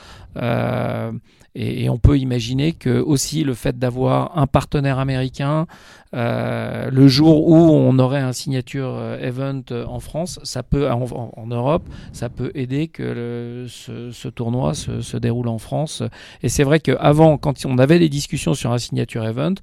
Et, 1.55 1.83
et 1.85 1.89
on 1.89 1.97
peut 1.97 2.17
imaginer 2.19 2.73
que 2.73 2.99
aussi 2.99 3.43
le 3.43 3.53
fait 3.53 3.79
d'avoir 3.79 4.37
un 4.37 4.45
partenaire 4.45 4.99
américain, 4.99 5.67
euh, 6.15 6.89
le 6.91 7.07
jour 7.07 7.47
où 7.47 7.55
on 7.55 7.99
aurait 7.99 8.21
un 8.21 8.31
signature 8.31 8.95
euh, 8.95 9.19
event 9.19 9.61
euh, 9.71 9.85
en 9.85 9.99
France, 9.99 10.39
ça 10.43 10.63
peut 10.63 10.89
en, 10.89 11.47
Europe, 11.47 11.83
ça 12.13 12.29
peut 12.29 12.51
aider 12.55 12.87
que 12.87 13.65
ce, 13.67 14.27
tournoi 14.29 14.73
se, 14.73 15.17
déroule 15.17 15.49
en 15.49 15.57
France. 15.57 16.03
Et 16.41 16.49
c'est 16.49 16.63
vrai 16.63 16.79
qu'avant, 16.79 17.37
quand 17.37 17.65
on 17.65 17.77
avait 17.77 17.99
des 17.99 18.09
discussions 18.09 18.53
sur 18.53 18.71
un 18.71 18.77
signature 18.77 19.25
event, 19.25 19.55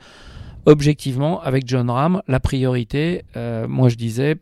objectivement, 0.66 1.40
avec 1.42 1.66
John 1.66 1.90
Ram, 1.90 2.22
la 2.28 2.40
priorité, 2.40 3.24
moi 3.68 3.88
je 3.88 3.96
disais, 3.96 4.36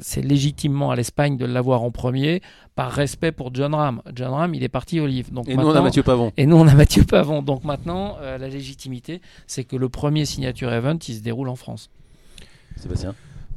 c'est 0.00 0.22
légitimement 0.22 0.90
à 0.90 0.96
l'Espagne 0.96 1.36
de 1.36 1.44
l'avoir 1.46 1.82
en 1.82 1.90
premier, 1.90 2.42
par 2.74 2.90
respect 2.92 3.32
pour 3.32 3.54
John 3.54 3.74
Ram. 3.74 4.02
John 4.14 4.30
Ram, 4.32 4.54
il 4.54 4.62
est 4.62 4.68
parti 4.68 5.00
au 5.00 5.06
livre. 5.06 5.30
Donc 5.32 5.48
et 5.48 5.54
nous 5.54 5.58
on 5.58 5.62
a 5.62 5.66
maintenant- 5.66 5.82
Mathieu 5.84 6.02
Pavon 6.02 6.32
et 6.36 6.46
nous, 6.46 6.56
on 6.56 6.66
a 6.66 6.74
Mathieu 6.74 7.04
Pavon. 7.04 7.42
Donc 7.42 7.64
maintenant, 7.64 8.16
euh, 8.20 8.38
la 8.38 8.48
légitimité, 8.48 9.20
c'est 9.46 9.64
que 9.64 9.76
le 9.76 9.88
premier 9.88 10.24
signature 10.24 10.72
event, 10.72 10.98
il 11.08 11.14
se 11.14 11.20
déroule 11.20 11.48
en 11.48 11.56
France. 11.56 11.90
Sébastien? 12.76 13.14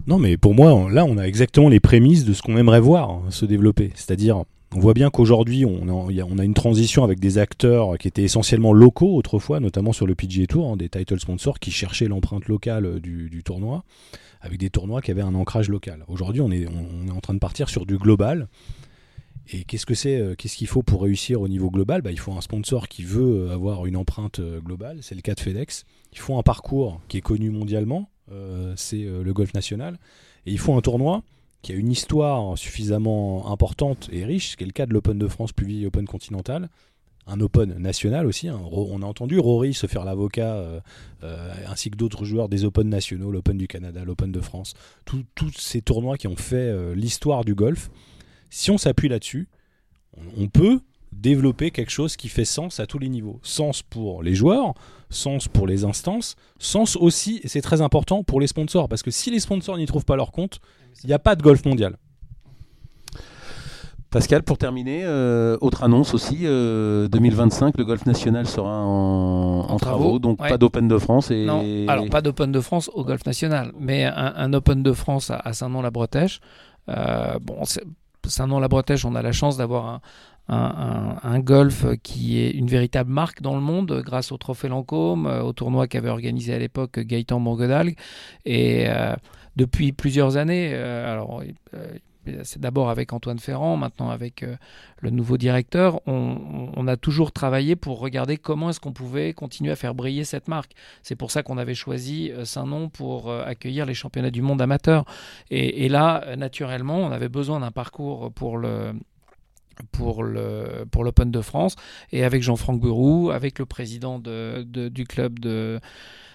Non, 0.08 0.18
mais 0.18 0.38
pour 0.38 0.56
moi, 0.56 0.74
on- 0.74 0.88
là, 0.88 1.06
on 1.06 1.18
a 1.18 1.24
exactement 1.28 1.70
les 1.70 1.80
prémices 1.80 2.26
de 2.26 2.34
ce 2.34 2.42
qu'on 2.42 2.58
aimerait 2.58 2.80
voir 2.80 3.10
hein, 3.12 3.22
se 3.30 3.46
développer. 3.46 3.92
C'est-à-dire, 3.96 4.44
on 4.74 4.80
voit 4.80 4.94
bien 4.94 5.10
qu'aujourd'hui, 5.10 5.66
on, 5.66 6.08
a- 6.40 6.46
une 6.46 6.54
transition 6.54 7.04
avec 7.04 7.20
des 7.20 7.38
acteurs 7.38 7.98
qui 7.98 8.08
étaient 8.08 8.24
essentiellement 8.24 8.72
locaux 8.72 9.16
autrefois, 9.16 9.60
notamment 9.60 9.92
sur 9.92 10.08
le 10.08 10.16
PGA 10.16 10.48
Tour, 10.48 10.72
hein, 10.72 10.78
des 10.78 10.88
title 10.88 11.20
sponsors 11.20 11.60
qui 11.60 11.72
cherchaient 11.72 12.08
l'empreinte 12.08 12.48
locale 12.48 12.86
euh, 12.86 13.00
du, 13.00 13.44
tournoi, 13.44 13.84
avec 14.40 14.60
des 14.60 14.70
tournois 14.70 15.02
qui 15.02 15.12
avaient 15.12 15.22
un 15.22 15.36
ancrage 15.36 15.68
local. 15.68 16.06
Aujourd'hui, 16.08 16.42
on 16.42 16.52
est, 16.52 16.68
en 16.68 17.20
train 17.20 17.34
de 17.34 17.40
partir 17.40 17.68
sur 17.70 17.86
du 17.86 17.98
global. 17.98 18.48
Et 19.52 19.66
qu'est-ce 19.66 19.86
que 19.86 19.96
c'est 19.96 20.18
euh, 20.18 20.36
Qu'est-ce 20.36 20.56
qu'il 20.56 20.68
faut 20.68 20.84
pour 20.84 21.02
réussir 21.02 21.42
au 21.42 21.50
niveau 21.50 21.70
global? 21.70 22.02
Bah, 22.02 22.12
Il 22.12 22.20
faut 22.20 22.32
un 22.32 22.42
sponsor 22.42 22.88
qui 22.88 23.04
veut 23.04 23.50
euh, 23.50 23.54
avoir 23.54 23.86
une 23.86 23.98
empreinte 23.98 24.40
globale. 24.64 25.00
C'est 25.02 25.16
le 25.16 25.22
cas 25.22 25.34
de 25.34 25.42
FedEx. 25.42 25.86
Il 26.14 26.20
faut 26.20 26.38
un 26.38 26.44
parcours 26.44 27.02
qui 27.10 27.18
est 27.18 27.22
connu 27.22 27.50
mondialement. 27.50 28.10
c'est 28.78 29.04
le 29.04 29.34
golf 29.34 29.54
national. 29.54 30.00
Et 30.46 30.52
il 30.52 30.60
faut 30.60 30.74
un 30.76 30.82
tournoi 30.82 31.24
qui 31.62 31.72
a 31.72 31.76
une 31.76 31.92
histoire 31.92 32.58
suffisamment 32.58 33.52
importante 33.52 34.10
et 34.12 34.26
riche, 34.26 34.52
ce 34.52 34.58
qui 34.58 34.64
est 34.64 34.68
le 34.68 34.72
cas 34.74 34.86
de 34.86 34.94
l'Open 34.94 35.18
de 35.18 35.28
France, 35.28 35.52
plus 35.52 35.66
vieil 35.68 35.86
Open 35.86 36.06
continental. 36.06 36.70
Un 37.28 37.40
Open 37.40 37.78
national 37.78 38.26
aussi. 38.26 38.48
hein. 38.48 38.60
On 38.72 39.02
a 39.04 39.06
entendu 39.06 39.38
Rory 39.38 39.76
se 39.76 39.86
faire 39.86 40.04
l'avocat, 40.06 40.56
euh, 40.56 40.80
euh, 41.24 41.54
ainsi 41.68 41.92
que 41.92 41.96
d'autres 41.96 42.26
joueurs 42.26 42.50
des 42.50 42.66
Open 42.66 42.90
nationaux, 42.90 43.30
l'Open 43.32 43.58
du 43.60 43.68
Canada, 43.68 44.04
l'Open 44.04 44.32
de 44.32 44.42
France. 44.42 44.74
Tous- 45.06 45.24
Tous 45.36 45.52
ces 45.56 45.82
tournois 45.82 46.18
qui 46.18 46.28
ont 46.28 46.36
fait 46.36 46.56
euh, 46.56 46.96
l'histoire 46.96 47.46
du 47.46 47.54
golf. 47.54 47.92
Si 48.50 48.72
on 48.72 48.80
s'appuie 48.80 49.08
là-dessus, 49.08 49.48
on, 50.18 50.44
on 50.46 50.48
peut 50.48 50.80
développer 51.12 51.70
quelque 51.72 51.92
chose 51.92 52.16
qui 52.16 52.28
fait 52.28 52.44
sens 52.46 52.80
à 52.80 52.88
tous 52.88 52.98
les 52.98 53.10
niveaux. 53.10 53.40
Sens 53.44 53.84
pour 53.84 54.24
les 54.24 54.34
joueurs, 54.34 54.74
sens 55.12 55.48
pour 55.48 55.68
les 55.68 55.84
instances, 55.84 56.36
sens 56.58 56.96
aussi, 56.96 57.40
et 57.44 57.48
c'est 57.48 57.62
très 57.62 57.82
important, 57.82 58.24
pour 58.24 58.40
les 58.42 58.48
sponsors. 58.48 58.90
Parce 58.90 59.04
que 59.04 59.12
si 59.12 59.30
les 59.30 59.40
sponsors 59.40 59.78
n'y 59.78 59.86
trouvent 59.86 60.06
pas 60.06 60.16
leur 60.16 60.32
compte, 60.32 60.60
il 61.04 61.08
n'y 61.08 61.14
a 61.14 61.20
pas 61.20 61.36
de 61.36 61.42
golf 61.44 61.66
mondial. 61.66 61.98
Pascal, 64.10 64.44
pour 64.44 64.58
terminer, 64.58 65.04
euh, 65.06 65.58
autre 65.62 65.84
annonce 65.84 66.14
aussi, 66.14 66.40
euh, 66.44 67.08
2025, 67.08 67.78
le 67.78 67.86
golf 67.86 68.06
national 68.06 68.46
sera 68.46 68.84
en, 68.84 69.62
en 69.62 69.78
travaux, 69.78 70.00
travaux, 70.04 70.20
donc 70.20 70.42
ouais. 70.42 70.50
pas 70.50 70.58
d'Open 70.58 70.90
de 70.90 70.98
France. 70.98 71.32
Et... 71.32 71.46
Non, 71.46 71.64
alors 71.88 72.10
pas 72.10 72.22
d'Open 72.22 72.52
de 72.52 72.60
France 72.60 72.90
au 72.94 73.06
Golf 73.06 73.26
National, 73.26 73.72
mais 73.80 74.04
un, 74.04 74.34
un 74.36 74.52
Open 74.52 74.84
de 74.84 74.92
France 74.92 75.32
à, 75.32 75.38
à 75.38 75.54
Saint-Nom-la-Bretèche. 75.54 76.42
Euh, 76.90 77.40
bon, 77.42 77.60
Saint-Nom-la-Bretèche, 78.28 79.06
on 79.06 79.16
a 79.16 79.22
la 79.22 79.32
chance 79.32 79.56
d'avoir 79.56 79.86
un, 79.86 80.02
un- 80.50 80.58
un- 81.24 81.30
un 81.36 81.40
golf 81.40 81.86
qui 82.04 82.38
est 82.38 82.52
une 82.52 82.68
véritable 82.68 83.10
marque 83.10 83.42
dans 83.42 83.56
le 83.56 83.62
monde 83.62 84.02
grâce 84.06 84.34
au 84.34 84.38
Trophée 84.38 84.68
Lancôme, 84.68 85.26
euh, 85.26 85.42
au 85.42 85.54
tournoi 85.54 85.88
qu'avait 85.88 86.10
organisé 86.10 86.54
à 86.54 86.60
l'époque 86.60 87.00
Gaëtan 87.00 87.40
Bourgodalgue. 87.40 87.96
Et 88.44 88.90
euh, 88.90 89.14
depuis 89.56 89.92
plusieurs 89.92 90.38
années, 90.38 90.72
euh, 90.74 91.12
alors 91.12 91.44
euh, 91.74 91.94
c'est 92.44 92.60
d'abord 92.60 92.90
avec 92.90 93.14
Antoine 93.14 93.40
Ferrand, 93.40 93.78
maintenant 93.78 94.10
avec 94.10 94.44
euh, 94.44 94.56
le 95.00 95.10
nouveau 95.10 95.38
directeur, 95.38 96.02
on, 96.08 96.88
a 96.88 96.98
toujours 96.98 97.32
travaillé 97.32 97.76
pour 97.76 98.00
regarder 98.00 98.38
comment 98.38 98.70
est-ce 98.70 98.80
qu'on 98.80 98.94
pouvait 98.94 99.34
continuer 99.34 99.72
à 99.72 99.76
faire 99.76 99.96
briller 99.96 100.24
cette 100.24 100.48
marque. 100.48 100.74
C'est 101.04 101.16
pour 101.16 101.32
ça 101.32 101.44
qu'on 101.44 101.58
avait 101.58 101.76
choisi 101.76 102.32
euh, 102.32 102.46
Saint-Nom 102.46 102.90
pour 102.90 103.30
euh, 103.30 103.44
accueillir 103.46 103.86
les 103.86 103.94
championnats 103.94 104.32
du 104.32 104.42
monde 104.42 104.62
amateurs. 104.62 105.06
Et, 105.50 105.90
là, 105.90 106.24
euh, 106.26 106.36
naturellement, 106.36 106.98
on 106.98 107.12
avait 107.12 107.30
besoin 107.30 107.60
d'un 107.60 107.72
parcours 107.72 108.32
pour 108.34 108.58
le 108.58 108.94
pour 109.92 110.24
le 110.24 110.86
pour 110.92 111.04
l'Open 111.04 111.32
de 111.32 111.42
France 111.42 111.76
et 112.12 112.24
avec 112.24 112.44
Jean-Franck 112.44 112.80
Burou, 112.80 113.32
avec 113.32 113.58
le 113.58 113.66
président 113.66 114.20
de, 114.20 114.64
de- 114.68 114.90
du 114.90 115.06
club 115.06 115.40
de 115.40 115.80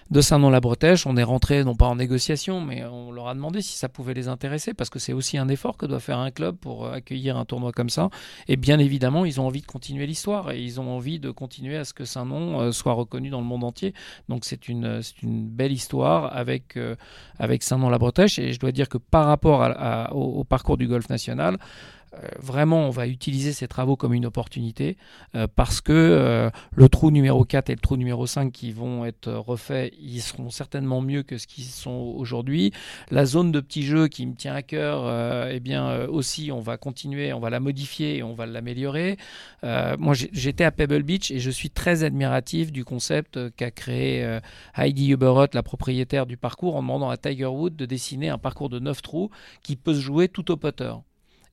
de 0.09 0.21
Saint-Nom-la-Bretèche, 0.21 1.05
on 1.05 1.17
est 1.17 1.23
rentré 1.23 1.63
non 1.63 1.75
pas 1.75 1.85
en 1.87 1.95
négociation, 1.95 2.61
mais 2.61 2.83
on 2.85 3.11
leur 3.11 3.27
a 3.27 3.33
demandé 3.33 3.61
si 3.61 3.77
ça 3.77 3.89
pouvait 3.89 4.13
les 4.13 4.27
intéresser, 4.27 4.73
parce 4.73 4.89
que 4.89 4.99
c'est 4.99 5.13
aussi 5.13 5.37
un 5.37 5.49
effort 5.49 5.77
que 5.77 5.85
doit 5.85 5.99
faire 5.99 6.19
un 6.19 6.31
club 6.31 6.55
pour 6.55 6.85
euh, 6.85 6.93
accueillir 6.93 7.37
un 7.37 7.45
tournoi 7.45 7.71
comme 7.71 7.89
ça. 7.89 8.09
Et 8.47 8.55
bien 8.55 8.79
évidemment, 8.79 9.25
ils 9.25 9.41
ont 9.41 9.47
envie 9.47 9.61
de 9.61 9.65
continuer 9.65 10.07
l'histoire 10.07 10.51
et 10.51 10.61
ils 10.61 10.79
ont 10.79 10.89
envie 10.89 11.19
de 11.19 11.31
continuer 11.31 11.77
à 11.77 11.85
ce 11.85 11.93
que 11.93 12.05
Saint-Nom 12.05 12.61
euh, 12.61 12.71
soit 12.71 12.93
reconnu 12.93 13.29
dans 13.29 13.41
le 13.41 13.45
monde 13.45 13.63
entier. 13.63 13.93
Donc 14.29 14.45
c'est 14.45 14.69
une, 14.69 15.01
c'est 15.01 15.21
une 15.21 15.47
belle 15.47 15.71
histoire 15.71 16.35
avec, 16.35 16.77
euh, 16.77 16.95
avec 17.39 17.63
Saint-Nom-la-Bretèche. 17.63 18.39
Et 18.39 18.53
je 18.53 18.59
dois 18.59 18.71
dire 18.71 18.89
que 18.89 18.97
par 18.97 19.25
rapport 19.25 19.67
au, 20.11 20.43
parcours 20.43 20.77
du 20.77 20.87
golf 20.87 21.09
national, 21.09 21.55
euh, 21.55 21.57
vraiment, 22.39 22.87
on 22.87 22.89
va 22.89 23.07
utiliser 23.07 23.53
ces 23.53 23.67
travaux 23.67 23.95
comme 23.95 24.13
une 24.13 24.25
opportunité 24.25 24.97
euh, 25.35 25.47
parce 25.53 25.81
que 25.81 25.91
euh, 25.93 26.49
le 26.73 26.89
trou 26.89 27.11
numéro 27.11 27.43
4 27.45 27.69
et 27.69 27.73
le 27.73 27.79
trou 27.79 27.97
numéro 27.97 28.25
5 28.25 28.51
qui 28.51 28.71
vont 28.71 29.05
être 29.05 29.31
refaits, 29.31 29.93
ils 29.99 30.21
seront 30.21 30.49
certainement 30.49 31.01
mieux 31.01 31.23
que 31.23 31.37
ce 31.37 31.47
qu'ils 31.47 31.65
sont 31.65 32.13
aujourd'hui. 32.15 32.71
La 33.11 33.25
zone 33.25 33.51
de 33.51 33.59
petits 33.59 33.83
jeux 33.83 34.07
qui 34.07 34.25
me 34.25 34.35
tient 34.35 34.55
à 34.55 34.61
cœur, 34.61 35.01
euh, 35.05 35.51
eh 35.51 35.59
bien 35.59 35.87
euh, 35.87 36.07
aussi, 36.07 36.51
on 36.51 36.59
va 36.59 36.77
continuer, 36.77 37.33
on 37.33 37.39
va 37.39 37.49
la 37.49 37.59
modifier 37.59 38.17
et 38.17 38.23
on 38.23 38.33
va 38.33 38.45
l'améliorer. 38.45 39.17
Euh, 39.63 39.95
moi, 39.99 40.13
j'étais 40.13 40.63
à 40.63 40.71
Pebble 40.71 41.03
Beach 41.03 41.31
et 41.31 41.39
je 41.39 41.49
suis 41.51 41.69
très 41.69 42.03
admiratif 42.03 42.71
du 42.71 42.85
concept 42.85 43.37
euh, 43.37 43.49
qu'a 43.55 43.71
créé 43.71 44.23
euh, 44.23 44.39
Heidi 44.75 45.09
Huberot, 45.09 45.47
la 45.53 45.63
propriétaire 45.63 46.25
du 46.25 46.37
parcours, 46.37 46.75
en 46.75 46.81
demandant 46.81 47.09
à 47.09 47.17
Tiger 47.17 47.45
Woods 47.45 47.75
de 47.75 47.85
dessiner 47.85 48.29
un 48.29 48.37
parcours 48.37 48.69
de 48.69 48.79
9 48.79 49.01
trous 49.01 49.29
qui 49.63 49.75
peut 49.75 49.93
se 49.93 50.01
jouer 50.01 50.27
tout 50.27 50.51
au 50.51 50.57
putter. 50.57 50.93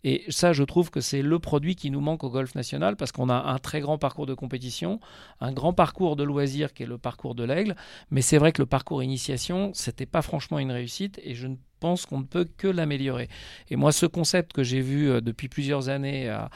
Et 0.04 0.24
ça, 0.28 0.52
je 0.52 0.62
trouve 0.62 0.90
que 0.90 1.00
c'est 1.00 1.22
le 1.22 1.38
produit 1.38 1.76
qui 1.76 1.90
nous 1.90 2.00
manque 2.00 2.24
au 2.24 2.30
golf 2.30 2.54
national 2.54 2.94
parce 2.96 3.10
qu'on 3.10 3.30
a 3.30 3.34
un 3.34 3.58
très 3.58 3.80
grand 3.80 3.96
parcours 3.96 4.26
de 4.26 4.34
compétition, 4.34 5.00
un 5.40 5.52
grand 5.52 5.72
parcours 5.72 6.14
de 6.14 6.22
loisirs 6.22 6.74
qui 6.74 6.82
est 6.82 6.86
le 6.86 6.98
parcours 6.98 7.34
de 7.34 7.42
l'aigle. 7.42 7.74
Mais 8.10 8.20
c'est 8.20 8.36
vrai 8.36 8.52
que 8.52 8.60
le 8.60 8.66
parcours 8.66 9.02
initiation, 9.02 9.72
c'était 9.72 10.06
pas 10.06 10.20
franchement 10.20 10.58
une 10.58 10.70
réussite 10.72 11.18
et 11.24 11.34
je 11.34 11.46
ne 11.46 11.56
pense 11.84 12.06
qu'on 12.06 12.20
ne 12.20 12.24
peut 12.24 12.46
que 12.56 12.66
l'améliorer. 12.66 13.28
Et 13.68 13.76
moi, 13.76 13.92
ce 13.92 14.06
concept 14.06 14.54
que 14.54 14.62
j'ai 14.62 14.80
vu 14.80 15.10
euh, 15.10 15.20
depuis 15.20 15.50
plusieurs 15.50 15.90
années 15.90 16.30
à, 16.30 16.48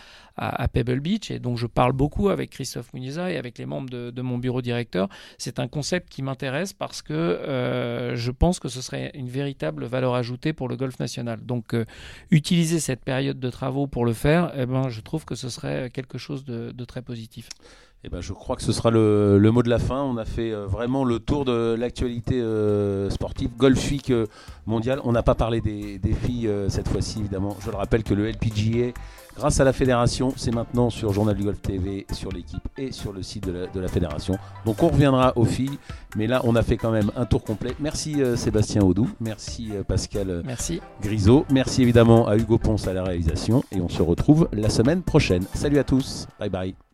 Pebble 0.73 1.01
Beach 1.01 1.31
et 1.33 1.39
dont 1.41 1.57
je 1.57 1.67
parle 1.67 1.93
beaucoup 1.93 2.29
avec 2.29 2.51
Christophe 2.51 2.95
Muniza 2.95 3.31
et 3.33 3.37
avec 3.37 3.59
les 3.59 3.67
membres 3.67 3.91
de, 3.91 4.23
mon 4.23 4.39
bureau 4.39 4.63
directeur, 4.63 5.09
c'est 5.37 5.59
un 5.59 5.67
concept 5.67 6.09
qui 6.09 6.23
m'intéresse 6.23 6.73
parce 6.73 7.03
que 7.03 7.13
euh, 7.13 8.15
je 8.15 8.31
pense 8.31 8.61
que 8.61 8.69
ce 8.69 8.81
serait 8.81 9.11
une 9.15 9.29
véritable 9.29 9.85
valeur 9.85 10.15
ajoutée 10.15 10.53
pour 10.53 10.69
le 10.69 10.77
golf 10.77 10.99
national. 11.01 11.41
Donc, 11.45 11.75
euh, 11.75 11.85
utiliser 12.31 12.79
cette 12.79 13.05
période 13.05 13.41
de 13.41 13.51
travaux 13.51 13.89
pour 13.89 14.07
le 14.07 14.13
faire, 14.15 14.53
eh 14.57 14.65
ben, 14.65 14.89
je 14.89 15.01
trouve 15.01 15.25
que 15.25 15.35
ce 15.35 15.49
serait 15.49 15.91
quelque 15.91 16.19
chose 16.19 16.45
de 16.45 16.85
très 16.85 17.03
positif. 17.03 17.49
Eh 18.05 18.09
ben, 18.11 18.21
je 18.21 18.33
crois 18.33 18.55
que 18.55 18.63
ce 18.63 18.71
sera 18.71 18.91
le, 18.91 19.39
le 19.39 19.51
mot 19.51 19.63
de 19.65 19.69
la 19.69 19.81
fin. 19.81 20.01
On 20.03 20.19
a 20.19 20.25
fait 20.25 20.53
euh, 20.53 20.67
vraiment 20.67 21.05
le 21.05 21.19
tour 21.19 21.45
de 21.45 21.75
l'actualité 21.77 22.41
euh, 22.41 23.11
sportive. 23.11 23.51
Golf 23.57 23.91
Week 23.91 24.11
euh, 24.11 24.27
mondial. 24.67 25.01
On 25.03 25.11
n'a 25.11 25.25
pas 25.25 25.35
parlé 25.35 25.61
des, 25.61 25.99
des 25.99 26.13
filles 26.13 26.49
cette 26.69 26.89
fois-ci, 26.89 27.19
évidemment. 27.19 27.57
Je 27.61 27.71
le 27.71 27.77
rappelle 27.77 28.05
que 28.05 28.15
le 28.15 28.31
LPGA, 28.31 28.93
grâce 29.37 29.59
à 29.59 29.65
la 29.65 29.73
fédération, 29.73 30.33
c'est 30.37 30.55
maintenant 30.55 30.91
sur 30.91 31.13
Journal 31.13 31.35
du 31.35 31.43
Golf 31.43 31.61
TV, 31.61 32.07
sur 32.13 32.31
l'équipe 32.31 32.63
et 32.77 32.93
sur 32.93 33.13
le 33.13 33.25
site 33.25 33.49
de 33.49 33.53
la, 33.53 33.67
de 33.67 33.81
la 33.81 33.89
fédération. 33.89 34.39
Donc 34.65 34.81
on 34.85 34.89
reviendra 34.89 35.33
aux 35.35 35.45
filles. 35.45 35.79
Mais 36.15 36.29
là, 36.29 36.41
on 36.45 36.55
a 36.55 36.63
fait 36.63 36.77
quand 36.77 36.93
même 36.93 37.11
un 37.17 37.25
tour 37.25 37.43
complet. 37.43 37.73
Merci 37.81 38.23
Sébastien 38.37 38.83
Audou. 38.83 39.11
Merci 39.21 39.73
Pascal 39.89 40.43
Merci. 40.45 40.81
Grisot. 41.03 41.47
Merci 41.51 41.83
évidemment 41.83 42.29
à 42.29 42.37
Hugo 42.37 42.59
Ponce 42.59 42.87
à 42.87 42.93
la 42.93 43.03
réalisation. 43.03 43.65
Et 43.73 43.81
on 43.81 43.89
se 43.89 44.03
retrouve 44.03 44.49
la 44.53 44.71
semaine 44.71 45.03
prochaine. 45.03 45.43
Salut 45.53 45.79
à 45.79 45.85
tous. 45.85 46.29
Bye 46.39 46.49
bye. 46.49 46.88